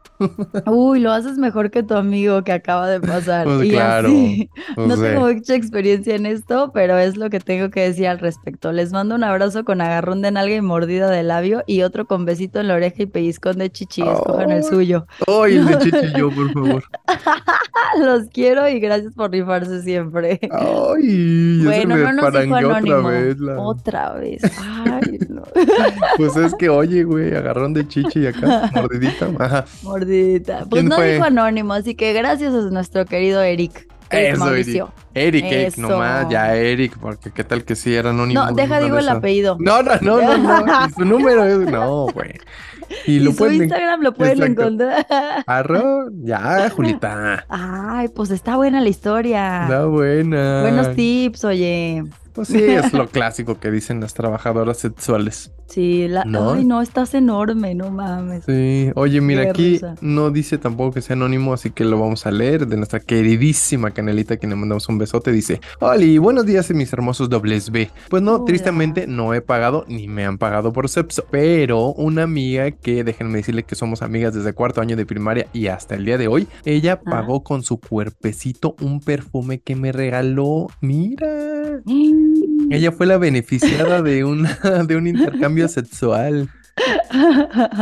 Uy, 0.66 1.00
lo 1.00 1.12
haces 1.12 1.38
mejor 1.38 1.70
que 1.70 1.82
tu 1.82 1.94
amigo 1.94 2.42
que 2.44 2.52
acaba 2.52 2.88
de 2.88 3.00
pasar. 3.00 3.46
Pues 3.46 3.64
y 3.66 3.70
claro, 3.70 4.08
así, 4.08 4.50
pues 4.74 4.88
no 4.88 4.96
tengo 4.96 5.20
mucha 5.32 5.54
experiencia 5.54 6.14
en 6.14 6.26
esto, 6.26 6.70
pero 6.72 6.98
es 6.98 7.16
lo 7.16 7.30
que 7.30 7.40
tengo 7.40 7.70
que 7.70 7.80
decir 7.80 8.06
al 8.08 8.18
respecto. 8.18 8.72
Les 8.72 8.92
mando 8.92 9.14
un 9.14 9.24
abrazo 9.24 9.64
con 9.64 9.80
agarrón 9.80 10.22
de 10.22 10.30
nalga 10.30 10.54
y 10.54 10.60
mordida 10.60 11.10
de 11.10 11.22
labio 11.22 11.62
y 11.66 11.82
otro 11.82 12.06
con 12.06 12.24
besito 12.24 12.60
en 12.60 12.68
la 12.68 12.74
oreja 12.74 13.02
y 13.02 13.06
pellizcón 13.06 13.58
de 13.58 13.70
chichi. 13.70 14.02
Escojan 14.02 14.50
el 14.50 14.64
suyo. 14.64 15.06
Ay, 15.26 15.56
el 15.56 15.66
de 15.66 15.78
Chichi 15.80 16.12
yo, 16.18 16.30
por 16.30 16.52
favor. 16.52 16.84
Los 17.98 18.28
quiero 18.28 18.68
y 18.68 18.78
gracias 18.80 19.14
por 19.14 19.30
rifarse 19.30 19.82
siempre. 19.82 20.38
Ay, 20.52 21.62
Bueno, 21.64 21.96
no 21.96 22.12
nos 22.12 22.32
dijo 22.42 22.54
anónimo. 22.56 22.96
otra 22.98 23.10
vez. 23.10 23.38
la- 23.40 23.60
Otra 23.60 24.12
vez. 24.14 24.42
Ay, 24.60 25.18
no. 25.28 25.42
Pues 26.16 26.36
es 26.36 26.54
que, 26.54 26.68
oye, 26.68 27.04
güey, 27.04 27.34
agarrón 27.34 27.72
de 27.74 27.86
chichi 27.86 28.20
y 28.20 28.26
acá, 28.26 28.70
mordidita. 28.74 29.28
Ajá. 29.38 29.64
Mordidita. 29.82 30.09
Pues 30.10 30.68
¿Quién 30.70 30.86
no 30.88 30.96
fue? 30.96 31.12
dijo 31.14 31.24
anónimo, 31.24 31.72
así 31.72 31.94
que 31.94 32.12
gracias 32.12 32.52
a 32.52 32.70
nuestro 32.70 33.04
querido 33.06 33.42
Eric. 33.42 33.86
Eric 34.10 34.34
Eso, 34.34 34.44
Mauricio. 34.44 34.92
Eric, 35.14 35.44
Eric, 35.44 35.76
nomás, 35.76 36.28
ya 36.28 36.56
Eric, 36.56 36.98
porque 37.00 37.30
qué 37.30 37.44
tal 37.44 37.64
que 37.64 37.76
sí 37.76 37.94
era 37.94 38.10
anónimo. 38.10 38.44
No, 38.44 38.52
deja 38.52 38.80
digo 38.80 38.98
el 38.98 39.08
apellido. 39.08 39.56
No, 39.60 39.82
no, 39.84 39.92
no, 40.00 40.20
no, 40.38 40.66
no. 40.66 40.86
y 40.88 40.90
su 40.92 41.04
número 41.04 41.44
es. 41.44 41.58
No, 41.70 42.06
güey. 42.06 42.32
Y, 43.06 43.12
Y 43.14 43.20
lo 43.20 43.30
su 43.30 43.36
pueden. 43.38 43.62
Instagram 43.62 44.00
lo 44.02 44.12
pueden 44.12 44.38
Exacto. 44.42 44.62
encontrar. 44.62 45.06
Arro, 45.46 46.08
ya, 46.24 46.68
Julita. 46.74 47.44
Ay, 47.48 48.08
pues 48.08 48.32
está 48.32 48.56
buena 48.56 48.80
la 48.80 48.88
historia. 48.88 49.62
Está 49.62 49.84
buena. 49.84 50.62
Buenos 50.62 50.96
tips, 50.96 51.44
oye. 51.44 52.02
Pues 52.32 52.48
sí, 52.48 52.58
es 52.62 52.92
lo 52.92 53.08
clásico 53.08 53.58
que 53.60 53.70
dicen 53.70 54.00
las 54.00 54.14
trabajadoras 54.14 54.78
sexuales. 54.78 55.52
Sí, 55.66 56.08
la... 56.08 56.24
¿No? 56.24 56.52
ay, 56.54 56.64
no, 56.64 56.82
estás 56.82 57.14
enorme, 57.14 57.76
no 57.76 57.90
mames. 57.90 58.44
Sí, 58.44 58.90
oye, 58.96 59.20
mira, 59.20 59.44
Qué 59.44 59.50
aquí 59.50 59.80
no 60.00 60.30
dice 60.30 60.58
tampoco 60.58 60.92
que 60.94 61.00
sea 61.00 61.14
anónimo, 61.14 61.52
así 61.52 61.70
que 61.70 61.84
lo 61.84 61.98
vamos 62.00 62.26
a 62.26 62.32
leer 62.32 62.66
de 62.66 62.76
nuestra 62.76 62.98
queridísima 62.98 63.92
Canelita, 63.92 64.34
a 64.34 64.36
quien 64.36 64.50
le 64.50 64.56
mandamos 64.56 64.88
un 64.88 64.98
besote. 64.98 65.30
Dice: 65.30 65.60
Oli, 65.78 66.18
buenos 66.18 66.44
días, 66.44 66.68
mis 66.72 66.92
hermosos 66.92 67.28
dobles 67.28 67.70
B. 67.70 67.88
Pues 68.08 68.20
no, 68.20 68.34
Hola. 68.36 68.44
tristemente 68.46 69.06
no 69.06 69.32
he 69.32 69.42
pagado 69.42 69.84
ni 69.86 70.08
me 70.08 70.24
han 70.24 70.38
pagado 70.38 70.72
por 70.72 70.88
Sepso, 70.88 71.24
pero 71.30 71.92
una 71.92 72.24
amiga 72.24 72.72
que 72.72 73.04
déjenme 73.04 73.38
decirle 73.38 73.62
que 73.62 73.76
somos 73.76 74.02
amigas 74.02 74.34
desde 74.34 74.52
cuarto 74.52 74.80
año 74.80 74.96
de 74.96 75.06
primaria 75.06 75.46
y 75.52 75.68
hasta 75.68 75.94
el 75.94 76.04
día 76.04 76.18
de 76.18 76.26
hoy, 76.26 76.48
ella 76.64 77.00
Ah. 77.06 77.10
pagó 77.10 77.44
con 77.44 77.62
su 77.62 77.78
cuerpecito 77.78 78.74
un 78.80 78.98
perfume 79.00 79.60
que 79.60 79.76
me 79.76 79.92
regaló. 79.92 80.66
Mira. 80.80 81.28
Mm. 81.84 82.19
Ella 82.70 82.92
fue 82.92 83.06
la 83.06 83.18
beneficiada 83.18 84.00
de, 84.02 84.24
de 84.86 84.96
un 84.96 85.06
intercambio 85.06 85.68
sexual. 85.68 86.48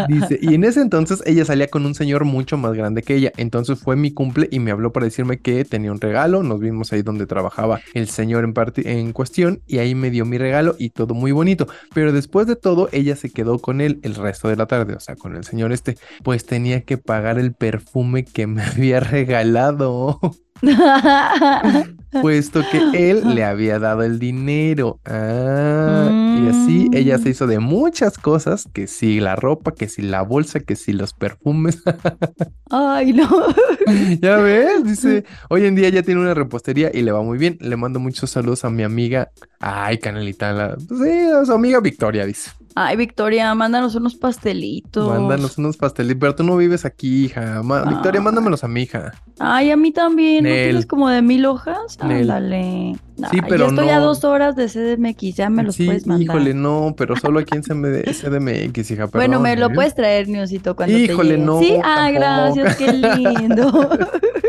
Dice, 0.09 0.39
y 0.41 0.55
en 0.55 0.65
ese 0.65 0.81
entonces 0.81 1.23
ella 1.27 1.45
salía 1.45 1.69
con 1.69 1.85
un 1.87 1.95
señor 1.95 2.25
mucho 2.25 2.57
más 2.57 2.73
grande 2.73 3.03
que 3.03 3.15
ella. 3.15 3.33
Entonces 3.37 3.79
fue 3.79 3.97
mi 3.97 4.11
cumple 4.11 4.49
y 4.51 4.59
me 4.59 4.71
habló 4.71 4.93
para 4.93 5.05
decirme 5.05 5.39
que 5.39 5.65
tenía 5.65 5.93
un 5.93 6.01
regalo. 6.01 6.43
Nos 6.43 6.61
vimos 6.61 6.93
ahí 6.93 7.03
donde 7.03 7.27
trabajaba 7.27 7.81
el 7.95 8.09
señor 8.09 8.45
en, 8.45 8.55
parte, 8.55 8.99
en 8.99 9.13
cuestión 9.13 9.63
y 9.67 9.79
ahí 9.79 9.95
me 9.95 10.11
dio 10.11 10.25
mi 10.25 10.39
regalo 10.39 10.75
y 10.79 10.91
todo 10.91 11.15
muy 11.15 11.33
bonito. 11.33 11.69
Pero 11.95 12.13
después 12.13 12.47
de 12.47 12.57
todo, 12.57 12.89
ella 12.93 13.17
se 13.17 13.31
quedó 13.31 13.59
con 13.59 13.81
él 13.81 14.01
el 14.03 14.15
resto 14.15 14.49
de 14.49 14.57
la 14.57 14.67
tarde, 14.67 14.95
o 14.95 15.01
sea, 15.01 15.17
con 15.17 15.37
el 15.37 15.45
señor 15.45 15.73
este. 15.73 15.97
Pues 16.25 16.47
tenía 16.47 16.83
que 16.83 16.99
pagar 16.99 17.39
el 17.39 17.53
perfume 17.53 18.25
que 18.25 18.47
me 18.47 18.63
había 18.65 19.01
regalado. 19.01 20.21
puesto 22.23 22.63
que 22.71 23.11
él 23.11 23.35
le 23.35 23.45
había 23.45 23.79
dado 23.79 24.03
el 24.03 24.19
dinero. 24.19 24.99
Ah, 25.05 26.09
y 26.43 26.49
así 26.49 26.89
ella 26.93 27.19
se 27.19 27.31
hizo 27.31 27.47
de 27.47 27.59
muchas 27.59 28.19
cosas, 28.19 28.67
que 28.73 28.87
si 28.87 29.21
la 29.21 29.37
ropa, 29.37 29.73
que 29.75 29.89
si 29.89 30.03
la 30.03 30.23
bolsa, 30.23 30.61
que 30.61 30.77
si 30.77 30.93
los 30.93 31.13
perfumes. 31.13 31.83
Ay, 32.71 33.13
no. 33.13 33.29
ya 34.21 34.37
ves, 34.39 34.85
dice, 34.85 35.25
hoy 35.49 35.65
en 35.67 35.75
día 35.75 35.89
ya 35.91 36.03
tiene 36.03 36.21
una 36.21 36.35
repostería 36.35 36.91
y 36.93 37.03
le 37.03 37.13
va 37.13 37.23
muy 37.23 37.39
bien. 37.39 37.57
Le 37.61 37.77
mando 37.77 38.01
muchos 38.01 38.31
saludos 38.31 38.65
a 38.65 38.71
mi 38.71 38.83
amiga, 38.83 39.31
ay, 39.61 39.99
Canelita, 39.99 40.53
la, 40.53 40.77
sí, 40.79 41.11
a 41.35 41.45
su 41.45 41.53
amiga 41.53 41.81
Victoria, 41.81 42.25
dice. 42.27 42.51
Ay, 42.75 42.97
Victoria, 42.97 43.53
mándanos 43.57 43.97
unos 43.97 44.15
pastelitos. 44.15 45.09
Mándanos 45.09 45.59
unos 45.59 45.77
pastelitos, 45.77 46.21
pero 46.21 46.35
tú 46.37 46.45
no 46.45 46.57
vives 46.57 46.85
aquí, 46.85 47.25
hija. 47.25 47.61
Ma- 47.65 47.83
Victoria, 47.83 48.21
Ah. 48.21 48.25
mándamelos 48.25 48.63
a 48.63 48.69
mi 48.69 48.83
hija. 48.83 49.13
Ay, 49.41 49.73
a 49.73 49.77
mí 49.77 49.91
también. 49.91 50.47
¿No 50.49 50.55
Nel. 50.55 50.65
tienes 50.71 50.87
como 50.87 51.09
de 51.09 51.23
mil 51.23 51.45
hojas? 51.47 51.97
Ándale. 52.01 52.97
Sí, 53.33 53.41
pero 53.49 53.65
ya 53.65 53.71
estoy 53.71 53.89
a 53.89 53.99
no. 53.99 54.07
dos 54.07 54.23
horas 54.25 54.55
de 54.55 54.67
CDMX, 54.69 55.35
ya 55.35 55.51
me 55.51 55.65
los 55.65 55.75
sí, 55.75 55.87
puedes 55.87 56.07
mandar. 56.07 56.37
híjole, 56.37 56.55
no, 56.55 56.95
pero 56.97 57.17
solo 57.17 57.41
aquí 57.41 57.57
en 57.57 57.63
CDMX, 57.63 58.91
hija, 58.93 59.07
Bueno, 59.07 59.41
me 59.41 59.51
perdón, 59.51 59.69
lo 59.69 59.73
¿eh? 59.73 59.75
puedes 59.75 59.95
traer, 59.97 60.29
Niosito, 60.29 60.77
cuando 60.77 60.97
Híjole, 60.97 61.35
te 61.37 61.39
no, 61.39 61.59
Sí, 61.59 61.75
ah, 61.83 62.11
gracias, 62.13 62.77
qué 62.77 62.93
lindo. 62.93 63.91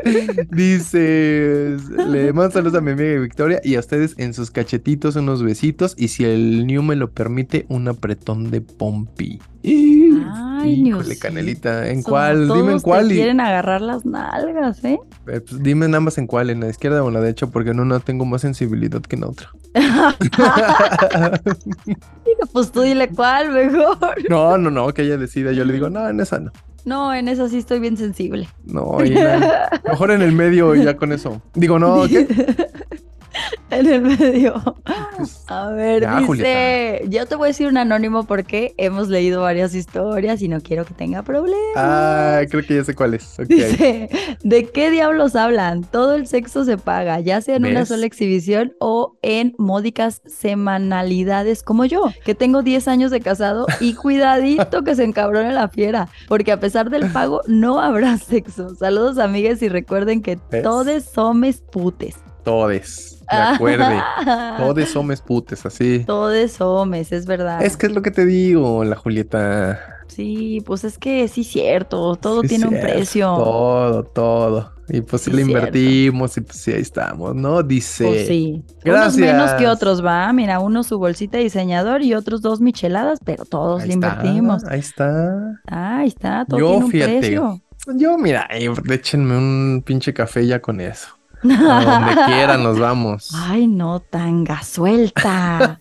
Dice, 0.51 1.77
le 2.07 2.31
mando 2.33 2.51
saludos 2.51 2.75
a 2.77 2.81
mi 2.81 2.91
amiga 2.91 3.19
Victoria 3.19 3.59
y 3.63 3.75
a 3.75 3.79
ustedes 3.79 4.13
en 4.17 4.33
sus 4.33 4.51
cachetitos 4.51 5.15
unos 5.15 5.43
besitos 5.43 5.95
y 5.97 6.09
si 6.09 6.25
el 6.25 6.65
New 6.67 6.83
me 6.83 6.95
lo 6.95 7.11
permite, 7.11 7.65
un 7.69 7.87
apretón 7.87 8.51
de 8.51 8.61
pompi. 8.61 9.39
Ay, 9.63 10.87
Híjole, 10.87 11.17
Canelita, 11.17 11.89
¿en 11.89 12.01
cuál? 12.01 12.47
Dime 12.47 12.73
en 12.73 12.77
te 12.77 12.83
cuál 12.83 13.11
y 13.11 13.15
quieren 13.15 13.39
agarrar 13.39 13.81
las 13.81 14.05
nalgas, 14.05 14.83
¿eh? 14.83 14.99
eh, 15.27 15.41
pues, 15.41 15.61
dime 15.61 15.85
en 15.85 15.95
ambas 15.95 16.17
en 16.17 16.27
cuál, 16.27 16.49
en 16.49 16.61
la 16.61 16.69
izquierda 16.69 17.03
o 17.03 17.07
en 17.07 17.13
la 17.13 17.21
derecha, 17.21 17.47
porque 17.47 17.71
en 17.71 17.79
una 17.79 17.99
tengo 17.99 18.25
más 18.25 18.41
sensibilidad 18.41 19.01
que 19.01 19.15
en 19.15 19.23
otra. 19.25 19.49
Pues 22.53 22.71
tú 22.71 22.81
dile 22.81 23.09
cuál, 23.09 23.51
mejor. 23.51 24.15
No, 24.29 24.57
no, 24.57 24.71
no, 24.71 24.93
que 24.93 25.03
ella 25.03 25.17
decida. 25.17 25.51
Yo 25.51 25.65
le 25.65 25.73
digo, 25.73 25.89
no, 25.89 26.07
en 26.09 26.19
esa 26.19 26.39
no. 26.39 26.51
No, 26.85 27.13
en 27.13 27.27
eso 27.27 27.47
sí 27.49 27.57
estoy 27.57 27.79
bien 27.79 27.97
sensible. 27.97 28.47
No, 28.65 29.03
y 29.03 29.15
en 29.15 29.41
mejor 29.85 30.11
en 30.11 30.21
el 30.21 30.31
medio 30.31 30.75
y 30.75 30.83
ya 30.83 30.95
con 30.95 31.11
eso. 31.11 31.41
Digo, 31.53 31.77
no, 31.77 32.03
¿qué? 32.07 32.27
En 33.71 33.85
el 33.85 34.01
medio. 34.01 34.55
A 35.47 35.69
ver, 35.69 36.01
Ya, 36.01 36.15
dice, 36.15 36.25
Julieta. 36.25 37.05
yo 37.07 37.25
te 37.27 37.35
voy 37.35 37.45
a 37.45 37.47
decir 37.49 37.67
un 37.67 37.77
anónimo 37.77 38.23
porque 38.25 38.73
hemos 38.77 39.09
leído 39.09 39.43
varias 39.43 39.75
historias 39.75 40.41
y 40.41 40.47
no 40.47 40.59
quiero 40.61 40.85
que 40.85 40.95
tenga 40.95 41.21
problemas. 41.21 41.59
Ah, 41.75 42.41
creo 42.49 42.63
que 42.65 42.75
ya 42.75 42.83
sé 42.83 42.95
cuál 42.95 43.13
es. 43.13 43.37
Dice, 43.47 44.09
¿de 44.43 44.65
qué 44.65 44.89
diablos 44.89 45.35
hablan? 45.35 45.83
Todo 45.83 46.15
el 46.15 46.25
sexo 46.25 46.65
se 46.65 46.77
paga, 46.77 47.19
ya 47.19 47.41
sea 47.41 47.57
en 47.57 47.65
una 47.65 47.85
sola 47.85 48.07
exhibición 48.07 48.73
o 48.79 49.17
en 49.21 49.53
módicas 49.59 50.21
semanalidades 50.25 51.61
como 51.61 51.85
yo, 51.85 52.05
que 52.25 52.33
tengo 52.35 52.63
10 52.63 52.87
años 52.87 53.11
de 53.11 53.21
casado 53.21 53.67
y 53.79 53.93
cuidadito 53.95 54.83
que 54.83 54.95
se 54.95 55.03
encabrone 55.03 55.53
la 55.53 55.69
fiera, 55.69 56.09
porque 56.27 56.51
a 56.51 56.59
pesar 56.59 56.89
del 56.89 57.11
pago 57.11 57.41
no 57.47 57.79
habrá 57.79 58.17
sexo. 58.17 58.73
Saludos 58.75 59.19
amigas 59.19 59.61
y 59.61 59.69
recuerden 59.69 60.21
que 60.23 60.39
¿Ves? 60.49 60.63
todos 60.63 61.03
somos 61.03 61.57
putes. 61.71 62.15
Todes, 62.43 63.19
de 63.29 63.37
acuerde. 63.37 64.01
Todes 64.57 64.95
hombres 64.95 65.21
putes, 65.21 65.65
así. 65.65 66.03
Todes 66.05 66.59
hombres, 66.61 67.11
es 67.11 67.25
verdad. 67.25 67.61
Es 67.63 67.77
que 67.77 67.87
es 67.87 67.93
lo 67.93 68.01
que 68.01 68.11
te 68.11 68.25
digo, 68.25 68.83
la 68.83 68.95
Julieta. 68.95 69.79
Sí, 70.07 70.61
pues 70.65 70.83
es 70.83 70.97
que 70.97 71.27
sí, 71.27 71.43
cierto, 71.43 72.15
todo 72.15 72.41
Sí, 72.41 72.47
tiene 72.49 72.67
un 72.67 72.79
precio. 72.79 73.27
Todo, 73.35 74.03
todo. 74.05 74.73
Y 74.87 75.01
pues 75.01 75.21
sí 75.21 75.29
Sí, 75.29 75.37
le 75.37 75.45
cierto. 75.45 75.59
invertimos 75.77 76.35
y 76.37 76.41
pues 76.41 76.57
sí, 76.57 76.71
ahí 76.71 76.81
estamos, 76.81 77.35
¿no? 77.35 77.61
Dice. 77.61 78.05
Pues 78.07 78.27
sí. 78.27 78.65
Unos 78.85 79.15
menos 79.17 79.51
que 79.53 79.67
otros, 79.67 80.03
va. 80.03 80.33
Mira, 80.33 80.59
uno 80.59 80.81
su 80.83 80.97
bolsita 80.97 81.37
de 81.37 81.43
diseñador 81.43 82.01
y 82.01 82.15
otros 82.15 82.41
dos 82.41 82.59
micheladas, 82.59 83.19
pero 83.23 83.45
todos 83.45 83.83
Ahí 83.83 83.89
le 83.89 83.93
está, 83.93 84.07
invertimos. 84.17 84.63
ahí 84.65 84.79
está. 84.79 85.61
Ahí 85.67 86.07
está, 86.07 86.45
todo 86.45 86.59
Yo, 86.59 86.67
tiene 86.69 86.85
un 86.85 86.91
fíjate, 86.91 87.19
precio. 87.19 87.61
Yo, 87.95 88.17
mira, 88.17 88.47
eh, 88.51 88.67
échenme 88.89 89.37
un 89.37 89.83
pinche 89.85 90.11
café 90.13 90.45
ya 90.47 90.59
con 90.59 90.81
eso. 90.81 91.09
A 91.43 91.45
donde 92.05 92.15
quiera 92.25 92.57
nos 92.57 92.77
vamos. 92.79 93.31
Ay, 93.35 93.67
no, 93.67 93.99
tanga 94.09 94.61
suelta. 94.63 95.79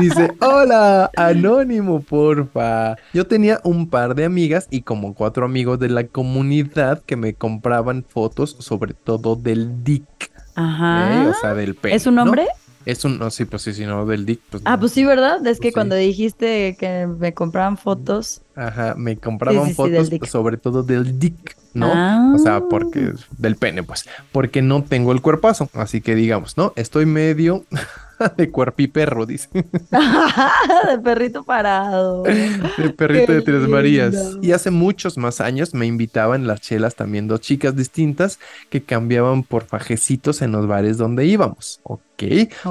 Dice, 0.00 0.32
hola, 0.40 1.10
anónimo, 1.16 2.00
porfa. 2.02 2.96
Yo 3.12 3.26
tenía 3.26 3.60
un 3.64 3.88
par 3.88 4.14
de 4.14 4.24
amigas 4.24 4.66
y 4.70 4.82
como 4.82 5.14
cuatro 5.14 5.44
amigos 5.46 5.78
de 5.78 5.88
la 5.88 6.04
comunidad 6.06 7.02
que 7.04 7.16
me 7.16 7.34
compraban 7.34 8.04
fotos, 8.08 8.56
sobre 8.58 8.94
todo 8.94 9.36
del 9.36 9.84
dick, 9.84 10.04
¿eh? 10.24 10.30
Ajá. 10.56 11.28
o 11.30 11.34
sea, 11.40 11.54
del 11.54 11.74
pene. 11.74 11.94
¿Es 11.96 12.06
un 12.06 12.16
¿no? 12.16 12.22
hombre? 12.24 12.46
Es 12.84 13.04
un, 13.04 13.18
no, 13.18 13.30
sí, 13.30 13.44
pues 13.44 13.62
sí, 13.62 13.74
sí, 13.74 13.84
no, 13.84 14.06
del 14.06 14.24
dick, 14.24 14.40
pues 14.50 14.62
Ah, 14.64 14.72
no. 14.72 14.80
pues 14.80 14.92
sí, 14.92 15.04
¿verdad? 15.04 15.46
Es 15.46 15.58
que 15.58 15.64
Pues 15.64 15.68
sí. 15.68 15.72
cuando 15.74 15.94
dijiste 15.96 16.76
que 16.78 17.06
me 17.06 17.34
compraban 17.34 17.76
fotos. 17.76 18.40
Ajá, 18.60 18.94
me 18.96 19.16
compraban 19.16 19.62
Sí, 19.64 19.70
sí, 19.70 19.74
fotos 19.76 20.10
sobre 20.28 20.56
todo 20.56 20.82
del 20.82 21.18
dick, 21.18 21.56
¿no? 21.74 21.92
Ah. 21.94 22.32
O 22.34 22.38
sea, 22.38 22.60
porque 22.60 23.12
del 23.36 23.54
pene, 23.54 23.84
pues, 23.84 24.04
porque 24.32 24.62
no 24.62 24.82
tengo 24.82 25.12
el 25.12 25.20
cuerpazo, 25.22 25.70
así 25.74 26.00
que 26.00 26.16
digamos, 26.16 26.56
¿no? 26.56 26.72
Estoy 26.74 27.06
medio 27.06 27.64
de 28.36 28.50
cuerpiperro, 28.50 29.26
dice. 29.26 29.48
de 29.52 30.98
perrito 31.04 31.44
parado. 31.44 32.24
El 32.26 32.94
perrito 32.94 33.26
Qué 33.26 33.32
de 33.34 33.42
Tres 33.42 33.68
Marías. 33.68 34.36
Y 34.42 34.50
hace 34.52 34.70
muchos 34.72 35.16
más 35.18 35.40
años 35.40 35.72
me 35.74 35.86
invitaban 35.86 36.46
las 36.48 36.60
chelas 36.60 36.96
también 36.96 37.28
dos 37.28 37.40
chicas 37.40 37.76
distintas 37.76 38.38
que 38.70 38.82
cambiaban 38.82 39.44
por 39.44 39.64
fajecitos 39.66 40.42
en 40.42 40.50
los 40.52 40.66
bares 40.66 40.98
donde 40.98 41.26
íbamos. 41.26 41.80
Ok. 41.84 42.00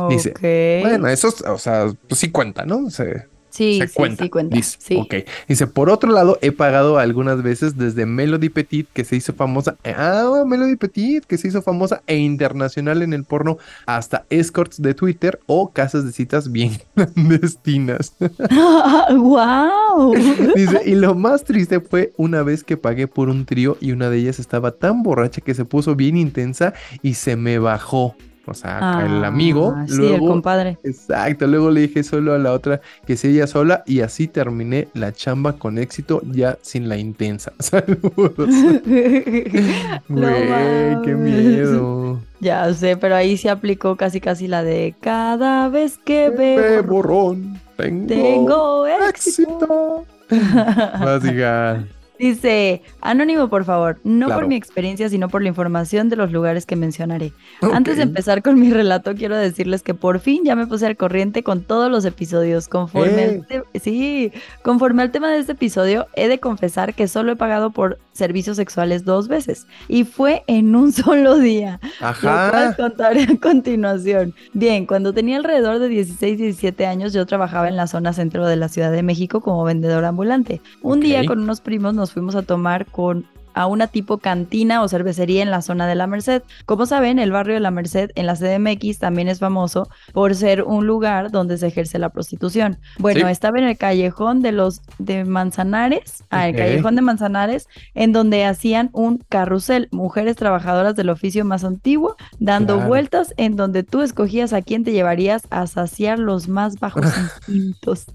Dice, 0.09 0.31
Ok. 0.31 0.41
bueno, 0.81 1.07
eso, 1.07 1.29
es- 1.29 1.41
o 1.43 1.57
sea, 1.57 1.87
pues 2.09 2.19
sí 2.19 2.29
cuenta, 2.29 2.65
¿no? 2.65 2.89
Se, 2.89 3.27
sí, 3.57 3.79
se 3.79 3.87
sí, 3.87 3.93
cuenta. 3.95 4.23
sí, 4.23 4.29
cuenta. 4.29 4.55
Dice, 4.55 4.77
Sí. 4.79 4.95
ok. 4.95 5.15
Dice, 5.47 5.67
por 5.67 5.89
otro 5.89 6.11
lado, 6.11 6.37
he 6.41 6.51
pagado 6.51 6.97
algunas 6.99 7.41
veces 7.43 7.77
desde 7.77 8.05
Melody 8.05 8.49
Petit, 8.49 8.87
que 8.93 9.03
se 9.03 9.15
hizo 9.15 9.33
famosa. 9.33 9.75
Ah, 9.83 10.43
Melody 10.45 10.75
Petit, 10.75 11.25
que 11.25 11.37
se 11.37 11.47
hizo 11.49 11.61
famosa 11.61 12.01
e 12.07 12.17
internacional 12.17 13.01
en 13.01 13.13
el 13.13 13.23
porno, 13.23 13.57
hasta 13.85 14.25
escorts 14.29 14.81
de 14.81 14.93
Twitter 14.93 15.39
o 15.45 15.71
casas 15.71 16.05
de 16.05 16.11
citas 16.11 16.51
bien 16.51 16.77
clandestinas. 16.95 18.13
¡Wow! 19.09 20.13
Dice, 20.55 20.81
y 20.85 20.95
lo 20.95 21.15
más 21.15 21.43
triste 21.43 21.79
fue 21.79 22.13
una 22.17 22.43
vez 22.43 22.63
que 22.63 22.77
pagué 22.77 23.07
por 23.07 23.29
un 23.29 23.45
trío 23.45 23.77
y 23.79 23.91
una 23.91 24.09
de 24.09 24.17
ellas 24.19 24.39
estaba 24.39 24.71
tan 24.71 25.03
borracha 25.03 25.41
que 25.41 25.53
se 25.53 25.65
puso 25.65 25.95
bien 25.95 26.17
intensa 26.17 26.73
y 27.01 27.15
se 27.15 27.35
me 27.35 27.59
bajó. 27.59 28.15
O 28.47 28.53
sea, 28.53 29.03
el 29.05 29.23
amigo. 29.25 29.73
Ah, 29.75 29.85
Sí, 29.87 29.93
el 29.95 29.97
luego, 30.11 30.27
compadre. 30.27 30.77
exacto, 30.83 31.47
luego 31.47 31.69
le 31.69 31.81
dije 31.81 32.03
solo 32.03 32.33
a 32.33 32.37
la 32.37 32.53
otra 32.53 32.81
que 33.05 33.17
se 33.17 33.29
ella 33.29 33.47
sola 33.47 33.83
y 33.85 34.01
así 34.01 34.27
terminé 34.27 34.87
la 34.93 35.11
chamba 35.11 35.53
con 35.53 35.77
éxito 35.77 36.21
ya 36.31 36.57
sin 36.61 36.87
la 36.89 36.97
intensa. 36.97 37.51
Saludos. 37.59 38.49
No 40.07 40.21
Güey, 40.21 41.01
qué 41.03 41.13
miedo. 41.15 42.19
Ya 42.39 42.73
sé, 42.73 42.97
pero 42.97 43.15
ahí 43.15 43.37
se 43.37 43.49
aplicó 43.49 43.95
casi 43.95 44.21
casi 44.21 44.47
la 44.47 44.63
de 44.63 44.95
cada 45.01 45.69
vez 45.69 45.97
que 45.97 46.29
Ve 46.29 46.55
veo 46.57 46.83
borrón. 46.83 47.59
Tengo, 47.75 48.07
tengo 48.07 48.87
éxito. 48.87 50.05
éxito. 50.29 51.27
Hija. 51.33 51.85
Dice, 52.19 52.81
anónimo 53.01 53.49
por 53.49 53.63
favor, 53.63 53.99
no 54.03 54.25
Claro. 54.27 54.41
por 54.41 54.47
mi 54.49 54.55
experiencia, 54.55 55.07
sino 55.09 55.29
por 55.29 55.41
la 55.41 55.49
información 55.49 56.09
de 56.09 56.15
los 56.15 56.31
lugares 56.31 56.65
que 56.65 56.75
mencionaré. 56.75 57.31
Antes 57.73 57.97
de 57.97 58.03
empezar 58.03 58.41
con 58.41 58.59
mi 58.59 58.71
relato, 58.71 59.13
quiero 59.15 59.35
decirles 59.37 59.83
que 59.83 59.93
por 59.93 60.19
fin 60.19 60.43
ya 60.43 60.55
me 60.55 60.67
puse 60.67 60.85
al 60.87 60.97
corriente 60.97 61.43
con 61.43 61.61
todos 61.61 61.91
los 61.91 62.05
episodios. 62.05 62.67
Conforme, 62.67 63.23
Eh. 63.23 63.43
al, 63.73 63.81
sí, 63.81 64.31
conforme 64.63 65.03
al 65.03 65.11
tema 65.11 65.29
de 65.31 65.39
este 65.39 65.51
episodio, 65.53 66.07
he 66.15 66.27
de 66.27 66.39
confesar 66.39 66.93
que 66.93 67.07
solo 67.07 67.31
he 67.31 67.35
pagado 67.35 67.71
por 67.71 67.99
servicios 68.17 68.57
sexuales 68.57 69.05
dos 69.05 69.27
veces 69.27 69.67
y 69.87 70.03
fue 70.03 70.43
en 70.47 70.75
un 70.75 70.91
solo 70.93 71.37
día. 71.37 71.79
Lo 72.01 72.13
cual 72.21 72.55
Ajá. 72.55 72.75
contaré 72.75 73.23
a 73.23 73.37
continuación. 73.39 74.33
Bien, 74.53 74.85
cuando 74.85 75.13
tenía 75.13 75.37
alrededor 75.37 75.79
de 75.79 75.87
16, 75.87 76.37
17 76.37 76.85
años, 76.85 77.13
yo 77.13 77.25
trabajaba 77.25 77.67
en 77.67 77.75
la 77.75 77.87
zona 77.87 78.13
centro 78.13 78.45
de 78.45 78.55
la 78.55 78.69
Ciudad 78.69 78.91
de 78.91 79.03
México 79.03 79.41
como 79.41 79.63
vendedor 79.63 80.05
ambulante. 80.05 80.61
Un 80.81 80.99
día 80.99 81.25
con 81.25 81.39
unos 81.39 81.61
primos 81.61 81.93
nos 81.93 82.11
fuimos 82.11 82.35
a 82.35 82.41
tomar 82.41 82.85
con 82.85 83.25
a 83.57 83.65
una 83.67 83.87
tipo 83.87 84.19
cantina 84.19 84.81
o 84.83 84.87
cervecería 84.87 85.41
en 85.41 85.51
la 85.51 85.61
zona 85.61 85.87
de 85.87 85.95
la 85.95 86.05
Merced. 86.07 86.43
Como 86.65 86.85
saben, 86.85 87.17
el 87.19 87.31
barrio 87.31 87.55
de 87.55 87.59
la 87.59 87.71
Merced 87.71 88.11
en 88.15 88.25
la 88.27 88.35
CDMX 88.35 88.99
también 88.99 89.27
es 89.27 89.39
famoso 89.39 89.89
por 90.13 90.35
ser 90.35 90.63
un 90.63 90.85
lugar 90.85 91.31
donde 91.31 91.57
se 91.57 91.67
ejerce 91.67 91.97
la 91.99 92.09
prostitución. 92.09 92.77
Bueno, 92.99 93.25
Sí. 93.25 93.31
estaba 93.31 93.57
en 93.57 93.65
el 93.65 93.77
callejón 93.77 94.41
de 94.41 94.51
los 94.51 94.81
de 94.99 95.25
Manzanares, 95.25 96.23
ah, 96.29 96.47
el 96.47 96.55
callejón 96.55 96.95
de 96.95 97.01
Manzanares, 97.01 97.67
en 97.95 98.13
donde 98.13 98.45
hacían 98.45 98.89
un 98.93 99.17
carrusel, 99.29 99.87
mujeres 99.91 100.35
trabajadoras 100.35 100.95
del 100.95 101.09
oficio 101.09 101.43
más 101.45 101.63
antiguo, 101.63 102.15
dando 102.39 102.75
Claro. 102.75 102.87
vueltas 102.89 103.33
en 103.37 103.55
donde 103.55 103.83
tú 103.83 104.01
escogías 104.01 104.53
a 104.53 104.61
quién 104.61 104.83
te 104.83 104.91
llevarías 104.91 105.47
a 105.49 105.65
saciar 105.67 106.19
los 106.19 106.47
más 106.47 106.79
bajos 106.79 107.05
instintos. 107.47 108.05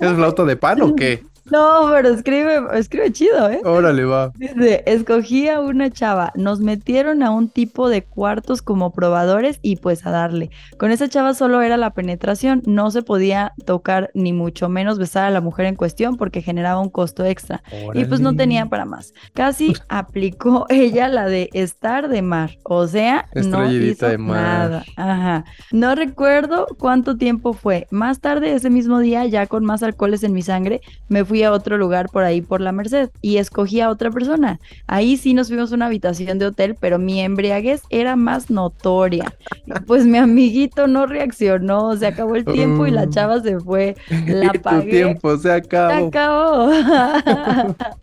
¿Es 0.00 0.12
flauta 0.12 0.44
de 0.44 0.56
pan 0.56 0.82
o 0.82 0.94
qué? 0.94 1.22
No, 1.50 1.90
pero 1.90 2.08
escribe, 2.08 2.62
escribe 2.72 3.12
chido, 3.12 3.50
¿eh? 3.50 3.60
Órale, 3.64 4.04
va. 4.04 4.32
Dice, 4.36 4.82
escogí 4.86 5.48
a 5.48 5.60
una 5.60 5.90
chava, 5.90 6.32
nos 6.34 6.60
metieron 6.60 7.22
a 7.22 7.30
un 7.30 7.48
tipo 7.48 7.88
de 7.88 8.02
cuartos 8.02 8.62
como 8.62 8.92
probadores 8.92 9.58
y 9.62 9.76
pues 9.76 10.06
a 10.06 10.10
darle. 10.10 10.50
Con 10.78 10.90
esa 10.90 11.08
chava 11.08 11.34
solo 11.34 11.60
era 11.62 11.76
la 11.76 11.90
penetración, 11.90 12.62
no 12.66 12.90
se 12.90 13.02
podía 13.02 13.52
tocar 13.66 14.10
ni 14.14 14.32
mucho 14.32 14.68
menos 14.68 14.98
besar 14.98 15.24
a 15.24 15.30
la 15.30 15.40
mujer 15.40 15.66
en 15.66 15.76
cuestión 15.76 16.16
porque 16.16 16.42
generaba 16.42 16.80
un 16.80 16.90
costo 16.90 17.24
extra. 17.24 17.62
Y 17.92 18.04
pues 18.06 18.20
no 18.20 18.34
tenía 18.34 18.66
para 18.66 18.84
más. 18.84 19.12
Casi 19.34 19.74
aplicó 19.88 20.66
ella 20.70 21.08
la 21.08 21.26
de 21.26 21.50
estar 21.52 22.08
de 22.08 22.22
mar, 22.22 22.58
o 22.62 22.86
sea, 22.86 23.28
no 23.34 23.70
hizo 23.70 24.08
de 24.08 24.18
mar. 24.18 24.42
nada. 24.42 24.84
Ajá. 24.96 25.44
No 25.72 25.94
recuerdo 25.94 26.66
cuánto 26.78 27.16
tiempo 27.16 27.52
fue. 27.52 27.86
Más 27.90 28.20
tarde 28.20 28.54
ese 28.54 28.70
mismo 28.70 28.98
día, 29.00 29.26
ya 29.26 29.46
con 29.46 29.64
más 29.64 29.82
alcoholes 29.82 30.22
en 30.24 30.32
mi 30.32 30.42
sangre, 30.42 30.80
me 31.08 31.24
fui 31.24 31.43
a 31.44 31.52
otro 31.52 31.76
lugar 31.78 32.08
por 32.10 32.24
ahí 32.24 32.42
por 32.42 32.60
la 32.60 32.72
Merced 32.72 33.10
y 33.20 33.36
escogí 33.38 33.80
a 33.80 33.90
otra 33.90 34.10
persona. 34.10 34.58
Ahí 34.86 35.16
sí 35.16 35.34
nos 35.34 35.48
fuimos 35.48 35.72
a 35.72 35.74
una 35.76 35.86
habitación 35.86 36.38
de 36.38 36.46
hotel, 36.46 36.76
pero 36.80 36.98
mi 36.98 37.20
embriaguez 37.20 37.82
era 37.90 38.16
más 38.16 38.50
notoria. 38.50 39.32
Pues 39.86 40.06
mi 40.06 40.18
amiguito 40.18 40.86
no 40.86 41.06
reaccionó, 41.06 41.94
se 41.96 42.06
acabó 42.06 42.36
el 42.36 42.44
tiempo 42.44 42.86
y 42.86 42.90
la 42.90 43.06
Mm. 43.06 43.10
chava 43.10 43.40
se 43.40 43.58
fue. 43.60 43.96
La 44.26 44.46
Y 44.46 44.48
tu 44.50 44.60
pagué. 44.62 44.90
tiempo 44.90 45.36
se 45.36 45.42
Se 45.42 45.52
acabó. 45.52 46.08
acabó. 46.08 46.70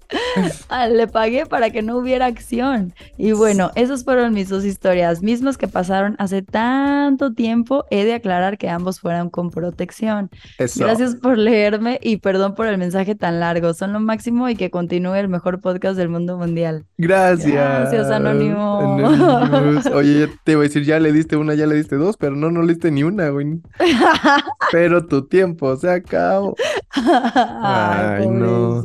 Ah, 0.70 0.88
Le 0.90 1.08
pagué 1.08 1.46
para 1.46 1.70
que 1.70 1.82
no 1.82 1.96
hubiera 1.98 2.26
acción. 2.26 2.94
Y 3.18 3.32
bueno, 3.32 3.72
esas 3.76 4.04
fueron 4.04 4.34
mis 4.34 4.50
dos 4.50 4.66
historias, 4.66 5.22
mismas 5.22 5.58
que 5.58 5.70
pasaron 5.70 6.16
hace 6.20 6.42
tanto 6.42 7.34
tiempo. 7.34 7.86
He 7.90 8.04
de 8.04 8.14
aclarar 8.16 8.58
que 8.58 8.70
ambos 8.70 9.00
fueron 9.00 9.30
con 9.30 9.52
protección. 9.52 10.30
Eso. 10.58 10.84
Gracias 10.84 11.16
por 11.16 11.38
leerme 11.38 11.98
y 12.02 12.18
perdón 12.18 12.56
por 12.56 12.68
el 12.68 12.78
mensaje 12.78 13.16
tan 13.22 13.40
largo. 13.40 13.74
Son 13.74 13.94
lo 13.94 14.02
máximo 14.02 14.50
y 14.50 14.56
que 14.58 14.70
continúe 14.70 15.14
el 15.14 15.30
mejor 15.30 15.62
podcast 15.62 15.96
del 15.98 16.10
mundo 16.10 16.38
mundial. 16.38 16.86
Gracias. 16.98 17.54
Gracias, 17.54 18.12
Anónimo. 18.12 18.98
Anonymous. 19.38 19.86
Oye, 19.94 20.28
te 20.44 20.54
iba 20.54 20.62
a 20.62 20.64
decir, 20.64 20.84
ya 20.84 21.00
le 21.00 21.14
diste 21.14 21.38
una, 21.38 21.54
ya 21.54 21.68
le 21.68 21.76
diste 21.76 21.96
dos, 21.96 22.18
pero 22.18 22.36
no, 22.36 22.52
no 22.52 22.64
le 22.64 22.74
diste 22.74 22.92
ni 22.92 23.04
una, 23.04 23.30
güey. 23.30 23.62
Pero 24.72 25.06
tu 25.06 25.28
tiempo 25.28 25.76
se 25.78 25.90
acabó. 25.90 26.56
Ay, 26.92 28.24
Ay, 28.24 28.28
no. 28.28 28.82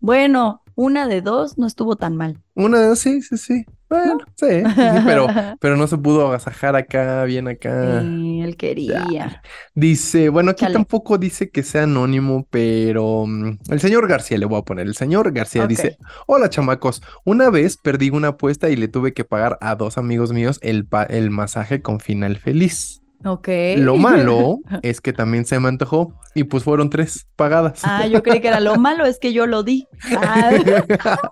Bueno, 0.00 0.62
una 0.80 1.06
de 1.08 1.20
dos 1.22 1.58
no 1.58 1.66
estuvo 1.66 1.96
tan 1.96 2.16
mal. 2.16 2.42
Una, 2.54 2.94
sí, 2.96 3.22
sí, 3.22 3.36
sí. 3.38 3.64
Bueno, 3.88 4.18
sí, 4.36 4.46
sí, 4.78 4.90
sí, 4.90 5.00
pero, 5.04 5.32
pero 5.58 5.76
no 5.76 5.86
se 5.86 5.98
pudo 5.98 6.28
agasajar 6.28 6.76
acá, 6.76 7.24
bien 7.24 7.48
acá. 7.48 8.14
Sí, 8.14 8.40
él 8.42 8.56
quería. 8.56 9.42
Dice, 9.74 10.28
bueno, 10.28 10.50
aquí 10.50 10.66
tampoco 10.68 11.18
dice 11.18 11.50
que 11.50 11.62
sea 11.62 11.84
anónimo, 11.84 12.46
pero 12.50 13.24
mm, 13.26 13.58
el 13.70 13.80
señor 13.80 14.06
García 14.08 14.38
le 14.38 14.46
voy 14.46 14.58
a 14.60 14.62
poner. 14.62 14.86
El 14.86 14.94
señor 14.94 15.32
García 15.32 15.66
dice, 15.66 15.96
hola 16.26 16.50
chamacos, 16.50 17.02
una 17.24 17.50
vez 17.50 17.76
perdí 17.76 18.10
una 18.10 18.28
apuesta 18.28 18.68
y 18.70 18.76
le 18.76 18.88
tuve 18.88 19.14
que 19.14 19.24
pagar 19.24 19.58
a 19.60 19.74
dos 19.76 19.98
amigos 19.98 20.32
míos 20.32 20.58
el, 20.62 20.86
pa- 20.86 21.04
el 21.04 21.30
masaje 21.30 21.82
con 21.82 22.00
final 22.00 22.36
feliz. 22.38 22.99
Ok. 23.24 23.48
Lo 23.76 23.96
malo 23.98 24.58
es 24.82 25.00
que 25.00 25.12
también 25.12 25.44
se 25.44 25.58
me 25.60 25.68
antojó 25.68 26.14
y 26.34 26.44
pues 26.44 26.64
fueron 26.64 26.90
tres 26.90 27.26
pagadas. 27.36 27.80
Ah, 27.84 28.06
yo 28.06 28.22
creí 28.22 28.40
que 28.40 28.48
era 28.48 28.60
lo 28.60 28.76
malo, 28.76 29.04
es 29.04 29.18
que 29.18 29.32
yo 29.32 29.46
lo 29.46 29.62
di. 29.62 29.86
Ah, 30.16 30.50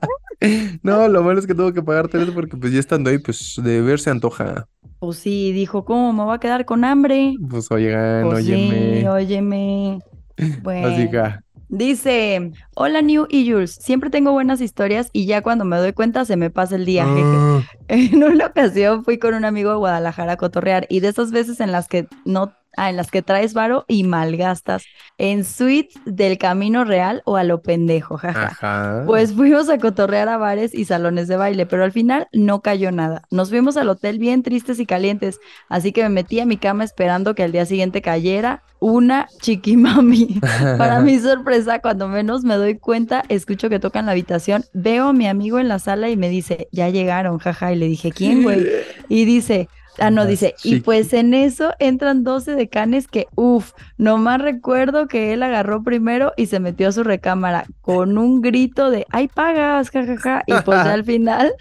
No, 0.83 1.09
lo 1.09 1.23
malo 1.25 1.41
es 1.41 1.47
que 1.47 1.55
tuvo 1.55 1.73
que 1.73 1.83
pagar 1.83 2.07
tres 2.09 2.31
porque 2.31 2.57
pues 2.57 2.73
ya 2.73 2.79
estando 2.79 3.11
ahí, 3.11 3.19
pues 3.19 3.61
de 3.63 3.81
ver 3.83 3.99
se 3.99 4.11
antoja. 4.11 4.69
Pues 5.01 5.19
sí, 5.19 5.53
dijo, 5.53 5.85
¿cómo 5.85 6.13
me 6.13 6.23
voy 6.25 6.35
a 6.35 6.39
quedar 6.39 6.65
con 6.65 6.85
hambre? 6.85 7.35
Pues 7.51 7.71
oigan, 7.73 8.25
Pues 8.29 8.45
sí, 8.45 8.53
óyeme. 8.53 9.09
óyeme. 9.09 9.99
Así 10.37 10.61
Bueno. 10.63 11.11
que, 11.11 11.35
Dice, 11.69 12.53
hola 12.75 13.03
New 13.03 13.27
y 13.29 13.51
Jules, 13.51 13.73
siempre 13.75 14.09
tengo 14.09 14.33
buenas 14.33 14.61
historias 14.63 15.11
y 15.13 15.27
ya 15.27 15.43
cuando 15.43 15.67
me 15.67 15.77
doy 15.77 15.93
cuenta 15.93 16.25
se 16.25 16.37
me 16.37 16.49
pasa 16.49 16.77
el 16.77 16.87
día. 16.87 17.05
jeje". 17.05 17.23
ah, 17.25 17.63
En 17.89 18.25
una 18.25 18.47
ocasión 18.47 19.05
fui 19.05 19.19
con 19.19 19.35
un 19.35 19.45
amigo 19.45 19.71
a 19.71 19.77
Guadalajara 19.77 20.33
a 20.33 20.37
cotorrear 20.37 20.87
y 20.89 21.01
de 21.01 21.09
esas 21.09 21.31
veces 21.31 21.61
en 21.61 21.73
las 21.73 21.87
que 21.89 22.09
no, 22.25 22.55
ah, 22.77 22.91
en 22.91 22.97
las 22.97 23.11
que 23.11 23.23
traes 23.23 23.55
varo 23.55 23.85
y 23.89 24.05
malgastas 24.05 24.85
en 25.19 25.45
suites 25.45 26.01
del 26.05 26.39
camino 26.39 26.85
real 26.85 27.23
o 27.25 27.37
a 27.37 27.45
lo 27.45 27.63
pendejo, 27.63 28.17
jaja. 28.17 28.47
ajá. 28.47 29.03
Pues 29.07 29.33
fuimos 29.35 29.69
a 29.69 29.79
cotorrear 29.79 30.29
a 30.29 30.37
bares 30.37 30.75
y 30.75 30.85
salones 30.85 31.29
de 31.29 31.37
baile, 31.37 31.67
pero 31.67 31.85
al 31.85 31.93
final 31.93 32.29
no 32.33 32.61
cayó 32.61 32.93
nada. 32.93 33.23
Nos 33.31 33.51
fuimos 33.51 33.77
al 33.77 33.89
hotel 33.89 34.19
bien 34.19 34.43
tristes 34.43 34.79
y 34.81 34.87
calientes, 34.87 35.41
así 35.69 35.93
que 35.93 36.03
me 36.03 36.09
metí 36.09 36.41
a 36.41 36.47
mi 36.47 36.57
cama 36.57 36.85
esperando 36.85 37.35
que 37.35 37.43
al 37.43 37.53
día 37.53 37.67
siguiente 37.67 38.03
cayera 38.03 38.63
una 38.81 39.27
chiquimami. 39.41 40.41
Para 40.79 41.01
mi 41.01 41.19
sorpresa, 41.19 41.81
cuando 41.81 42.09
menos 42.09 42.45
me 42.45 42.55
doy 42.57 42.79
cuenta, 42.79 43.25
escucho 43.29 43.69
que 43.69 43.81
tocan 43.81 44.07
la 44.07 44.13
habitación, 44.13 44.65
veo 44.73 45.09
a 45.09 45.13
mi 45.13 45.27
amigo 45.27 45.59
en 45.59 45.69
la 45.69 45.79
sala 45.79 46.11
y 46.11 46.17
me 46.17 46.29
dice, 46.29 46.69
ya 46.73 46.89
llegaron, 46.89 47.39
jaja, 47.39 47.73
y 47.73 47.77
le 47.77 47.89
dije, 47.89 48.13
¿quién, 48.13 48.43
güey? 48.43 48.67
Y 49.09 49.25
dice, 49.25 49.69
ah, 49.99 50.11
no, 50.11 50.27
dice, 50.27 50.55
y 50.65 50.81
pues 50.81 51.13
en 51.13 51.35
eso 51.35 51.73
entran 51.79 52.25
12 52.25 52.55
decanes 52.55 53.09
que, 53.09 53.27
uff, 53.35 53.73
nomás 53.97 54.41
recuerdo 54.41 55.09
que 55.09 55.33
él 55.33 55.43
agarró 55.43 55.83
primero 55.83 56.33
y 56.37 56.47
se 56.47 56.61
metió 56.61 56.89
a 56.89 56.93
su 56.93 57.05
recámara 57.05 57.67
con 57.81 58.19
un 58.19 58.41
grito 58.41 58.91
de, 58.91 59.07
ay, 59.11 59.29
pagas, 59.29 59.91
jajaja, 59.91 60.43
y 60.47 60.53
pues 60.65 60.85
ya 60.85 60.93
al 60.93 61.05
final 61.09 61.53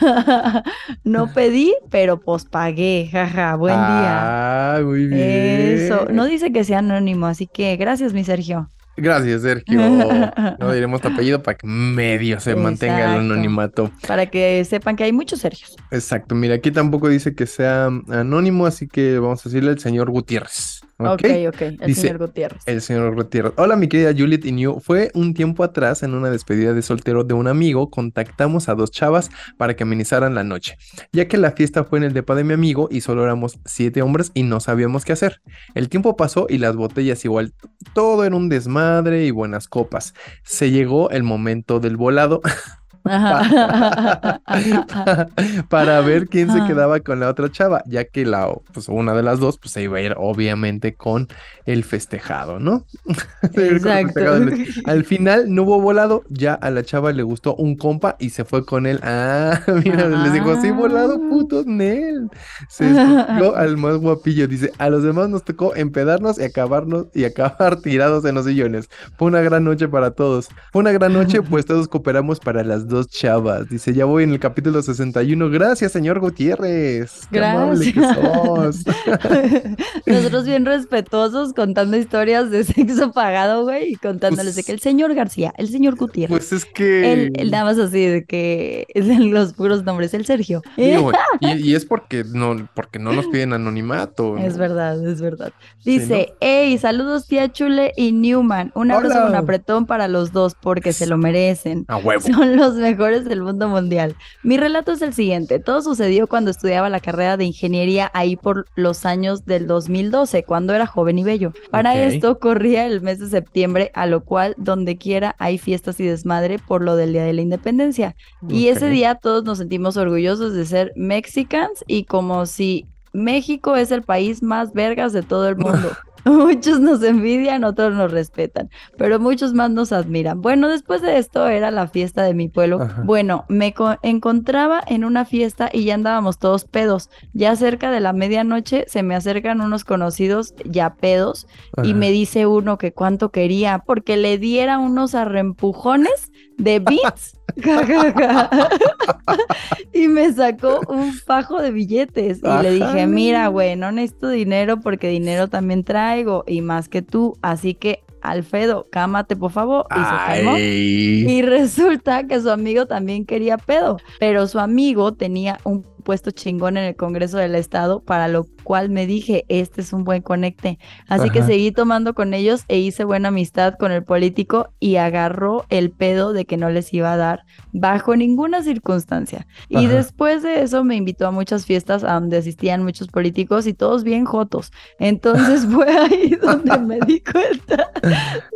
no 1.04 1.32
pedí, 1.32 1.74
pero 1.90 2.20
pues 2.20 2.44
pagué, 2.44 3.08
jaja, 3.10 3.56
buen 3.56 3.74
día. 3.74 4.76
Ah, 4.76 4.80
muy 4.82 5.06
bien. 5.06 5.20
Eso, 5.20 6.06
no 6.10 6.26
dice 6.26 6.52
que 6.52 6.64
sea 6.64 6.78
anónimo, 6.78 7.26
así 7.26 7.46
que 7.46 7.76
gracias, 7.76 8.12
mi 8.12 8.24
Sergio. 8.24 8.70
Gracias, 8.96 9.42
Sergio. 9.42 9.80
No 10.58 10.72
diremos 10.72 11.00
tu 11.00 11.08
apellido 11.08 11.42
para 11.42 11.56
que 11.56 11.66
medio 11.66 12.40
se 12.40 12.54
mantenga 12.54 13.14
el 13.14 13.20
anonimato. 13.20 13.90
Para 14.06 14.26
que 14.26 14.64
sepan 14.64 14.96
que 14.96 15.04
hay 15.04 15.12
muchos 15.12 15.40
Sergios. 15.40 15.76
Exacto. 15.90 16.34
Mira, 16.34 16.54
aquí 16.54 16.70
tampoco 16.70 17.08
dice 17.08 17.34
que 17.34 17.46
sea 17.46 17.86
anónimo, 17.86 18.66
así 18.66 18.88
que 18.88 19.18
vamos 19.18 19.44
a 19.44 19.48
decirle 19.48 19.72
el 19.72 19.78
señor 19.78 20.10
Gutiérrez. 20.10 20.75
¿Ok? 20.98 21.24
Ok, 21.48 21.60
el 21.60 21.76
Dice, 21.86 22.00
señor 22.02 22.18
Gutiérrez. 22.18 22.62
El 22.64 22.80
señor 22.80 23.14
Gutiérrez. 23.14 23.52
Hola, 23.56 23.76
mi 23.76 23.86
querida 23.86 24.14
Juliet 24.16 24.46
y 24.46 24.52
New. 24.52 24.80
Fue 24.80 25.10
un 25.12 25.34
tiempo 25.34 25.62
atrás, 25.62 26.02
en 26.02 26.14
una 26.14 26.30
despedida 26.30 26.72
de 26.72 26.80
soltero 26.80 27.22
de 27.22 27.34
un 27.34 27.48
amigo, 27.48 27.90
contactamos 27.90 28.70
a 28.70 28.74
dos 28.74 28.90
chavas 28.90 29.30
para 29.58 29.76
que 29.76 29.82
amenizaran 29.82 30.34
la 30.34 30.42
noche, 30.42 30.78
ya 31.12 31.28
que 31.28 31.36
la 31.36 31.52
fiesta 31.52 31.84
fue 31.84 31.98
en 31.98 32.04
el 32.04 32.14
depa 32.14 32.34
de 32.34 32.44
mi 32.44 32.54
amigo 32.54 32.88
y 32.90 33.02
solo 33.02 33.24
éramos 33.24 33.58
siete 33.66 34.00
hombres 34.00 34.30
y 34.32 34.42
no 34.42 34.58
sabíamos 34.60 35.04
qué 35.04 35.12
hacer. 35.12 35.42
El 35.74 35.90
tiempo 35.90 36.16
pasó 36.16 36.46
y 36.48 36.56
las 36.56 36.76
botellas 36.76 37.22
igual, 37.26 37.52
todo 37.94 38.24
era 38.24 38.34
un 38.34 38.48
desmadre 38.48 39.26
y 39.26 39.30
buenas 39.30 39.68
copas. 39.68 40.14
Se 40.44 40.70
llegó 40.70 41.10
el 41.10 41.22
momento 41.22 41.78
del 41.78 41.98
volado 41.98 42.40
Para 45.68 46.00
ver 46.00 46.28
quién 46.28 46.50
se 46.52 46.64
quedaba 46.64 47.00
con 47.00 47.20
la 47.20 47.28
otra 47.28 47.50
chava, 47.50 47.82
ya 47.86 48.04
que 48.04 48.24
la, 48.26 48.48
pues 48.72 48.88
una 48.88 49.14
de 49.14 49.22
las 49.22 49.40
dos, 49.40 49.58
pues 49.58 49.72
se 49.72 49.82
iba 49.82 49.98
a 49.98 50.00
ir 50.00 50.14
obviamente 50.16 50.94
con 50.94 51.28
el 51.64 51.84
festejado, 51.84 52.58
¿no? 52.58 52.84
Exacto. 53.54 54.20
festejado 54.20 54.46
Al 54.86 55.04
final 55.04 55.54
no 55.54 55.62
hubo 55.62 55.80
volado, 55.80 56.24
ya 56.28 56.54
a 56.54 56.70
la 56.70 56.82
chava 56.84 57.12
le 57.12 57.22
gustó 57.22 57.54
un 57.56 57.76
compa 57.76 58.16
y 58.18 58.30
se 58.30 58.44
fue 58.44 58.64
con 58.64 58.86
él. 58.86 59.00
Ah, 59.02 59.60
mira, 59.84 60.08
les 60.08 60.32
dijo, 60.32 60.60
sí, 60.60 60.70
volado, 60.70 61.14
Ah. 61.16 61.28
puto, 61.28 61.62
Nel. 61.66 62.28
Se 62.68 62.88
escogió 62.90 63.56
al 63.56 63.76
más 63.76 63.96
guapillo, 63.98 64.48
dice, 64.48 64.72
a 64.78 64.88
los 64.90 65.02
demás 65.02 65.28
nos 65.28 65.44
tocó 65.44 65.74
empedarnos 65.76 66.38
y 66.38 66.44
acabarnos 66.44 67.06
y 67.14 67.24
acabar 67.24 67.76
tirados 67.80 68.24
en 68.24 68.34
los 68.34 68.46
sillones. 68.46 68.88
Fue 69.16 69.28
una 69.28 69.40
gran 69.40 69.64
noche 69.64 69.88
para 69.88 70.10
todos. 70.12 70.48
Fue 70.72 70.80
una 70.80 70.92
gran 70.92 71.12
noche, 71.12 71.42
pues 71.42 71.64
todos 71.66 71.88
cooperamos 71.88 72.40
para 72.40 72.62
las 72.64 72.88
dos 72.88 72.95
chavas. 73.04 73.68
Dice, 73.68 73.92
ya 73.94 74.04
voy 74.04 74.24
en 74.24 74.32
el 74.32 74.40
capítulo 74.40 74.80
61. 74.82 75.50
Gracias, 75.50 75.92
señor 75.92 76.20
Gutiérrez. 76.20 77.28
Qué 77.30 77.44
amable 77.44 77.92
que 77.92 78.00
sos. 78.00 78.84
Nosotros 80.06 80.44
bien 80.46 80.64
respetuosos 80.64 81.52
contando 81.52 81.96
historias 81.96 82.50
de 82.50 82.64
sexo 82.64 83.12
pagado, 83.12 83.64
güey, 83.64 83.92
y 83.92 83.96
contándoles 83.96 84.54
de 84.54 84.60
Pues- 84.60 84.66
que 84.66 84.72
el 84.72 84.80
señor 84.80 85.14
García, 85.14 85.52
el 85.56 85.68
señor 85.68 85.96
Gutiérrez, 85.96 86.30
Pues 86.36 86.52
es 86.52 86.64
que... 86.64 87.12
él, 87.12 87.32
él 87.36 87.50
nada 87.50 87.64
más 87.64 87.78
así 87.78 88.04
de 88.06 88.24
que 88.24 88.86
los 88.94 89.52
puros 89.52 89.84
nombres, 89.84 90.14
el 90.14 90.24
Sergio. 90.26 90.62
Digo, 90.76 91.12
y, 91.40 91.70
y 91.70 91.74
es 91.74 91.84
porque 91.84 92.24
no, 92.24 92.68
porque 92.74 92.98
no 92.98 93.12
nos 93.12 93.26
piden 93.26 93.52
anonimato. 93.52 94.38
Es 94.38 94.56
verdad, 94.58 95.04
es 95.06 95.20
verdad. 95.20 95.52
Sí, 95.78 95.98
Dice, 95.98 96.34
hey, 96.40 96.76
saludos 96.78 97.26
tía 97.26 97.50
Chule 97.50 97.92
y 97.96 98.12
Newman. 98.12 98.70
Un 98.74 98.90
abrazo 98.90 99.26
Hola. 99.26 99.38
apretón 99.38 99.86
para 99.86 100.08
los 100.08 100.32
dos 100.32 100.54
porque 100.60 100.92
se 100.92 101.06
lo 101.06 101.16
merecen. 101.16 101.84
A 101.88 101.96
huevo. 101.96 102.22
Son 102.22 102.56
los 102.56 102.76
mejores 102.86 103.24
del 103.24 103.42
mundo 103.42 103.68
mundial. 103.68 104.14
Mi 104.44 104.56
relato 104.56 104.92
es 104.92 105.02
el 105.02 105.12
siguiente. 105.12 105.58
Todo 105.58 105.82
sucedió 105.82 106.28
cuando 106.28 106.52
estudiaba 106.52 106.88
la 106.88 107.00
carrera 107.00 107.36
de 107.36 107.44
ingeniería 107.44 108.10
ahí 108.14 108.36
por 108.36 108.66
los 108.76 109.04
años 109.04 109.44
del 109.44 109.66
2012, 109.66 110.44
cuando 110.44 110.72
era 110.72 110.86
joven 110.86 111.18
y 111.18 111.24
bello. 111.24 111.52
Para 111.70 112.00
esto 112.00 112.38
corría 112.38 112.86
el 112.86 113.00
mes 113.00 113.18
de 113.18 113.28
septiembre, 113.28 113.90
a 113.94 114.06
lo 114.06 114.24
cual 114.24 114.54
donde 114.56 114.96
quiera 114.96 115.34
hay 115.38 115.58
fiestas 115.58 115.98
y 115.98 116.06
desmadre 116.06 116.60
por 116.60 116.82
lo 116.82 116.94
del 116.94 117.12
Día 117.12 117.24
de 117.24 117.32
la 117.32 117.42
Independencia. 117.42 118.14
Y 118.48 118.68
ese 118.68 118.88
día 118.88 119.16
todos 119.16 119.42
nos 119.42 119.58
sentimos 119.58 119.96
orgullosos 119.96 120.54
de 120.54 120.64
ser 120.64 120.92
mexicans 120.94 121.84
y 121.88 122.04
como 122.04 122.46
si 122.46 122.86
México 123.12 123.74
es 123.74 123.90
el 123.90 124.02
país 124.02 124.42
más 124.42 124.72
vergas 124.72 125.12
de 125.12 125.22
todo 125.22 125.48
el 125.48 125.56
mundo. 125.56 125.90
Muchos 126.30 126.80
nos 126.80 127.02
envidian, 127.02 127.62
otros 127.64 127.94
nos 127.94 128.10
respetan, 128.10 128.68
pero 128.98 129.20
muchos 129.20 129.54
más 129.54 129.70
nos 129.70 129.92
admiran. 129.92 130.40
Bueno, 130.42 130.68
después 130.68 131.00
de 131.00 131.18
esto 131.18 131.46
era 131.48 131.70
la 131.70 131.86
fiesta 131.86 132.22
de 132.24 132.34
mi 132.34 132.48
pueblo. 132.48 132.80
Ajá. 132.82 133.02
Bueno, 133.04 133.44
me 133.48 133.72
co- 133.72 133.96
encontraba 134.02 134.82
en 134.86 135.04
una 135.04 135.24
fiesta 135.24 135.70
y 135.72 135.84
ya 135.84 135.94
andábamos 135.94 136.38
todos 136.38 136.64
pedos. 136.64 137.10
Ya 137.32 137.54
cerca 137.54 137.90
de 137.90 138.00
la 138.00 138.12
medianoche 138.12 138.84
se 138.88 139.02
me 139.04 139.14
acercan 139.14 139.60
unos 139.60 139.84
conocidos 139.84 140.54
ya 140.64 140.94
pedos 140.96 141.46
y 141.84 141.94
me 141.94 142.10
dice 142.10 142.46
uno 142.46 142.76
que 142.76 142.92
cuánto 142.92 143.30
quería 143.30 143.82
porque 143.86 144.16
le 144.16 144.36
diera 144.38 144.78
unos 144.78 145.14
arrempujones 145.14 146.32
de 146.58 146.78
beats. 146.80 147.38
Y 149.92 150.08
me 150.08 150.32
sacó 150.32 150.80
un 150.88 151.12
fajo 151.14 151.60
de 151.60 151.70
billetes 151.70 152.40
y 152.42 152.48
le 152.62 152.70
dije, 152.72 153.06
mira, 153.06 153.46
güey, 153.48 153.76
no 153.76 153.92
necesito 153.92 154.28
dinero 154.28 154.80
porque 154.80 155.08
dinero 155.08 155.48
también 155.48 155.84
traigo 155.84 156.44
y 156.46 156.60
más 156.60 156.90
que 156.90 157.00
tú, 157.00 157.38
así 157.40 157.72
que 157.74 158.02
Alfredo, 158.20 158.88
cámate 158.90 159.36
por 159.36 159.52
favor. 159.52 159.86
Y 159.90 159.94
se 159.94 160.00
calmó. 160.00 160.58
Y 160.58 161.40
resulta 161.42 162.26
que 162.26 162.40
su 162.40 162.50
amigo 162.50 162.86
también 162.86 163.24
quería 163.24 163.56
pedo, 163.56 163.98
pero 164.18 164.48
su 164.48 164.58
amigo 164.58 165.14
tenía 165.14 165.58
un 165.64 165.86
puesto 166.06 166.30
chingón 166.30 166.76
en 166.76 166.84
el 166.84 166.94
Congreso 166.94 167.36
del 167.36 167.56
Estado, 167.56 167.98
para 167.98 168.28
lo 168.28 168.46
cual 168.62 168.90
me 168.90 169.08
dije, 169.08 169.44
este 169.48 169.80
es 169.80 169.92
un 169.92 170.04
buen 170.04 170.22
conecte. 170.22 170.78
Así 171.08 171.30
que 171.30 171.42
seguí 171.42 171.72
tomando 171.72 172.14
con 172.14 172.32
ellos 172.32 172.62
e 172.68 172.78
hice 172.78 173.02
buena 173.02 173.28
amistad 173.28 173.74
con 173.76 173.90
el 173.90 174.04
político 174.04 174.68
y 174.78 174.96
agarró 174.96 175.64
el 175.68 175.90
pedo 175.90 176.32
de 176.32 176.44
que 176.44 176.56
no 176.56 176.70
les 176.70 176.94
iba 176.94 177.12
a 177.12 177.16
dar 177.16 177.40
bajo 177.72 178.14
ninguna 178.14 178.62
circunstancia. 178.62 179.48
Y 179.68 179.86
Ajá. 179.86 179.96
después 179.96 180.44
de 180.44 180.62
eso 180.62 180.84
me 180.84 180.94
invitó 180.94 181.26
a 181.26 181.32
muchas 181.32 181.66
fiestas 181.66 182.04
a 182.04 182.14
donde 182.14 182.36
asistían 182.36 182.84
muchos 182.84 183.08
políticos 183.08 183.66
y 183.66 183.74
todos 183.74 184.04
bien 184.04 184.26
jotos. 184.26 184.70
Entonces 185.00 185.66
fue 185.70 185.88
ahí 185.88 186.36
donde 186.40 186.78
me 186.78 187.00
di 187.00 187.20
cuenta 187.20 187.90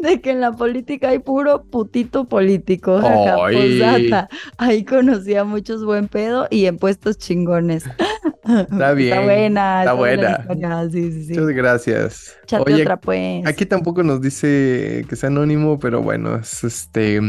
de 0.01 0.21
que 0.21 0.31
en 0.31 0.41
la 0.41 0.53
política 0.53 1.09
hay 1.09 1.19
puro 1.19 1.65
putito 1.65 2.27
político. 2.27 3.01
jaja, 3.01 3.35
posdata. 3.35 4.29
Ahí 4.57 4.85
conocí 4.85 5.35
a 5.35 5.43
muchos 5.43 5.85
buen 5.85 6.07
pedo 6.07 6.47
y 6.49 6.67
en 6.67 6.79
puestos 6.79 7.19
chingones. 7.19 7.40
Está 8.45 8.93
bien, 8.95 9.13
Está 9.13 9.25
buena. 9.25 9.81
está 9.83 9.93
buena 10.55 10.91
Sí, 10.91 11.13
sí, 11.13 11.25
sí. 11.25 11.33
Muchas 11.33 11.49
gracias. 11.49 12.37
Échate 12.43 12.73
Oye, 12.73 12.83
otra, 12.83 12.97
pues. 12.99 13.47
aquí 13.47 13.67
tampoco 13.67 14.03
nos 14.03 14.21
dice 14.21 15.05
que 15.09 15.17
sea 15.17 15.29
anónimo, 15.29 15.79
pero 15.79 16.03
bueno, 16.03 16.37
es 16.37 16.65
este. 16.65 17.21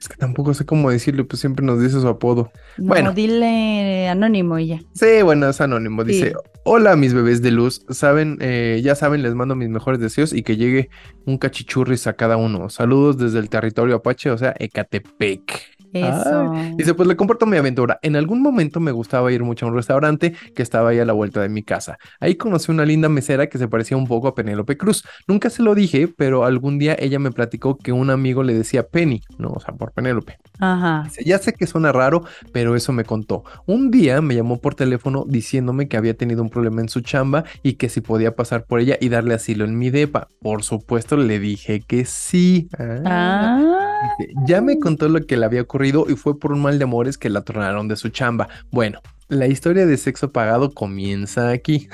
Es 0.00 0.08
que 0.08 0.16
tampoco 0.16 0.52
sé 0.52 0.66
cómo 0.66 0.90
decirlo, 0.90 1.28
pues 1.28 1.38
siempre 1.38 1.64
nos 1.64 1.80
dice 1.80 2.00
su 2.00 2.08
apodo. 2.08 2.50
No, 2.76 2.88
bueno. 2.88 3.12
dile 3.12 4.08
anónimo 4.08 4.58
y 4.58 4.66
ya. 4.66 4.80
Sí, 4.94 5.22
bueno, 5.22 5.48
es 5.48 5.60
anónimo. 5.60 6.02
Dice: 6.02 6.30
Sí. 6.30 6.34
Hola, 6.64 6.96
mis 6.96 7.14
bebés 7.14 7.40
de 7.40 7.52
luz. 7.52 7.84
Saben, 7.88 8.36
eh, 8.40 8.80
ya 8.82 8.96
saben, 8.96 9.22
les 9.22 9.34
mando 9.36 9.54
mis 9.54 9.68
mejores 9.68 10.00
deseos 10.00 10.32
y 10.32 10.42
que 10.42 10.56
llegue 10.56 10.90
un 11.24 11.38
cachichurris 11.38 12.08
a 12.08 12.14
cada 12.14 12.36
uno. 12.36 12.68
Saludos 12.68 13.16
desde 13.16 13.38
el 13.38 13.48
territorio 13.48 13.94
Apache, 13.94 14.30
o 14.30 14.38
sea, 14.38 14.54
Ecatepec. 14.58 15.71
Eso. 15.92 16.52
Dice, 16.76 16.94
pues 16.94 17.08
le 17.08 17.16
comparto 17.16 17.46
mi 17.46 17.56
aventura. 17.56 17.98
En 18.02 18.16
algún 18.16 18.42
momento 18.42 18.80
me 18.80 18.92
gustaba 18.92 19.30
ir 19.32 19.42
mucho 19.42 19.66
a 19.66 19.68
un 19.68 19.74
restaurante 19.74 20.34
que 20.54 20.62
estaba 20.62 20.90
ahí 20.90 20.98
a 20.98 21.04
la 21.04 21.12
vuelta 21.12 21.40
de 21.40 21.48
mi 21.48 21.62
casa. 21.62 21.98
Ahí 22.20 22.36
conocí 22.36 22.70
una 22.70 22.84
linda 22.84 23.08
mesera 23.08 23.46
que 23.48 23.58
se 23.58 23.68
parecía 23.68 23.96
un 23.96 24.06
poco 24.06 24.28
a 24.28 24.34
Penélope 24.34 24.76
Cruz. 24.76 25.04
Nunca 25.26 25.50
se 25.50 25.62
lo 25.62 25.74
dije, 25.74 26.08
pero 26.08 26.44
algún 26.44 26.78
día 26.78 26.96
ella 26.98 27.18
me 27.18 27.30
platicó 27.30 27.76
que 27.76 27.92
un 27.92 28.10
amigo 28.10 28.42
le 28.42 28.54
decía 28.54 28.88
Penny, 28.88 29.20
no, 29.38 29.50
o 29.50 29.60
sea, 29.60 29.74
por 29.74 29.92
Penélope. 29.92 30.38
Ajá. 30.64 31.02
Dice, 31.06 31.24
ya 31.24 31.38
sé 31.38 31.52
que 31.54 31.66
suena 31.66 31.90
raro, 31.90 32.22
pero 32.52 32.76
eso 32.76 32.92
me 32.92 33.04
contó. 33.04 33.42
Un 33.66 33.90
día 33.90 34.20
me 34.20 34.36
llamó 34.36 34.60
por 34.60 34.76
teléfono 34.76 35.24
diciéndome 35.26 35.88
que 35.88 35.96
había 35.96 36.16
tenido 36.16 36.40
un 36.40 36.50
problema 36.50 36.80
en 36.80 36.88
su 36.88 37.00
chamba 37.00 37.42
y 37.64 37.72
que 37.72 37.88
si 37.88 38.00
podía 38.00 38.36
pasar 38.36 38.64
por 38.64 38.78
ella 38.78 38.96
y 39.00 39.08
darle 39.08 39.34
asilo 39.34 39.64
en 39.64 39.76
mi 39.76 39.90
depa. 39.90 40.28
Por 40.40 40.62
supuesto, 40.62 41.16
le 41.16 41.40
dije 41.40 41.80
que 41.80 42.04
sí. 42.04 42.68
Ah. 42.78 43.00
Ah. 43.06 44.08
Dice, 44.18 44.32
Ya 44.46 44.60
me 44.60 44.78
contó 44.78 45.08
lo 45.08 45.26
que 45.26 45.36
le 45.36 45.46
había 45.46 45.62
ocurrido 45.62 46.06
y 46.08 46.14
fue 46.14 46.38
por 46.38 46.52
un 46.52 46.62
mal 46.62 46.78
de 46.78 46.84
amores 46.84 47.18
que 47.18 47.28
la 47.28 47.40
tornaron 47.40 47.88
de 47.88 47.96
su 47.96 48.10
chamba. 48.10 48.48
Bueno, 48.70 49.00
la 49.32 49.46
historia 49.46 49.86
de 49.86 49.96
sexo 49.96 50.30
pagado 50.30 50.72
comienza 50.72 51.48
aquí. 51.48 51.88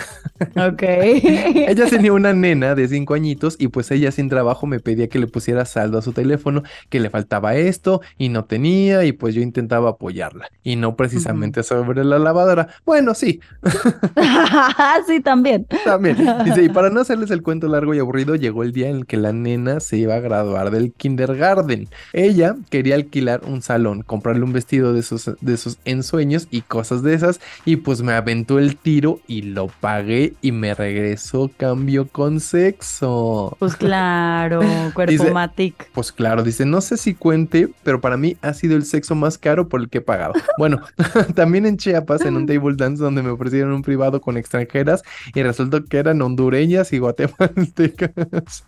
Ok. 0.56 0.82
Ella 0.82 1.86
tenía 1.88 2.12
una 2.12 2.32
nena 2.32 2.74
de 2.74 2.88
cinco 2.88 3.14
añitos 3.14 3.56
y 3.58 3.68
pues 3.68 3.90
ella 3.90 4.10
sin 4.10 4.28
trabajo 4.28 4.66
me 4.66 4.80
pedía 4.80 5.08
que 5.08 5.18
le 5.18 5.28
pusiera 5.28 5.64
saldo 5.64 5.98
a 5.98 6.02
su 6.02 6.12
teléfono, 6.12 6.62
que 6.88 7.00
le 7.00 7.10
faltaba 7.10 7.54
esto 7.54 8.00
y 8.16 8.28
no 8.28 8.44
tenía 8.44 9.04
y 9.04 9.12
pues 9.12 9.34
yo 9.34 9.40
intentaba 9.40 9.90
apoyarla 9.90 10.50
y 10.64 10.76
no 10.76 10.96
precisamente 10.96 11.62
sobre 11.62 12.04
la 12.04 12.18
lavadora. 12.18 12.68
Bueno, 12.84 13.14
sí, 13.14 13.40
sí, 15.06 15.20
también. 15.20 15.66
también. 15.84 16.16
Dice, 16.44 16.64
y 16.64 16.68
para 16.68 16.90
no 16.90 17.00
hacerles 17.00 17.30
el 17.30 17.42
cuento 17.42 17.68
largo 17.68 17.94
y 17.94 18.00
aburrido, 18.00 18.34
llegó 18.34 18.64
el 18.64 18.72
día 18.72 18.88
en 18.88 18.96
el 18.96 19.06
que 19.06 19.16
la 19.16 19.32
nena 19.32 19.78
se 19.80 19.96
iba 19.96 20.16
a 20.16 20.20
graduar 20.20 20.70
del 20.70 20.92
kindergarten. 20.92 21.88
Ella 22.12 22.56
quería 22.70 22.96
alquilar 22.96 23.42
un 23.44 23.62
salón, 23.62 24.02
comprarle 24.02 24.42
un 24.42 24.52
vestido 24.52 24.92
de 24.92 25.02
sus, 25.02 25.30
de 25.40 25.56
sus 25.56 25.78
ensueños 25.84 26.48
y 26.50 26.62
cosas 26.62 27.02
de 27.02 27.14
esas 27.14 27.27
y 27.64 27.76
pues 27.76 28.02
me 28.02 28.12
aventó 28.12 28.58
el 28.58 28.76
tiro 28.76 29.20
y 29.26 29.42
lo 29.42 29.68
pagué 29.68 30.34
y 30.40 30.52
me 30.52 30.74
regresó 30.74 31.50
cambio 31.56 32.08
con 32.08 32.40
sexo. 32.40 33.56
Pues 33.58 33.76
claro, 33.76 34.60
cuerpo 34.94 35.30
matic. 35.32 35.90
Pues 35.92 36.12
claro, 36.12 36.42
dice, 36.42 36.64
no 36.64 36.80
sé 36.80 36.96
si 36.96 37.14
cuente, 37.14 37.68
pero 37.82 38.00
para 38.00 38.16
mí 38.16 38.36
ha 38.42 38.54
sido 38.54 38.76
el 38.76 38.84
sexo 38.84 39.14
más 39.14 39.38
caro 39.38 39.68
por 39.68 39.80
el 39.80 39.88
que 39.88 39.98
he 39.98 40.02
pagado. 40.02 40.34
Bueno, 40.58 40.80
también 41.34 41.66
en 41.66 41.76
Chiapas, 41.76 42.22
en 42.22 42.36
un 42.36 42.46
table 42.48 42.76
dance 42.76 43.02
donde 43.02 43.22
me 43.22 43.30
ofrecieron 43.30 43.72
un 43.72 43.82
privado 43.82 44.20
con 44.20 44.36
extranjeras 44.36 45.02
y 45.34 45.42
resultó 45.42 45.84
que 45.84 45.98
eran 45.98 46.22
hondureñas 46.22 46.92
y 46.92 46.98
guatemaltecas. 46.98 48.64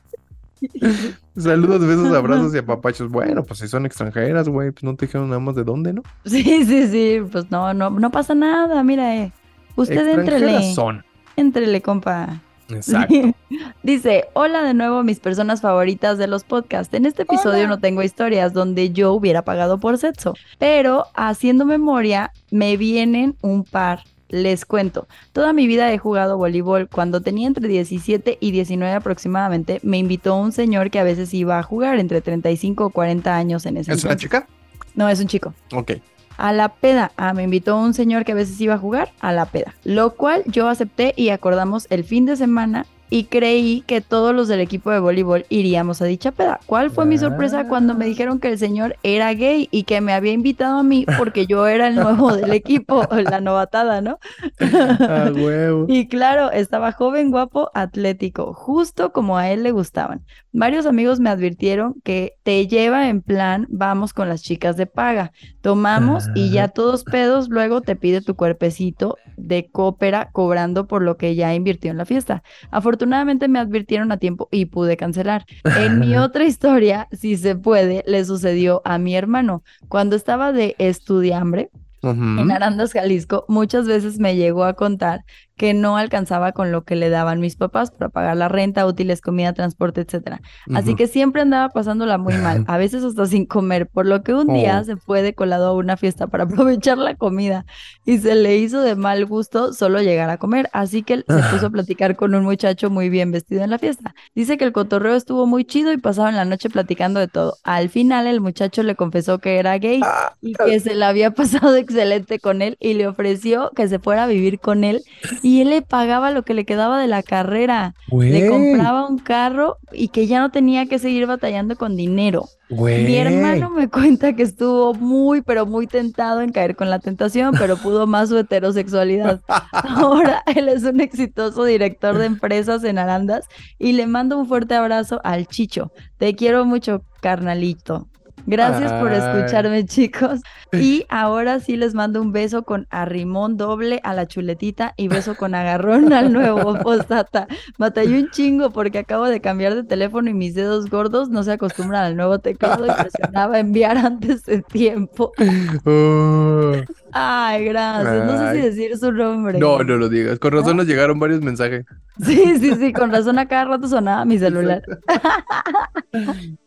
Saludos, 1.36 1.86
besos, 1.86 2.14
abrazos 2.14 2.54
y 2.54 2.58
apapachos. 2.58 3.10
Bueno, 3.10 3.44
pues 3.44 3.60
si 3.60 3.68
son 3.68 3.86
extranjeras, 3.86 4.48
güey, 4.48 4.70
pues 4.72 4.84
no 4.84 4.94
te 4.96 5.06
dijeron 5.06 5.28
nada 5.28 5.40
más 5.40 5.54
de 5.54 5.64
dónde, 5.64 5.92
¿no? 5.92 6.02
Sí, 6.24 6.42
sí, 6.64 6.88
sí. 6.88 7.20
Pues 7.30 7.50
no, 7.50 7.72
no, 7.74 7.90
no 7.90 8.10
pasa 8.10 8.34
nada. 8.34 8.82
Mira, 8.82 9.16
eh. 9.16 9.32
Usted 9.76 10.06
entrele. 10.08 10.74
son. 10.74 11.04
Entrele, 11.36 11.80
compa. 11.80 12.40
Exacto. 12.70 13.14
Dice, 13.82 14.26
hola 14.34 14.62
de 14.62 14.74
nuevo 14.74 15.02
mis 15.02 15.20
personas 15.20 15.60
favoritas 15.60 16.18
de 16.18 16.26
los 16.26 16.44
podcasts. 16.44 16.94
En 16.94 17.06
este 17.06 17.22
episodio 17.22 17.60
Hola. 17.60 17.68
no 17.68 17.78
tengo 17.80 18.02
historias 18.02 18.52
donde 18.52 18.90
yo 18.90 19.12
hubiera 19.12 19.42
pagado 19.42 19.78
por 19.78 19.98
sexo, 19.98 20.34
pero 20.58 21.06
haciendo 21.14 21.64
memoria 21.64 22.32
me 22.50 22.76
vienen 22.76 23.36
un 23.42 23.64
par. 23.64 24.04
Les 24.30 24.64
cuento, 24.64 25.08
toda 25.32 25.52
mi 25.52 25.66
vida 25.66 25.92
he 25.92 25.98
jugado 25.98 26.38
voleibol. 26.38 26.88
Cuando 26.88 27.20
tenía 27.20 27.48
entre 27.48 27.66
17 27.68 28.38
y 28.40 28.50
19 28.52 28.94
aproximadamente, 28.94 29.80
me 29.82 29.98
invitó 29.98 30.36
un 30.36 30.52
señor 30.52 30.90
que 30.90 31.00
a 31.00 31.04
veces 31.04 31.34
iba 31.34 31.58
a 31.58 31.62
jugar 31.62 31.98
entre 31.98 32.20
35 32.20 32.86
o 32.86 32.90
40 32.90 33.36
años 33.36 33.66
en 33.66 33.76
ese 33.76 33.92
¿Es 33.92 34.04
una 34.04 34.16
chica? 34.16 34.46
No, 34.94 35.08
es 35.08 35.20
un 35.20 35.26
chico. 35.26 35.52
Ok. 35.74 35.92
A 36.36 36.52
la 36.52 36.68
peda. 36.68 37.12
Ah, 37.16 37.34
me 37.34 37.42
invitó 37.42 37.76
un 37.76 37.92
señor 37.92 38.24
que 38.24 38.32
a 38.32 38.36
veces 38.36 38.60
iba 38.60 38.74
a 38.74 38.78
jugar 38.78 39.12
a 39.20 39.32
la 39.32 39.46
peda. 39.46 39.74
Lo 39.84 40.14
cual 40.14 40.42
yo 40.46 40.68
acepté 40.68 41.12
y 41.16 41.30
acordamos 41.30 41.86
el 41.90 42.04
fin 42.04 42.24
de 42.24 42.36
semana 42.36 42.86
y 43.10 43.24
creí 43.24 43.82
que 43.82 44.00
todos 44.00 44.34
los 44.34 44.48
del 44.48 44.60
equipo 44.60 44.90
de 44.92 45.00
voleibol 45.00 45.44
iríamos 45.48 46.00
a 46.00 46.04
dicha 46.04 46.30
peda. 46.30 46.60
¿Cuál 46.66 46.90
fue 46.90 47.04
mi 47.04 47.18
sorpresa 47.18 47.66
cuando 47.68 47.94
me 47.94 48.06
dijeron 48.06 48.38
que 48.38 48.48
el 48.48 48.58
señor 48.58 48.96
era 49.02 49.34
gay 49.34 49.68
y 49.72 49.82
que 49.82 50.00
me 50.00 50.12
había 50.12 50.32
invitado 50.32 50.78
a 50.78 50.82
mí 50.84 51.04
porque 51.18 51.46
yo 51.46 51.66
era 51.66 51.88
el 51.88 51.96
nuevo 51.96 52.34
del 52.34 52.52
equipo, 52.52 53.02
la 53.10 53.40
novatada, 53.40 54.00
¿no? 54.00 54.18
Ah, 54.60 55.30
huevo. 55.34 55.86
Y 55.88 56.06
claro, 56.06 56.52
estaba 56.52 56.92
joven, 56.92 57.30
guapo, 57.30 57.70
atlético, 57.74 58.54
justo 58.54 59.12
como 59.12 59.36
a 59.36 59.50
él 59.50 59.64
le 59.64 59.72
gustaban. 59.72 60.24
Varios 60.52 60.86
amigos 60.86 61.20
me 61.20 61.30
advirtieron 61.30 62.00
que 62.02 62.34
te 62.42 62.66
lleva 62.66 63.08
en 63.08 63.22
plan, 63.22 63.66
vamos 63.70 64.12
con 64.12 64.28
las 64.28 64.42
chicas 64.42 64.76
de 64.76 64.86
paga, 64.86 65.32
tomamos 65.60 66.28
y 66.34 66.50
ya 66.50 66.68
todos 66.68 67.04
pedos, 67.04 67.48
luego 67.48 67.82
te 67.82 67.94
pide 67.94 68.20
tu 68.20 68.34
cuerpecito 68.34 69.16
de 69.36 69.68
cópera 69.70 70.30
cobrando 70.32 70.88
por 70.88 71.02
lo 71.02 71.16
que 71.16 71.36
ya 71.36 71.54
invirtió 71.54 71.92
en 71.92 71.98
la 71.98 72.04
fiesta. 72.04 72.42
Afortunadamente 72.70 73.46
me 73.46 73.60
advirtieron 73.60 74.10
a 74.10 74.16
tiempo 74.16 74.48
y 74.50 74.66
pude 74.66 74.96
cancelar. 74.96 75.46
En 75.64 76.00
mi 76.00 76.16
otra 76.16 76.44
historia, 76.44 77.06
si 77.12 77.36
se 77.36 77.54
puede, 77.54 78.02
le 78.06 78.24
sucedió 78.24 78.82
a 78.84 78.98
mi 78.98 79.14
hermano. 79.14 79.62
Cuando 79.88 80.16
estaba 80.16 80.52
de 80.52 80.74
estudiambre, 80.78 81.70
en 82.02 82.50
Arandas, 82.50 82.94
Jalisco, 82.94 83.44
muchas 83.48 83.86
veces 83.86 84.18
me 84.18 84.34
llegó 84.34 84.64
a 84.64 84.72
contar 84.72 85.24
que 85.60 85.74
no 85.74 85.98
alcanzaba 85.98 86.52
con 86.52 86.72
lo 86.72 86.84
que 86.84 86.96
le 86.96 87.10
daban 87.10 87.38
mis 87.38 87.54
papás 87.54 87.90
para 87.90 88.08
pagar 88.08 88.34
la 88.38 88.48
renta, 88.48 88.86
útiles, 88.86 89.20
comida, 89.20 89.52
transporte, 89.52 90.00
etcétera. 90.00 90.40
Así 90.72 90.94
que 90.94 91.06
siempre 91.06 91.42
andaba 91.42 91.68
pasándola 91.68 92.16
muy 92.16 92.32
mal, 92.38 92.64
a 92.66 92.78
veces 92.78 93.04
hasta 93.04 93.26
sin 93.26 93.44
comer, 93.44 93.86
por 93.86 94.06
lo 94.06 94.22
que 94.22 94.32
un 94.32 94.46
día 94.54 94.80
Oh. 94.80 94.84
se 94.84 94.96
fue 94.96 95.20
de 95.20 95.34
colado 95.34 95.66
a 95.68 95.74
una 95.74 95.98
fiesta 95.98 96.28
para 96.28 96.44
aprovechar 96.64 96.96
la 96.96 97.14
comida 97.14 97.66
y 98.06 98.16
se 98.16 98.34
le 98.36 98.56
hizo 98.56 98.80
de 98.80 98.94
mal 98.96 99.26
gusto 99.26 99.74
solo 99.74 100.00
llegar 100.00 100.30
a 100.30 100.38
comer, 100.38 100.70
así 100.72 101.02
que 101.02 101.12
él 101.12 101.24
se 101.28 101.42
puso 101.52 101.66
a 101.66 101.70
platicar 101.70 102.16
con 102.16 102.34
un 102.34 102.44
muchacho 102.44 102.88
muy 102.88 103.10
bien 103.10 103.30
vestido 103.30 103.62
en 103.62 103.68
la 103.68 103.78
fiesta. 103.78 104.14
Dice 104.34 104.56
que 104.56 104.64
el 104.64 104.72
cotorreo 104.72 105.14
estuvo 105.14 105.46
muy 105.46 105.66
chido 105.66 105.92
y 105.92 105.98
pasaban 105.98 106.36
la 106.36 106.46
noche 106.46 106.70
platicando 106.70 107.20
de 107.20 107.28
todo. 107.28 107.56
Al 107.64 107.90
final 107.90 108.26
el 108.26 108.40
muchacho 108.40 108.82
le 108.82 108.94
confesó 108.94 109.40
que 109.40 109.58
era 109.58 109.76
gay 109.76 110.00
Ah, 110.02 110.32
y 110.40 110.54
que 110.54 110.80
se 110.80 110.94
la 110.94 111.08
había 111.08 111.30
pasado 111.34 111.76
excelente 111.76 112.38
con 112.38 112.62
él 112.62 112.78
y 112.80 112.94
le 112.94 113.06
ofreció 113.08 113.70
que 113.76 113.88
se 113.88 113.98
fuera 113.98 114.24
a 114.24 114.26
vivir 114.26 114.58
con 114.58 114.84
él 114.84 115.02
y 115.42 115.49
él 115.58 115.70
le 115.70 115.82
pagaba 115.82 116.30
lo 116.30 116.44
que 116.44 116.54
le 116.54 116.64
quedaba 116.64 117.00
de 117.00 117.08
la 117.08 117.24
carrera, 117.24 117.94
le 118.12 118.48
compraba 118.48 119.08
un 119.08 119.18
carro 119.18 119.78
y 119.92 120.08
que 120.08 120.28
ya 120.28 120.38
no 120.38 120.50
tenía 120.50 120.86
que 120.86 121.00
seguir 121.00 121.26
batallando 121.26 121.74
con 121.74 121.96
dinero. 121.96 122.46
güey. 122.68 123.04
Mi 123.04 123.16
hermano 123.16 123.70
me 123.70 123.88
cuenta 123.88 124.36
que 124.36 124.44
estuvo 124.44 124.94
muy, 124.94 125.42
pero 125.42 125.66
muy 125.66 125.86
tentado 125.88 126.40
en 126.40 126.52
caer 126.52 126.76
con 126.76 126.88
la 126.88 127.00
tentación, 127.00 127.54
pero 127.58 127.76
pudo 127.76 128.06
más 128.06 128.28
su 128.28 128.38
heterosexualidad. 128.38 129.40
Ahora 129.72 130.42
él 130.54 130.68
es 130.68 130.84
un 130.84 131.00
exitoso 131.00 131.64
director 131.64 132.16
de 132.16 132.26
empresas 132.26 132.84
en 132.84 132.98
Arandas 132.98 133.46
y 133.78 133.92
le 133.92 134.06
mando 134.06 134.38
un 134.38 134.46
fuerte 134.46 134.74
abrazo 134.74 135.20
al 135.24 135.46
Chicho. 135.46 135.90
Te 136.18 136.36
quiero 136.36 136.64
mucho, 136.64 137.02
carnalito. 137.20 138.08
Gracias 138.46 138.92
por 138.94 139.12
escucharme, 139.12 139.84
chicos. 139.86 140.40
Y 140.72 141.04
ahora 141.08 141.58
sí 141.58 141.76
les 141.76 141.94
mando 141.94 142.22
un 142.22 142.30
beso 142.30 142.62
con 142.62 142.86
arrimón 142.90 143.56
doble 143.56 144.00
a 144.04 144.14
la 144.14 144.26
chuletita 144.26 144.94
y 144.96 145.08
beso 145.08 145.34
con 145.34 145.56
agarrón 145.56 146.12
al 146.12 146.32
nuevo 146.32 146.78
postata. 146.82 147.48
Batallé 147.76 148.20
un 148.20 148.30
chingo 148.30 148.70
porque 148.70 148.98
acabo 148.98 149.24
de 149.26 149.40
cambiar 149.40 149.74
de 149.74 149.82
teléfono 149.82 150.30
y 150.30 150.34
mis 150.34 150.54
dedos 150.54 150.88
gordos 150.88 151.28
no 151.28 151.42
se 151.42 151.52
acostumbran 151.52 152.04
al 152.04 152.16
nuevo 152.16 152.38
teclado 152.38 152.86
y 152.86 152.90
presionaba 152.90 153.58
enviar 153.58 153.98
antes 153.98 154.44
de 154.44 154.62
tiempo. 154.62 155.32
Ay, 157.12 157.64
gracias. 157.64 158.26
No 158.26 158.38
sé 158.38 158.54
si 158.54 158.60
decir 158.60 158.96
su 158.96 159.10
nombre. 159.10 159.58
No, 159.58 159.82
no 159.82 159.96
lo 159.96 160.08
digas. 160.08 160.38
Con 160.38 160.52
razón 160.52 160.76
nos 160.76 160.86
llegaron 160.86 161.18
varios 161.18 161.40
mensajes. 161.40 161.84
Sí, 162.22 162.58
sí, 162.60 162.74
sí, 162.74 162.92
con 162.92 163.10
razón 163.10 163.38
a 163.38 163.48
cada 163.48 163.64
rato 163.64 163.88
sonaba 163.88 164.24
mi 164.24 164.38
celular. 164.38 164.82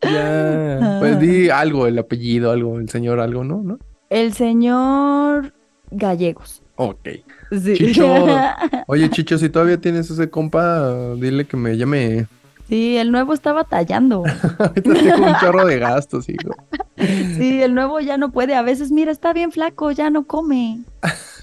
Ya. 0.02 0.96
Pues 0.98 1.18
di 1.20 1.48
algo, 1.64 1.86
el 1.86 1.98
apellido, 1.98 2.52
algo, 2.52 2.78
el 2.78 2.88
señor, 2.88 3.20
algo, 3.20 3.42
¿no? 3.42 3.62
¿No? 3.62 3.78
El 4.10 4.32
señor 4.34 5.52
Gallegos. 5.90 6.62
Ok. 6.76 7.08
Sí. 7.50 7.74
Chicho. 7.74 8.14
Oye, 8.86 9.10
Chicho, 9.10 9.38
si 9.38 9.48
todavía 9.48 9.80
tienes 9.80 10.10
ese 10.10 10.30
compa, 10.30 11.14
dile 11.16 11.46
que 11.46 11.56
me 11.56 11.76
llame. 11.76 12.26
Sí, 12.68 12.96
el 12.96 13.12
nuevo 13.12 13.34
está 13.34 13.52
batallando. 13.52 14.24
Ahorita 14.58 14.90
un 14.90 15.36
chorro 15.40 15.66
de 15.66 15.78
gastos, 15.78 16.28
hijo. 16.28 16.54
Sí, 16.96 17.62
el 17.62 17.74
nuevo 17.74 18.00
ya 18.00 18.16
no 18.16 18.30
puede. 18.32 18.54
A 18.54 18.62
veces, 18.62 18.90
mira, 18.90 19.12
está 19.12 19.32
bien 19.32 19.52
flaco, 19.52 19.90
ya 19.90 20.10
no 20.10 20.24
come. 20.26 20.80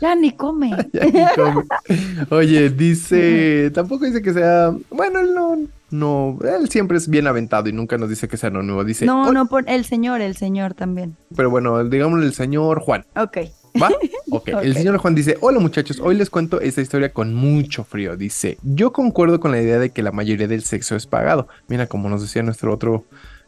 Ya 0.01 0.15
ni 0.15 0.31
come. 0.31 0.71
Ya 0.93 1.05
ni 1.05 1.25
come. 1.35 1.63
Oye, 2.31 2.69
dice, 2.69 3.71
tampoco 3.73 4.05
dice 4.05 4.21
que 4.21 4.33
sea, 4.33 4.75
bueno, 4.89 5.19
él 5.19 5.33
no, 5.33 5.57
no, 5.91 6.37
él 6.43 6.69
siempre 6.69 6.97
es 6.97 7.07
bien 7.09 7.27
aventado 7.27 7.69
y 7.69 7.73
nunca 7.73 7.97
nos 7.97 8.09
dice 8.09 8.27
que 8.27 8.37
sea 8.37 8.49
anónimo. 8.49 8.83
Dice, 8.83 9.05
No, 9.05 9.31
no, 9.31 9.45
por 9.47 9.69
el 9.69 9.85
señor, 9.85 10.21
el 10.21 10.35
señor 10.35 10.73
también. 10.73 11.15
pero 11.35 11.49
bueno, 11.49 11.83
digámosle 11.83 12.25
el 12.25 12.33
señor 12.33 12.79
Juan. 12.79 13.05
Ok. 13.15 13.37
¿Va? 13.81 13.89
Ok. 14.33 14.47
El 14.47 14.73
señor 14.75 14.97
Juan 14.97 15.13
dice, 15.13 15.37
hola 15.41 15.59
muchachos, 15.59 15.99
hoy 15.99 16.15
les 16.15 16.29
cuento 16.29 16.61
esta 16.61 16.79
historia 16.79 17.11
con 17.11 17.33
mucho 17.33 17.83
frío. 17.83 18.15
Dice, 18.15 18.57
yo 18.63 18.93
concuerdo 18.93 19.41
con 19.41 19.51
la 19.51 19.61
idea 19.61 19.77
de 19.77 19.89
que 19.89 20.01
la 20.03 20.13
mayoría 20.13 20.47
del 20.47 20.63
sexo 20.63 20.95
es 20.95 21.05
pagado. 21.05 21.49
Mira, 21.67 21.87
como 21.87 22.07
nos 22.09 22.21
decía 22.21 22.41
nuestro 22.41 22.73
otro 22.73 23.03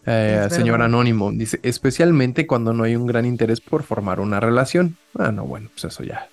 Eh, 0.06 0.46
señor. 0.50 0.82
Anónimo 0.82 1.32
dice, 1.32 1.62
especialmente 1.64 2.46
cuando 2.48 2.74
no 2.74 2.84
hay 2.84 2.98
un 2.98 3.08
gran 3.08 3.26
interés 3.26 3.62
por 3.62 3.84
formar 3.84 4.20
una 4.20 4.42
relación. 4.42 4.98
Ah, 5.18 5.32
no, 5.32 5.46
bueno, 5.46 5.70
pues 5.74 5.86
eso 5.86 6.04
ya 6.04 6.28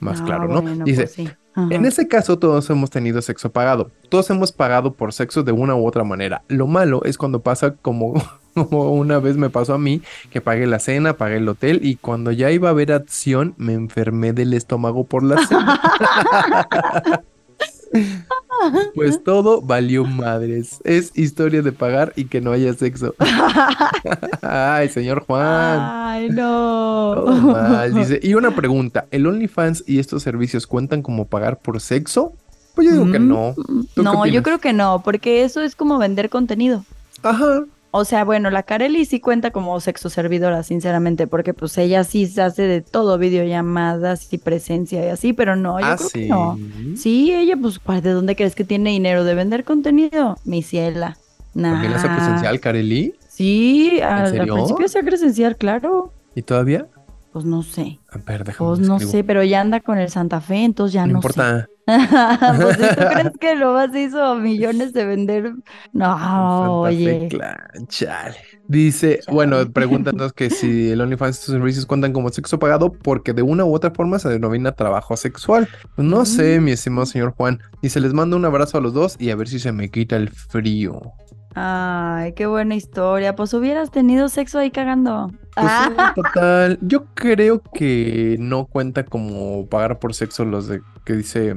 más 0.00 0.20
claro, 0.22 0.48
¿no? 0.48 0.62
bueno, 0.62 0.84
Dice, 0.84 1.02
pues 1.02 1.12
sí. 1.12 1.28
Ajá. 1.54 1.68
en 1.70 1.84
ese 1.84 2.08
caso 2.08 2.38
todos 2.38 2.68
hemos 2.70 2.90
tenido 2.90 3.20
sexo 3.22 3.50
pagado. 3.50 3.90
Todos 4.08 4.30
hemos 4.30 4.52
pagado 4.52 4.92
por 4.94 5.12
sexo 5.12 5.42
de 5.42 5.52
una 5.52 5.74
u 5.74 5.86
otra 5.86 6.04
manera. 6.04 6.42
Lo 6.48 6.66
malo 6.66 7.02
es 7.04 7.18
cuando 7.18 7.40
pasa 7.40 7.74
como, 7.74 8.14
como 8.54 8.92
una 8.92 9.18
vez 9.18 9.36
me 9.36 9.50
pasó 9.50 9.74
a 9.74 9.78
mí, 9.78 10.02
que 10.30 10.40
pagué 10.40 10.66
la 10.66 10.78
cena, 10.78 11.16
pagué 11.16 11.36
el 11.36 11.48
hotel 11.48 11.80
y 11.82 11.96
cuando 11.96 12.32
ya 12.32 12.50
iba 12.50 12.68
a 12.68 12.72
haber 12.72 12.92
acción 12.92 13.54
me 13.56 13.74
enfermé 13.74 14.32
del 14.32 14.54
estómago 14.54 15.04
por 15.04 15.22
la 15.22 15.46
cena. 15.46 15.80
Pues 18.94 19.24
todo 19.24 19.60
valió 19.60 20.04
madres. 20.04 20.78
Es 20.84 21.10
historia 21.16 21.62
de 21.62 21.72
pagar 21.72 22.12
y 22.14 22.26
que 22.26 22.40
no 22.40 22.52
haya 22.52 22.72
sexo. 22.74 23.14
Ay, 24.42 24.88
señor 24.88 25.24
Juan. 25.26 25.78
Ay, 25.80 26.28
no. 26.28 27.12
Todo 27.16 27.32
mal. 27.32 27.92
Dice, 27.94 28.20
y 28.22 28.34
una 28.34 28.54
pregunta, 28.54 29.06
¿el 29.10 29.26
OnlyFans 29.26 29.82
y 29.86 29.98
estos 29.98 30.22
servicios 30.22 30.66
cuentan 30.66 31.02
como 31.02 31.26
pagar 31.26 31.58
por 31.58 31.80
sexo? 31.80 32.34
Pues 32.74 32.86
yo 32.86 32.92
digo 32.92 33.10
que 33.10 33.18
Mm, 33.18 33.28
no. 33.28 33.54
¿Tú 33.56 33.86
qué 33.96 34.02
No, 34.02 34.26
yo 34.26 34.42
creo 34.42 34.58
que 34.58 34.72
no, 34.72 35.02
porque 35.04 35.42
eso 35.44 35.60
es 35.60 35.74
como 35.74 35.98
vender 35.98 36.30
contenido. 36.30 36.84
Ajá. 37.22 37.64
O 37.94 38.06
sea, 38.06 38.24
bueno, 38.24 38.48
la 38.50 38.62
Kareli 38.62 39.04
sí 39.04 39.20
cuenta 39.20 39.50
como 39.50 39.78
sexo 39.78 40.08
servidora, 40.08 40.62
sinceramente, 40.62 41.26
porque 41.26 41.52
pues 41.52 41.76
ella 41.76 42.04
sí 42.04 42.26
se 42.26 42.40
hace 42.40 42.62
de 42.62 42.80
todo, 42.80 43.18
videollamadas 43.18 44.32
y 44.32 44.38
presencia 44.38 45.04
y 45.04 45.08
así, 45.08 45.34
pero 45.34 45.56
no, 45.56 45.78
yo 45.78 45.84
ah, 45.86 45.96
creo 45.96 46.08
sí. 46.08 46.20
que 46.22 46.28
no. 46.28 46.58
Sí, 46.96 47.34
ella, 47.34 47.54
pues, 47.60 47.78
¿pa- 47.78 48.00
¿de 48.00 48.12
dónde 48.12 48.34
crees 48.34 48.54
que 48.54 48.64
tiene 48.64 48.90
dinero? 48.90 49.24
¿De 49.24 49.34
vender 49.34 49.64
contenido? 49.64 50.38
Mi 50.44 50.62
ciela. 50.62 51.18
¿También 51.54 51.92
hace 51.92 52.08
Nah. 52.08 52.16
presencial, 52.16 52.60
Kareli? 52.60 53.14
Sí, 53.28 54.00
al, 54.00 54.30
principio 54.48 54.86
hacía 54.86 55.02
presencial, 55.02 55.56
claro. 55.56 56.12
¿Y 56.34 56.40
todavía? 56.42 56.86
Pues 57.32 57.44
no 57.44 57.62
sé. 57.62 57.98
A 58.10 58.16
ver, 58.18 58.44
déjame 58.44 58.68
Pues 58.70 58.80
no 58.80 58.94
escribo. 58.96 59.12
sé, 59.12 59.24
pero 59.24 59.42
ya 59.44 59.60
anda 59.60 59.80
con 59.80 59.98
el 59.98 60.08
Santa 60.08 60.40
Fe, 60.40 60.64
entonces 60.64 60.94
ya 60.94 61.02
No 61.06 61.12
no, 61.12 61.18
importa. 61.18 61.60
sé. 61.60 61.66
pues 61.86 62.76
si 62.76 62.82
tú 62.94 63.02
crees 63.10 63.32
que 63.40 63.54
nomás 63.56 63.94
hizo 63.94 64.34
millones 64.36 64.92
de 64.92 65.04
vender. 65.04 65.52
No, 65.92 66.06
Santa 66.18 66.70
oye. 66.70 67.28
Chale. 67.88 68.36
Dice, 68.68 69.20
Chale. 69.22 69.34
bueno, 69.34 69.70
pregúntanos 69.72 70.32
que 70.32 70.50
si 70.50 70.90
el 70.90 71.00
OnlyFans 71.00 71.38
y 71.38 71.42
sus 71.42 71.54
servicios 71.54 71.86
cuentan 71.86 72.12
como 72.12 72.28
sexo 72.30 72.58
pagado 72.58 72.92
porque 72.92 73.32
de 73.32 73.42
una 73.42 73.64
u 73.64 73.74
otra 73.74 73.90
forma 73.90 74.18
se 74.18 74.28
denomina 74.28 74.72
trabajo 74.72 75.16
sexual. 75.16 75.68
Pues 75.96 76.06
no 76.06 76.24
sé, 76.24 76.60
Mm. 76.60 76.64
mi 76.64 76.70
estimado 76.72 77.06
señor 77.06 77.34
Juan. 77.36 77.60
Dice, 77.82 78.00
les 78.00 78.12
mando 78.14 78.36
un 78.36 78.44
abrazo 78.44 78.78
a 78.78 78.80
los 78.80 78.94
dos 78.94 79.16
y 79.18 79.30
a 79.30 79.36
ver 79.36 79.48
si 79.48 79.58
se 79.58 79.72
me 79.72 79.90
quita 79.90 80.16
el 80.16 80.30
frío. 80.30 81.00
Ay, 81.54 82.32
qué 82.32 82.46
buena 82.46 82.74
historia. 82.74 83.34
Pues 83.36 83.52
hubieras 83.54 83.90
tenido 83.90 84.28
sexo 84.28 84.58
ahí 84.58 84.70
cagando. 84.70 85.28
Pues 85.54 85.66
sí, 85.66 85.94
Ah, 85.98 86.12
total. 86.16 86.78
Yo 86.80 87.04
creo 87.14 87.60
que 87.74 88.36
no 88.40 88.66
cuenta 88.66 89.04
como 89.04 89.66
pagar 89.66 89.98
por 89.98 90.14
sexo 90.14 90.44
los 90.44 90.66
de 90.68 90.80
que 91.04 91.12
dice 91.14 91.56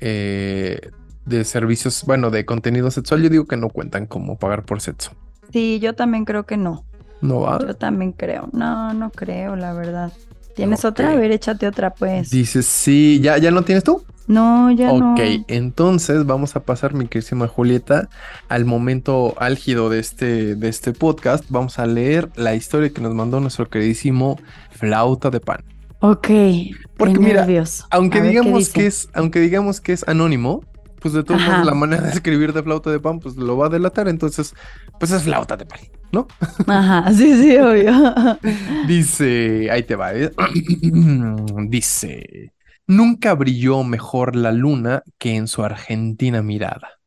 eh, 0.00 0.90
de 1.24 1.44
servicios, 1.44 2.04
bueno, 2.06 2.30
de 2.30 2.44
contenido 2.44 2.90
sexual. 2.90 3.22
Yo 3.22 3.28
digo 3.28 3.46
que 3.46 3.56
no 3.56 3.68
cuentan 3.68 4.06
como 4.06 4.36
pagar 4.38 4.64
por 4.64 4.80
sexo. 4.80 5.12
sí, 5.52 5.78
yo 5.80 5.94
también 5.94 6.24
creo 6.24 6.44
que 6.44 6.56
no. 6.56 6.84
¿No 7.20 7.40
va? 7.40 7.58
Yo 7.60 7.74
también 7.74 8.12
creo. 8.12 8.48
No, 8.52 8.92
no 8.92 9.10
creo, 9.10 9.56
la 9.56 9.72
verdad. 9.72 10.12
¿Tienes 10.54 10.84
otra? 10.84 11.12
A 11.12 11.16
ver, 11.16 11.30
échate 11.32 11.66
otra, 11.66 11.90
pues. 11.94 12.30
Dice, 12.30 12.62
sí, 12.62 13.20
¿ya, 13.22 13.38
ya 13.38 13.50
no 13.50 13.62
tienes 13.62 13.84
tú? 13.84 14.04
No, 14.26 14.70
ya 14.72 14.92
no. 14.92 15.12
Ok, 15.12 15.20
entonces 15.48 16.26
vamos 16.26 16.56
a 16.56 16.64
pasar, 16.64 16.94
mi 16.94 17.06
querísima 17.06 17.46
Julieta, 17.46 18.08
al 18.48 18.64
momento 18.64 19.34
álgido 19.38 19.88
de 19.88 20.00
este, 20.00 20.56
de 20.56 20.68
este 20.68 20.92
podcast. 20.92 21.44
Vamos 21.48 21.78
a 21.78 21.86
leer 21.86 22.30
la 22.34 22.54
historia 22.54 22.90
que 22.90 23.00
nos 23.00 23.14
mandó 23.14 23.40
nuestro 23.40 23.68
queridísimo 23.68 24.38
Flauta 24.70 25.30
de 25.30 25.40
Pan. 25.40 25.64
Ok. 26.00 26.28
Porque 26.96 27.18
mira, 27.18 27.46
nervios. 27.46 27.84
Aunque 27.90 28.18
A 28.18 28.22
ver, 28.22 28.36
¿qué 28.40 28.40
digamos 28.40 28.68
que 28.70 28.86
es, 28.86 29.08
aunque 29.14 29.40
digamos 29.40 29.80
que 29.80 29.92
es 29.92 30.06
anónimo, 30.08 30.62
pues 31.00 31.14
de 31.14 31.22
todos 31.24 31.40
modos 31.42 31.64
la 31.64 31.74
manera 31.74 32.02
de 32.02 32.10
escribir 32.10 32.52
de 32.52 32.62
flauta 32.62 32.90
de 32.90 32.98
pan, 33.00 33.20
pues 33.20 33.36
lo 33.36 33.56
va 33.56 33.66
a 33.66 33.68
delatar. 33.70 34.08
Entonces, 34.08 34.54
pues 34.98 35.12
es 35.12 35.22
flauta 35.22 35.56
de 35.56 35.66
pan, 35.66 35.80
¿no? 36.12 36.26
Ajá, 36.66 37.12
sí, 37.12 37.34
sí, 37.40 37.56
obvio. 37.58 37.92
Dice, 38.88 39.70
ahí 39.70 39.82
te 39.84 39.94
va. 39.96 40.14
¿eh? 40.14 40.32
Dice, 41.68 42.52
nunca 42.86 43.34
brilló 43.34 43.82
mejor 43.84 44.36
la 44.36 44.52
luna 44.52 45.02
que 45.18 45.36
en 45.36 45.48
su 45.48 45.62
argentina 45.62 46.42
mirada. 46.42 47.00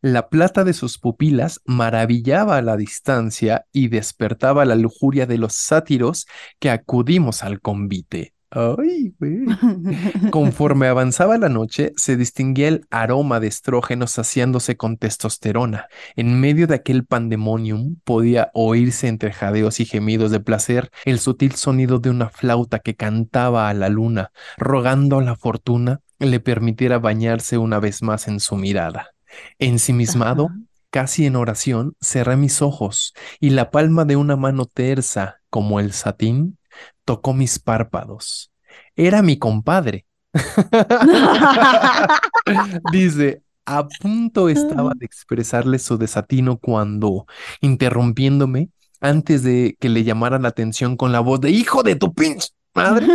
La 0.00 0.28
plata 0.28 0.62
de 0.62 0.72
sus 0.72 0.98
pupilas 0.98 1.60
maravillaba 1.64 2.58
a 2.58 2.62
la 2.62 2.76
distancia 2.76 3.66
y 3.72 3.88
despertaba 3.88 4.64
la 4.64 4.76
lujuria 4.76 5.26
de 5.26 5.38
los 5.38 5.54
sátiros 5.54 6.26
que 6.60 6.70
acudimos 6.70 7.42
al 7.42 7.60
convite. 7.60 8.35
Ay, 8.58 9.14
güey. 9.18 9.44
Conforme 10.30 10.86
avanzaba 10.86 11.36
la 11.36 11.50
noche, 11.50 11.92
se 11.96 12.16
distinguía 12.16 12.68
el 12.68 12.86
aroma 12.90 13.38
de 13.38 13.48
estrógenos 13.48 14.12
saciándose 14.12 14.78
con 14.78 14.96
testosterona. 14.96 15.88
En 16.14 16.40
medio 16.40 16.66
de 16.66 16.76
aquel 16.76 17.04
pandemonium 17.04 17.96
podía 18.02 18.50
oírse 18.54 19.08
entre 19.08 19.30
jadeos 19.34 19.78
y 19.80 19.84
gemidos 19.84 20.30
de 20.30 20.40
placer 20.40 20.90
el 21.04 21.18
sutil 21.18 21.54
sonido 21.54 21.98
de 21.98 22.08
una 22.08 22.30
flauta 22.30 22.78
que 22.78 22.96
cantaba 22.96 23.68
a 23.68 23.74
la 23.74 23.90
luna, 23.90 24.32
rogando 24.56 25.18
a 25.18 25.22
la 25.22 25.36
fortuna 25.36 26.00
le 26.18 26.40
permitiera 26.40 26.98
bañarse 26.98 27.58
una 27.58 27.78
vez 27.78 28.02
más 28.02 28.26
en 28.26 28.40
su 28.40 28.56
mirada. 28.56 29.10
Ensimismado, 29.58 30.46
Ajá. 30.46 30.56
casi 30.88 31.26
en 31.26 31.36
oración, 31.36 31.94
cerré 32.00 32.38
mis 32.38 32.62
ojos 32.62 33.12
y 33.38 33.50
la 33.50 33.70
palma 33.70 34.06
de 34.06 34.16
una 34.16 34.36
mano 34.36 34.64
tersa, 34.64 35.42
como 35.50 35.78
el 35.78 35.92
satín, 35.92 36.56
tocó 37.04 37.34
mis 37.34 37.58
párpados. 37.58 38.52
Era 38.94 39.22
mi 39.22 39.38
compadre. 39.38 40.06
Dice, 42.92 43.42
a 43.64 43.88
punto 43.88 44.48
estaba 44.48 44.92
de 44.96 45.06
expresarle 45.06 45.78
su 45.78 45.98
desatino 45.98 46.58
cuando, 46.58 47.26
interrumpiéndome, 47.60 48.70
antes 49.00 49.42
de 49.42 49.76
que 49.80 49.88
le 49.88 50.04
llamaran 50.04 50.42
la 50.42 50.48
atención 50.48 50.96
con 50.96 51.12
la 51.12 51.20
voz 51.20 51.40
de 51.40 51.50
hijo 51.50 51.82
de 51.82 51.96
tu 51.96 52.14
pinche 52.14 52.50
madre, 52.74 53.06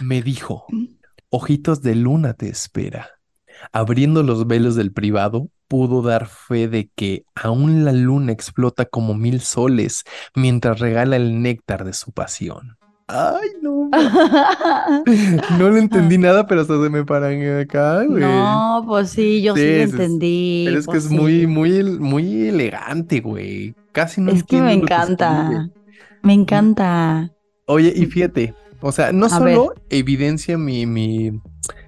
me 0.00 0.22
dijo, 0.22 0.66
ojitos 1.30 1.82
de 1.82 1.94
luna 1.94 2.34
te 2.34 2.48
espera. 2.48 3.10
Abriendo 3.72 4.22
los 4.22 4.46
velos 4.46 4.74
del 4.74 4.92
privado, 4.92 5.48
pudo 5.68 6.02
dar 6.02 6.26
fe 6.26 6.68
de 6.68 6.90
que 6.94 7.24
aún 7.34 7.84
la 7.84 7.92
luna 7.92 8.32
explota 8.32 8.84
como 8.84 9.14
mil 9.14 9.40
soles 9.40 10.04
mientras 10.34 10.78
regala 10.80 11.16
el 11.16 11.42
néctar 11.42 11.84
de 11.84 11.92
su 11.92 12.12
pasión. 12.12 12.76
Ay, 13.08 13.48
no. 13.62 13.88
No 15.58 15.70
le 15.70 15.78
entendí 15.78 16.18
nada, 16.18 16.46
pero 16.46 16.62
hasta 16.62 16.82
se 16.82 16.90
me 16.90 17.04
paran 17.04 17.60
acá, 17.60 18.02
güey. 18.04 18.20
No, 18.20 18.84
pues 18.86 19.10
sí, 19.10 19.42
yo 19.42 19.54
sí, 19.54 19.60
Sí, 19.62 19.66
lo 19.68 19.72
es- 19.84 19.90
entendí. 19.92 20.64
Pero 20.66 20.78
es 20.78 20.86
que 20.86 20.90
pues 20.92 21.04
es 21.04 21.10
sí. 21.10 21.16
muy, 21.16 21.46
muy, 21.46 21.82
muy 21.84 22.48
elegante, 22.48 23.20
güey. 23.20 23.74
Casi 23.92 24.20
no 24.20 24.32
Es 24.32 24.42
que 24.44 24.60
me 24.60 24.72
encanta. 24.72 25.68
Me 26.22 26.32
encanta. 26.34 27.30
Oye, 27.66 27.92
y 27.94 28.06
fíjate, 28.06 28.54
o 28.80 28.92
sea, 28.92 29.12
no 29.12 29.26
A 29.26 29.30
solo 29.30 29.74
evidencia 29.90 30.58
mi, 30.58 30.86
mi, 30.86 31.30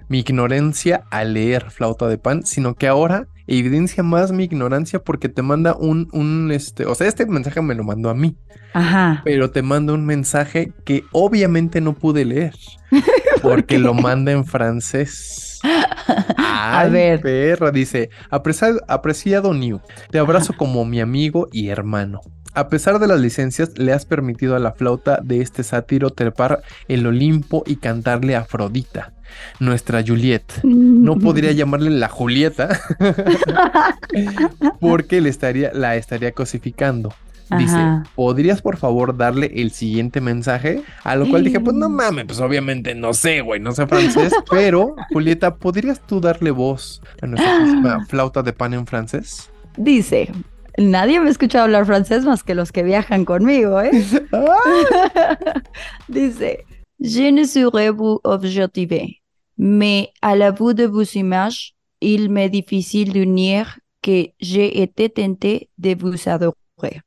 mi 0.07 0.19
ignorancia 0.19 1.03
al 1.11 1.33
leer 1.33 1.69
Flauta 1.71 2.07
de 2.07 2.17
Pan, 2.17 2.45
sino 2.45 2.75
que 2.75 2.87
ahora 2.87 3.27
evidencia 3.57 4.03
más 4.03 4.31
mi 4.31 4.43
ignorancia 4.43 4.99
porque 4.99 5.27
te 5.27 5.41
manda 5.41 5.75
un, 5.75 6.07
un, 6.11 6.51
este, 6.51 6.85
o 6.85 6.93
sea, 6.93 7.07
este 7.07 7.25
mensaje 7.25 7.61
me 7.61 7.75
lo 7.75 7.83
mandó 7.83 8.09
a 8.09 8.13
mí, 8.13 8.37
Ajá. 8.73 9.21
pero 9.25 9.49
te 9.49 9.61
manda 9.63 9.93
un 9.93 10.05
mensaje 10.05 10.71
que 10.85 11.03
obviamente 11.11 11.81
no 11.81 11.93
pude 11.93 12.25
leer 12.25 12.53
porque 13.41 13.79
lo 13.79 13.93
manda 13.93 14.31
en 14.31 14.45
francés. 14.45 15.59
Ay, 16.37 16.91
ver. 16.91 17.21
perra, 17.21 17.71
dice, 17.71 18.09
apreciado, 18.29 18.79
apreciado 18.87 19.53
New, 19.53 19.81
te 20.11 20.19
abrazo 20.19 20.53
como 20.53 20.85
mi 20.85 21.01
amigo 21.01 21.47
y 21.51 21.69
hermano. 21.69 22.21
A 22.53 22.67
pesar 22.69 22.99
de 22.99 23.07
las 23.07 23.19
licencias, 23.19 23.77
le 23.77 23.93
has 23.93 24.05
permitido 24.05 24.55
a 24.55 24.59
la 24.59 24.71
flauta 24.71 25.19
de 25.23 25.41
este 25.41 25.63
sátiro 25.63 26.09
trepar 26.09 26.61
el 26.87 27.05
Olimpo 27.05 27.63
y 27.65 27.75
cantarle 27.75 28.35
a 28.35 28.39
Afrodita, 28.39 29.13
nuestra 29.59 30.03
Juliet. 30.05 30.43
No 30.63 31.17
podría 31.19 31.51
llamarle 31.53 31.91
la 31.91 32.09
Julieta 32.09 32.79
porque 34.79 35.21
le 35.21 35.29
estaría, 35.29 35.71
la 35.73 35.95
estaría 35.95 36.31
cosificando. 36.31 37.13
Dice, 37.57 37.77
Ajá. 37.77 38.03
¿podrías 38.13 38.61
por 38.61 38.77
favor 38.77 39.17
darle 39.17 39.51
el 39.55 39.71
siguiente 39.71 40.21
mensaje? 40.21 40.83
A 41.03 41.15
lo 41.15 41.27
cual 41.27 41.43
dije, 41.43 41.59
pues 41.59 41.75
no 41.75 41.89
mames, 41.89 42.25
pues 42.25 42.39
obviamente 42.41 42.93
no 42.93 43.13
sé, 43.13 43.41
güey, 43.41 43.59
no 43.59 43.71
sé 43.71 43.87
francés, 43.87 44.31
pero 44.51 44.95
Julieta, 45.11 45.55
¿podrías 45.55 45.99
tú 46.05 46.21
darle 46.21 46.51
voz 46.51 47.01
a 47.21 47.25
nuestra 47.25 48.05
flauta 48.07 48.43
de 48.43 48.53
pan 48.53 48.75
en 48.75 48.85
francés? 48.85 49.49
Dice, 49.77 50.31
nadie 50.79 51.19
me 51.19 51.27
ha 51.27 51.31
escuchado 51.31 51.65
hablar 51.65 51.85
francés 51.85 52.25
más 52.25 52.43
que 52.43 52.55
los 52.55 52.71
que 52.71 52.83
viajan 52.83 53.25
conmigo, 53.25 53.81
¿eh? 53.81 53.91
Dice, 56.07 56.65
je 56.99 57.31
ne 57.31 57.45
saurais 57.45 57.91
vous 57.91 58.19
objectiver, 58.23 59.21
mais 59.57 60.09
à 60.21 60.35
la 60.35 60.51
vue 60.51 60.73
de 60.73 60.85
vos 60.87 61.15
images, 61.15 61.73
il 62.01 62.29
m'est 62.29 62.49
difficile 62.49 63.11
d'unir 63.13 63.79
que 64.01 64.31
j'ai 64.39 64.81
été 64.81 65.09
tenté 65.09 65.69
de 65.77 65.95
vous 65.95 66.27
adorer. 66.29 67.01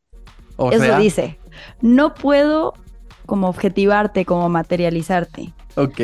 O 0.59 0.70
Eso 0.70 0.85
sea, 0.85 0.99
dice. 0.99 1.39
No 1.81 2.14
puedo 2.14 2.75
como 3.27 3.49
objetivarte, 3.49 4.25
como 4.25 4.49
materializarte. 4.49 5.53
ok. 5.77 6.01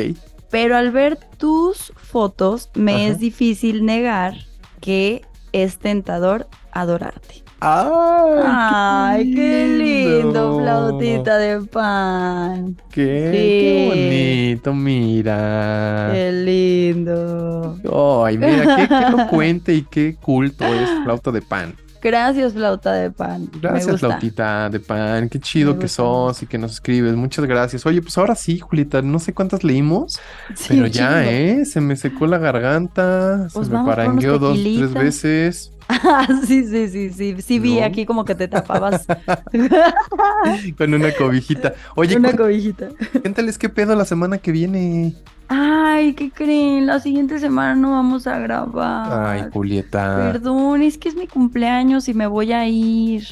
Pero 0.51 0.75
al 0.75 0.89
ver 0.91 1.17
tus 1.37 1.93
fotos, 1.95 2.71
me 2.73 2.93
Ajá. 2.95 3.07
es 3.09 3.19
difícil 3.19 3.85
negar 3.85 4.33
que 4.81 5.21
es 5.51 5.77
tentador 5.77 6.47
adorarte. 6.71 7.43
¡Ay! 7.61 8.41
Ay, 8.45 9.33
qué 9.35 9.67
lindo, 9.67 10.59
flautita 10.59 11.37
de 11.37 11.59
pan. 11.61 12.77
Qué, 12.91 13.87
bonito, 13.89 14.73
mira. 14.73 16.09
Qué 16.13 16.31
lindo. 16.31 17.77
Ay, 18.23 18.37
mira, 18.37 18.75
qué, 18.77 18.87
qué 18.87 19.03
elocuente 19.07 19.73
y 19.73 19.81
qué 19.83 20.15
culto 20.15 20.65
es 20.65 20.89
flauta 21.03 21.31
de 21.31 21.41
pan. 21.41 21.75
Gracias, 22.01 22.53
flauta 22.53 22.93
de 22.93 23.11
pan. 23.11 23.49
Gracias, 23.61 23.99
flautita 23.99 24.69
de 24.69 24.79
pan. 24.79 25.27
Qué 25.27 25.39
chido 25.39 25.77
que 25.77 25.89
sos 25.89 26.41
y 26.41 26.47
que 26.47 26.57
nos 26.57 26.71
escribes. 26.71 27.13
Muchas 27.15 27.43
gracias. 27.45 27.85
Oye, 27.85 28.01
pues 28.01 28.17
ahora 28.17 28.35
sí, 28.35 28.59
Julieta, 28.59 29.01
no 29.01 29.19
sé 29.19 29.33
cuántas 29.33 29.65
leímos, 29.65 30.17
Sí, 30.55 30.67
pero 30.69 30.87
ya. 30.87 31.29
¿eh? 31.29 31.65
Se 31.65 31.81
me 31.81 31.97
secó 31.97 32.25
la 32.25 32.37
garganta, 32.37 33.49
Pues 33.53 33.67
se 33.67 33.73
me 33.73 33.83
parangueó 33.83 34.39
dos, 34.39 34.57
tres 34.57 34.93
veces. 34.93 35.73
Ah, 35.89 36.27
sí, 36.45 36.65
sí, 36.67 36.87
sí, 36.87 37.09
sí. 37.11 37.41
Sí 37.41 37.59
vi 37.59 37.79
No. 37.79 37.85
aquí 37.85 38.05
como 38.05 38.23
que 38.23 38.35
te 38.35 38.47
tapabas 38.47 39.07
Con 40.77 40.93
una 40.93 41.11
cobijita. 41.13 41.73
Oye, 41.95 42.15
una 42.15 42.33
cobijita. 42.35 42.89
cuéntales 43.21 43.57
qué 43.57 43.69
pedo 43.69 43.95
la 43.95 44.05
semana 44.05 44.37
que 44.37 44.51
viene. 44.51 45.15
Ay, 45.47 46.13
¿qué 46.13 46.29
creen? 46.29 46.85
La 46.85 46.99
siguiente 46.99 47.39
semana 47.39 47.73
no 47.75 47.91
vamos 47.91 48.27
a 48.27 48.37
grabar. 48.37 49.27
Ay, 49.27 49.45
Julieta. 49.51 50.15
Perdón, 50.31 50.83
es 50.83 50.97
que 50.99 51.09
es 51.09 51.15
mi 51.15 51.25
cumpleaños 51.27 52.07
y 52.07 52.13
me 52.13 52.27
voy 52.27 52.53
a 52.53 52.67
ir 52.67 53.25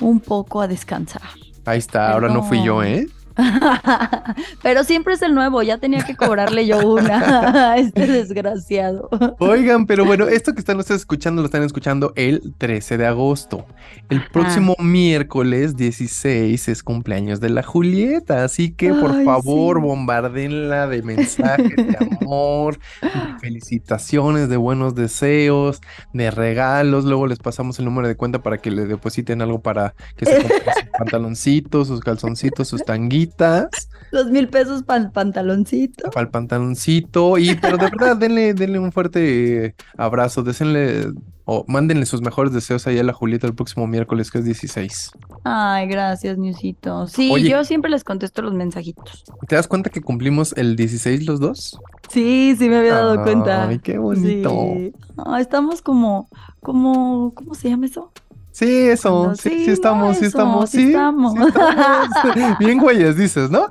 un 0.00 0.20
poco 0.20 0.60
a 0.60 0.68
descansar. 0.68 1.22
Ahí 1.64 1.78
está, 1.78 2.10
ahora 2.12 2.28
no 2.28 2.42
fui 2.42 2.62
yo. 2.62 2.82
¿eh? 2.82 3.06
Pero 4.62 4.84
siempre 4.84 5.14
es 5.14 5.22
el 5.22 5.34
nuevo, 5.34 5.62
ya 5.62 5.78
tenía 5.78 6.04
que 6.04 6.16
cobrarle 6.16 6.66
yo 6.66 6.78
una 6.86 7.72
a 7.72 7.76
este 7.76 8.06
desgraciado. 8.06 9.08
Oigan, 9.38 9.86
pero 9.86 10.04
bueno, 10.04 10.28
esto 10.28 10.52
que 10.52 10.60
están 10.60 10.78
ustedes 10.78 11.02
escuchando 11.02 11.42
lo 11.42 11.46
están 11.46 11.62
escuchando 11.62 12.12
el 12.16 12.54
13 12.58 12.98
de 12.98 13.06
agosto. 13.06 13.66
El 14.08 14.22
próximo 14.28 14.76
miércoles 14.78 15.76
16 15.76 16.68
es 16.68 16.82
cumpleaños 16.82 17.40
de 17.40 17.50
la 17.50 17.62
Julieta, 17.62 18.44
así 18.44 18.72
que 18.72 18.92
por 18.92 19.12
Ay, 19.12 19.24
favor 19.24 19.76
sí. 19.76 19.82
bombardenla 19.82 20.86
de 20.86 21.02
mensajes 21.02 21.76
de 21.76 21.96
amor, 22.20 22.78
de 23.00 23.08
felicitaciones, 23.40 24.48
de 24.48 24.56
buenos 24.56 24.94
deseos, 24.94 25.80
de 26.12 26.30
regalos. 26.30 27.04
Luego 27.04 27.26
les 27.26 27.38
pasamos 27.38 27.78
el 27.78 27.84
número 27.84 28.08
de 28.08 28.16
cuenta 28.16 28.42
para 28.42 28.58
que 28.58 28.70
le 28.70 28.86
depositen 28.86 29.42
algo 29.42 29.60
para 29.60 29.94
que 30.16 30.26
se 30.26 30.38
compren 30.38 30.74
sus 30.74 30.90
pantaloncitos, 30.98 31.88
sus 31.88 32.00
calzoncitos, 32.00 32.68
sus 32.68 32.84
tanguitas. 33.26 33.88
Los 34.10 34.26
mil 34.26 34.48
pesos 34.48 34.82
para 34.82 35.02
el 35.02 35.10
pantaloncito. 35.10 36.10
Para 36.10 36.26
el 36.26 36.30
pantaloncito. 36.30 37.38
Y, 37.38 37.54
pero 37.54 37.78
de 37.78 37.84
verdad, 37.84 38.16
denle, 38.16 38.52
denle 38.52 38.78
un 38.78 38.92
fuerte 38.92 39.74
abrazo. 39.96 40.42
Désenle 40.42 41.06
o 41.44 41.64
mándenle 41.66 42.06
sus 42.06 42.20
mejores 42.20 42.52
deseos 42.52 42.86
ahí 42.86 42.98
a 42.98 43.02
la 43.02 43.12
Julieta 43.12 43.46
el 43.46 43.54
próximo 43.54 43.86
miércoles, 43.86 44.30
que 44.30 44.38
es 44.38 44.44
16. 44.44 45.12
Ay, 45.44 45.88
gracias, 45.88 46.38
Newsito. 46.38 47.06
Sí, 47.08 47.30
Oye. 47.32 47.50
yo 47.50 47.64
siempre 47.64 47.90
les 47.90 48.04
contesto 48.04 48.42
los 48.42 48.52
mensajitos. 48.54 49.24
¿Te 49.48 49.56
das 49.56 49.66
cuenta 49.66 49.90
que 49.90 50.00
cumplimos 50.00 50.54
el 50.56 50.76
16 50.76 51.26
los 51.26 51.40
dos? 51.40 51.80
Sí, 52.10 52.54
sí 52.58 52.68
me 52.68 52.76
había 52.76 52.94
dado 52.94 53.22
cuenta. 53.22 53.68
Ay, 53.68 53.78
qué 53.80 53.98
bonito. 53.98 54.50
Sí. 54.50 54.92
Ah, 55.16 55.40
estamos 55.40 55.82
como, 55.82 56.28
como, 56.60 57.32
¿cómo 57.34 57.54
se 57.54 57.70
llama 57.70 57.86
eso? 57.86 58.12
Sí, 58.52 58.88
eso. 58.88 59.34
Sí, 59.34 59.48
sí, 59.48 59.64
sí 59.64 59.70
estamos, 59.70 60.18
sí 60.18 60.26
estamos. 60.26 60.70
sí 60.70 60.88
estamos. 60.88 61.32
sí 61.32 61.40
estamos. 61.48 62.58
Bien 62.58 62.78
güeyes, 62.78 63.16
dices, 63.16 63.50
¿no? 63.50 63.68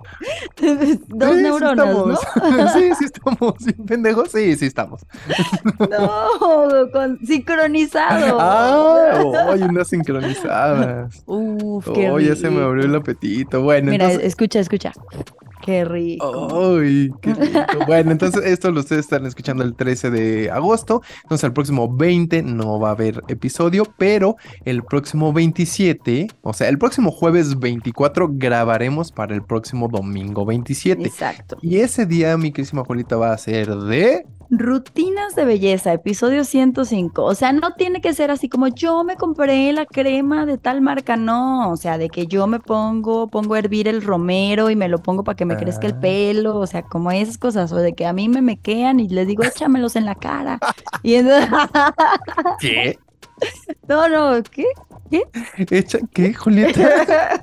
Dos 1.07 1.29
Sí, 1.31 1.37
sí 1.37 1.43
neuronas. 1.43 2.19
Sí, 2.73 2.89
sí 2.97 3.05
estamos. 3.05 3.53
Bien 3.63 3.85
pendejos. 3.85 4.31
Sí, 4.31 4.55
sí 4.55 4.65
estamos. 4.65 5.01
No, 5.91 6.89
con, 6.91 7.19
sincronizado. 7.25 8.37
Ah, 8.41 9.23
unas 9.59 9.87
sincronizadas. 9.87 11.23
Uf, 11.25 11.87
qué 11.93 12.09
Oh, 12.09 12.19
ya 12.19 12.35
se 12.35 12.49
me 12.49 12.61
abrió 12.63 12.85
el 12.85 12.95
apetito. 12.95 13.61
Bueno, 13.61 13.91
Mira, 13.91 14.05
entonces. 14.05 14.27
escucha, 14.27 14.59
escucha. 14.59 14.91
Qué 15.63 15.85
rico. 15.85 16.77
Ay, 16.79 17.11
qué 17.21 17.33
rico. 17.33 17.61
Bueno, 17.87 18.11
entonces 18.11 18.43
esto 18.45 18.71
lo 18.71 18.79
ustedes 18.79 19.05
están 19.05 19.25
escuchando 19.25 19.63
el 19.63 19.75
13 19.75 20.11
de 20.11 20.51
agosto. 20.51 21.01
Entonces 21.23 21.43
el 21.43 21.53
próximo 21.53 21.93
20 21.93 22.43
no 22.43 22.79
va 22.79 22.89
a 22.89 22.91
haber 22.91 23.21
episodio, 23.27 23.85
pero 23.97 24.37
el 24.65 24.83
próximo 24.83 25.33
27, 25.33 26.27
o 26.41 26.53
sea, 26.53 26.69
el 26.69 26.77
próximo 26.77 27.11
jueves 27.11 27.59
24 27.59 28.29
grabaremos 28.33 29.11
para 29.11 29.35
el 29.35 29.43
próximo 29.43 29.87
domingo 29.87 30.45
27. 30.45 31.03
Exacto. 31.03 31.57
Y 31.61 31.77
ese 31.77 32.05
día 32.05 32.37
mi 32.37 32.51
querísima 32.51 32.83
Julieta 32.83 33.15
va 33.15 33.33
a 33.33 33.37
ser 33.37 33.75
de... 33.75 34.25
Rutinas 34.53 35.33
de 35.33 35.45
belleza, 35.45 35.93
episodio 35.93 36.43
105. 36.43 37.23
O 37.23 37.35
sea, 37.35 37.53
no 37.53 37.73
tiene 37.75 38.01
que 38.01 38.13
ser 38.13 38.31
así 38.31 38.49
como 38.49 38.67
yo 38.67 39.05
me 39.05 39.15
compré 39.15 39.71
la 39.71 39.85
crema 39.85 40.45
de 40.45 40.57
tal 40.57 40.81
marca, 40.81 41.15
no. 41.15 41.71
O 41.71 41.77
sea, 41.77 41.97
de 41.97 42.09
que 42.09 42.27
yo 42.27 42.47
me 42.47 42.59
pongo, 42.59 43.29
pongo 43.29 43.53
a 43.53 43.59
hervir 43.59 43.87
el 43.87 44.01
romero 44.01 44.69
y 44.69 44.75
me 44.75 44.89
lo 44.89 45.01
pongo 45.01 45.23
para 45.23 45.37
que 45.37 45.45
me 45.45 45.50
crezca 45.57 45.87
el 45.87 45.95
pelo. 45.95 46.57
O 46.57 46.67
sea, 46.67 46.83
como 46.83 47.11
esas 47.11 47.37
cosas. 47.37 47.71
O 47.71 47.77
de 47.77 47.93
que 47.93 48.05
a 48.05 48.13
mí 48.13 48.29
me 48.29 48.41
mequean 48.41 48.99
y 48.99 49.09
les 49.09 49.27
digo, 49.27 49.43
échamelos 49.43 49.95
en 49.95 50.05
la 50.05 50.15
cara. 50.15 50.59
Y 51.03 51.15
entonces, 51.15 51.49
¿Qué? 52.59 52.99
no, 53.87 54.07
no, 54.09 54.43
¿qué? 54.43 54.65
¿Echa 55.57 55.99
qué, 56.13 56.33
Julieta? 56.33 57.41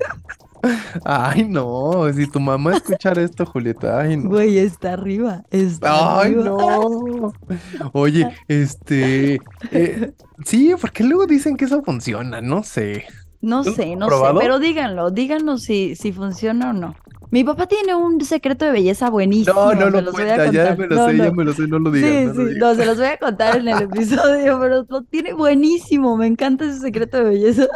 Ay, 1.04 1.44
no, 1.48 2.12
si 2.12 2.26
tu 2.26 2.40
mamá 2.40 2.74
escuchara 2.74 3.22
esto, 3.22 3.46
Julieta, 3.46 4.00
ay, 4.00 4.16
no. 4.16 4.30
Güey, 4.30 4.58
está 4.58 4.94
arriba. 4.94 5.44
Está 5.50 6.20
Ay, 6.20 6.32
arriba. 6.32 6.44
no. 6.44 7.32
Oye, 7.92 8.28
este, 8.48 9.38
eh, 9.70 10.12
sí, 10.44 10.74
porque 10.80 11.04
luego 11.04 11.26
dicen 11.26 11.56
que 11.56 11.66
eso 11.66 11.82
funciona, 11.82 12.40
no 12.40 12.62
sé. 12.64 13.04
No 13.40 13.62
¿Tú 13.62 13.70
lo 13.70 13.76
sé, 13.76 13.94
no 13.96 14.06
probado? 14.06 14.40
sé, 14.40 14.40
pero 14.40 14.58
díganlo, 14.58 15.10
díganlo 15.12 15.58
si, 15.58 15.94
si 15.94 16.12
funciona 16.12 16.70
o 16.70 16.72
no. 16.72 16.96
Mi 17.30 17.44
papá 17.44 17.66
tiene 17.66 17.94
un 17.94 18.20
secreto 18.24 18.64
de 18.64 18.72
belleza 18.72 19.10
buenísimo. 19.10 19.74
No, 19.74 19.90
no 19.90 20.00
lo 20.00 20.12
cuenta, 20.12 20.46
ya 20.50 20.74
me 20.76 20.86
lo 20.86 20.96
No, 20.96 21.06
sé, 21.06 21.14
no. 21.14 21.24
ya 21.24 21.30
me 21.32 21.44
lo 21.44 21.52
sé, 21.52 21.66
no 21.68 21.78
lo 21.78 21.90
digas, 21.90 22.10
Sí, 22.10 22.26
no 22.26 22.34
sí, 22.34 22.44
digas. 22.44 22.56
no, 22.56 22.74
se 22.74 22.86
los 22.86 22.96
voy 22.98 23.06
a 23.06 23.18
contar 23.18 23.56
en 23.58 23.68
el 23.68 23.82
episodio, 23.82 24.58
pero 24.60 24.86
lo 24.88 25.02
tiene 25.04 25.32
buenísimo, 25.34 26.16
me 26.16 26.26
encanta 26.26 26.64
ese 26.64 26.78
secreto 26.80 27.18
de 27.18 27.24
belleza. 27.24 27.66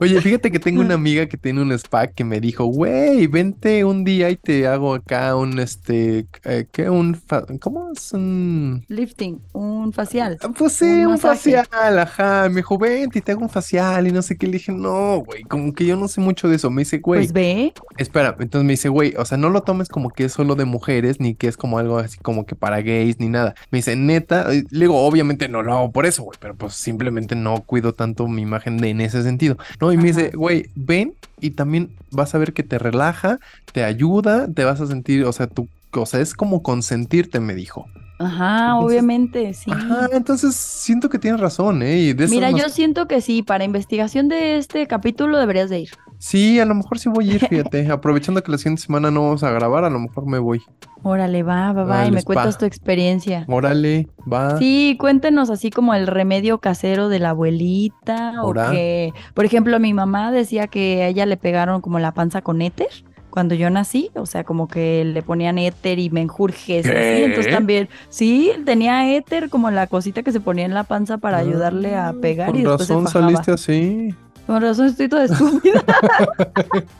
Oye, 0.00 0.20
fíjate 0.20 0.50
que 0.50 0.58
tengo 0.60 0.80
una 0.80 0.94
amiga 0.94 1.26
que 1.26 1.36
tiene 1.36 1.62
un 1.62 1.72
spa 1.72 2.06
que 2.08 2.24
me 2.24 2.40
dijo, 2.40 2.64
güey, 2.66 3.26
vente 3.26 3.84
un 3.84 4.04
día 4.04 4.30
y 4.30 4.36
te 4.36 4.66
hago 4.66 4.94
acá 4.94 5.36
un, 5.36 5.58
este, 5.58 6.26
eh, 6.44 6.66
¿qué? 6.72 6.88
Un, 6.90 7.20
¿cómo 7.60 7.90
es 7.92 8.12
un...? 8.12 8.84
Lifting, 8.88 9.40
un 9.52 9.92
facial. 9.92 10.38
Ah, 10.42 10.48
Pues 10.56 10.74
sí, 10.74 10.84
Un 11.04 11.18
facial, 11.18 11.66
ajá. 11.98 12.48
Me 12.48 12.56
dijo, 12.56 12.78
vente 12.78 13.18
y 13.18 13.22
te 13.22 13.32
hago 13.32 13.42
un 13.42 13.50
facial 13.50 14.06
y 14.06 14.12
no 14.12 14.22
sé 14.22 14.36
qué. 14.36 14.46
Le 14.46 14.54
dije, 14.54 14.72
no, 14.72 15.18
güey, 15.18 15.42
como 15.44 15.72
que 15.72 15.86
yo 15.86 15.96
no 15.96 16.08
sé 16.08 16.20
mucho 16.20 16.48
de 16.48 16.56
eso. 16.56 16.70
Me 16.70 16.82
dice, 16.82 16.98
güey, 16.98 17.20
Pues 17.22 17.32
ve, 17.32 17.72
espera. 17.96 18.36
Entonces 18.38 18.64
me 18.66 18.72
dice, 18.74 18.88
güey, 18.94 19.14
o 19.18 19.24
sea, 19.24 19.36
no 19.36 19.50
lo 19.50 19.62
tomes 19.62 19.88
como 19.88 20.08
que 20.10 20.24
es 20.24 20.32
solo 20.32 20.54
de 20.54 20.64
mujeres, 20.64 21.20
ni 21.20 21.34
que 21.34 21.48
es 21.48 21.56
como 21.56 21.78
algo 21.78 21.98
así 21.98 22.16
como 22.18 22.46
que 22.46 22.54
para 22.54 22.80
gays, 22.80 23.18
ni 23.20 23.28
nada. 23.28 23.54
Me 23.70 23.78
dice, 23.78 23.96
neta, 23.96 24.54
y 24.54 24.62
le 24.70 24.80
digo, 24.86 25.04
obviamente 25.04 25.48
no 25.48 25.62
lo 25.62 25.72
hago 25.74 25.92
por 25.92 26.06
eso, 26.06 26.22
güey, 26.22 26.38
pero 26.40 26.54
pues 26.54 26.74
simplemente 26.74 27.34
no 27.34 27.60
cuido 27.62 27.92
tanto 27.92 28.26
mi 28.28 28.42
imagen 28.42 28.78
de- 28.78 28.90
en 28.90 29.00
ese 29.00 29.22
sentido. 29.22 29.56
No, 29.80 29.92
y 29.92 29.96
me 29.96 30.04
dice, 30.04 30.30
güey, 30.34 30.70
ven 30.74 31.14
y 31.40 31.50
también 31.50 31.90
vas 32.10 32.34
a 32.34 32.38
ver 32.38 32.52
que 32.52 32.62
te 32.62 32.78
relaja, 32.78 33.38
te 33.72 33.84
ayuda, 33.84 34.46
te 34.48 34.64
vas 34.64 34.80
a 34.80 34.86
sentir, 34.86 35.24
o 35.24 35.32
sea, 35.32 35.48
tu 35.48 35.68
cosa 35.90 36.20
es 36.20 36.34
como 36.34 36.62
consentirte, 36.62 37.40
me 37.40 37.54
dijo. 37.54 37.86
Ajá, 38.18 38.66
Entonces- 38.72 38.84
obviamente, 38.86 39.54
sí. 39.54 39.70
Ajá, 39.70 40.08
entonces 40.12 40.54
siento 40.54 41.08
que 41.08 41.18
tienes 41.18 41.40
razón, 41.40 41.82
¿eh? 41.82 41.98
Y 41.98 42.12
de 42.12 42.24
eso 42.24 42.34
Mira, 42.34 42.50
nos- 42.50 42.60
yo 42.62 42.68
siento 42.68 43.06
que 43.08 43.20
sí, 43.20 43.42
para 43.42 43.64
investigación 43.64 44.28
de 44.28 44.56
este 44.56 44.86
capítulo 44.86 45.38
deberías 45.38 45.70
de 45.70 45.80
ir. 45.80 45.90
Sí, 46.18 46.58
a 46.58 46.64
lo 46.64 46.74
mejor 46.74 46.98
sí 46.98 47.08
voy 47.10 47.30
a 47.30 47.34
ir, 47.34 47.40
fíjate. 47.48 47.90
Aprovechando 47.90 48.42
que 48.42 48.50
la 48.50 48.56
siguiente 48.58 48.82
semana 48.82 49.10
no 49.10 49.22
vamos 49.22 49.42
a 49.42 49.50
grabar, 49.50 49.84
a 49.84 49.90
lo 49.90 49.98
mejor 49.98 50.26
me 50.26 50.38
voy. 50.38 50.62
Órale, 51.02 51.42
va, 51.42 51.72
va, 51.74 51.84
va, 51.84 52.06
y 52.06 52.10
me 52.10 52.22
cuentas 52.22 52.56
tu 52.56 52.64
experiencia. 52.64 53.44
Órale, 53.48 54.08
va. 54.32 54.56
Sí, 54.58 54.96
cuéntenos 54.98 55.50
así 55.50 55.68
como 55.70 55.92
el 55.92 56.06
remedio 56.06 56.58
casero 56.60 57.10
de 57.10 57.18
la 57.18 57.30
abuelita 57.30 58.42
o 58.42 58.54
que, 58.54 59.12
por 59.34 59.44
ejemplo, 59.44 59.78
mi 59.80 59.92
mamá 59.92 60.32
decía 60.32 60.66
que 60.66 61.02
a 61.02 61.08
ella 61.08 61.26
le 61.26 61.36
pegaron 61.36 61.82
como 61.82 61.98
la 61.98 62.12
panza 62.14 62.40
con 62.40 62.62
éter 62.62 62.88
cuando 63.34 63.56
yo 63.56 63.68
nací, 63.68 64.12
o 64.14 64.26
sea, 64.26 64.44
como 64.44 64.68
que 64.68 65.04
le 65.04 65.20
ponían 65.20 65.58
éter 65.58 65.98
y 65.98 66.08
menjurjes 66.08 66.86
así, 66.86 67.22
entonces 67.24 67.52
también, 67.52 67.88
sí, 68.08 68.52
tenía 68.64 69.12
éter 69.12 69.50
como 69.50 69.72
la 69.72 69.88
cosita 69.88 70.22
que 70.22 70.30
se 70.30 70.38
ponía 70.38 70.64
en 70.64 70.72
la 70.72 70.84
panza 70.84 71.18
para 71.18 71.38
ayudarle 71.38 71.96
a 71.96 72.10
Ah, 72.10 72.14
pegar 72.22 72.50
Con 72.52 72.60
y 72.60 72.62
después 72.62 72.88
razón 72.88 73.08
saliste 73.08 73.50
así. 73.50 74.14
Con 74.46 74.62
razón 74.62 74.86
estoy 74.86 75.08
toda 75.08 75.24
estúpida. 75.24 75.82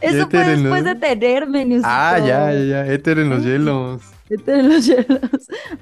Eso 0.00 0.22
Éter 0.24 0.26
fue 0.30 0.44
después 0.56 0.84
los- 0.84 0.84
de 0.84 0.94
tenerme, 0.96 1.64
Newsito. 1.64 1.88
Ah, 1.90 2.18
ya, 2.18 2.52
ya, 2.52 2.60
ya. 2.84 2.86
Éter 2.92 3.18
en 3.18 3.30
los 3.30 3.42
hielos. 3.42 4.02
Éter 4.28 4.58
en 4.58 4.68
los 4.68 4.86
hielos. 4.86 5.20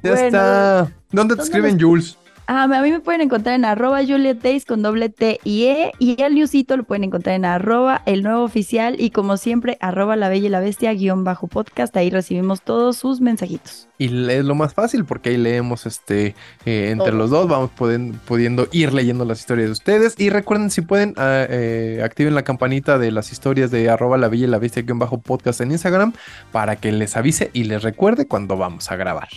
Ya 0.03 0.11
Bueno, 0.13 0.27
está. 0.27 0.81
¿Dónde 1.11 1.35
te 1.35 1.39
¿dónde 1.39 1.43
escriben, 1.43 1.81
Jules? 1.81 2.17
Ah, 2.49 2.63
a 2.63 2.83
mí 2.83 2.93
me 2.93 3.01
pueden 3.01 3.23
encontrar 3.23 3.57
en 3.57 3.65
arroba 3.65 4.05
Juliet 4.05 4.41
Days 4.41 4.65
con 4.65 4.81
doble 4.81 5.09
T 5.09 5.41
y 5.43 5.65
E. 5.65 5.93
Y 5.99 6.23
al 6.23 6.37
newsito 6.37 6.77
lo 6.77 6.85
pueden 6.85 7.03
encontrar 7.03 7.35
en 7.35 7.45
arroba 7.45 8.03
el 8.07 8.23
nuevo 8.23 8.45
oficial. 8.45 8.95
Y 9.01 9.11
como 9.11 9.37
siempre, 9.37 9.77
arroba 9.81 10.15
la 10.15 10.29
bella 10.29 10.47
y 10.47 10.51
la 10.51 10.61
bestia 10.61 10.95
guion 10.95 11.25
bajo 11.25 11.49
podcast. 11.49 11.97
Ahí 11.97 12.09
recibimos 12.09 12.63
todos 12.63 12.99
sus 12.99 13.21
mensajitos. 13.21 13.89
Y 13.99 14.31
es 14.31 14.45
lo 14.45 14.55
más 14.55 14.75
fácil 14.75 15.05
porque 15.05 15.31
ahí 15.31 15.39
leemos 15.39 15.87
este 15.87 16.37
eh, 16.65 16.91
entre 16.91 17.13
los 17.13 17.31
dos. 17.31 17.49
Vamos 17.49 17.71
pueden, 17.73 18.13
pudiendo 18.13 18.69
ir 18.71 18.95
leyendo 18.95 19.25
las 19.25 19.41
historias 19.41 19.67
de 19.67 19.73
ustedes. 19.73 20.15
Y 20.17 20.31
recuerden, 20.31 20.71
si 20.71 20.83
pueden, 20.83 21.15
ah, 21.17 21.47
eh, 21.49 22.01
activen 22.05 22.37
la 22.37 22.45
campanita 22.45 22.97
de 22.99 23.11
las 23.11 23.33
historias 23.33 23.73
de 23.73 23.91
arroba 23.91 24.19
la 24.19 24.29
bella 24.29 24.45
y 24.45 24.51
la 24.51 24.59
bestia 24.59 24.83
guion 24.83 25.01
bajo 25.01 25.19
podcast 25.19 25.61
en 25.63 25.73
Instagram 25.73 26.13
para 26.53 26.77
que 26.77 26.93
les 26.93 27.17
avise 27.17 27.51
y 27.55 27.65
les 27.65 27.83
recuerde 27.83 28.29
cuando 28.29 28.57
vamos 28.57 28.89
a 28.93 28.95
grabar. 28.95 29.29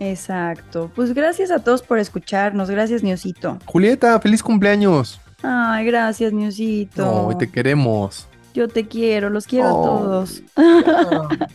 Exacto. 0.00 0.90
Pues 0.94 1.12
gracias 1.14 1.50
a 1.50 1.58
todos 1.58 1.82
por 1.82 1.98
escucharnos. 1.98 2.70
Gracias, 2.70 3.02
Niosito. 3.02 3.58
Julieta, 3.64 4.18
feliz 4.20 4.42
cumpleaños. 4.42 5.20
Ay, 5.42 5.86
gracias, 5.86 6.32
Niosito. 6.32 7.30
No, 7.30 7.36
te 7.36 7.50
queremos. 7.50 8.26
Yo 8.54 8.66
te 8.68 8.88
quiero, 8.88 9.30
los 9.30 9.46
quiero 9.46 9.68
a 9.68 9.70
todos. 9.70 10.42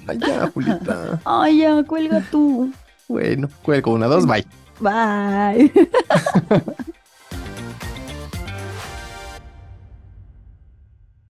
Ay, 0.08 0.20
ya, 0.20 0.50
Julieta. 0.54 1.20
Ay, 1.26 1.58
ya, 1.60 1.84
cuelga 1.84 2.22
tú. 2.32 2.72
Bueno, 3.08 3.50
cuelgo 3.62 3.94
una, 3.94 4.08
dos, 4.08 4.26
bye. 4.26 4.46
Bye. 4.80 5.72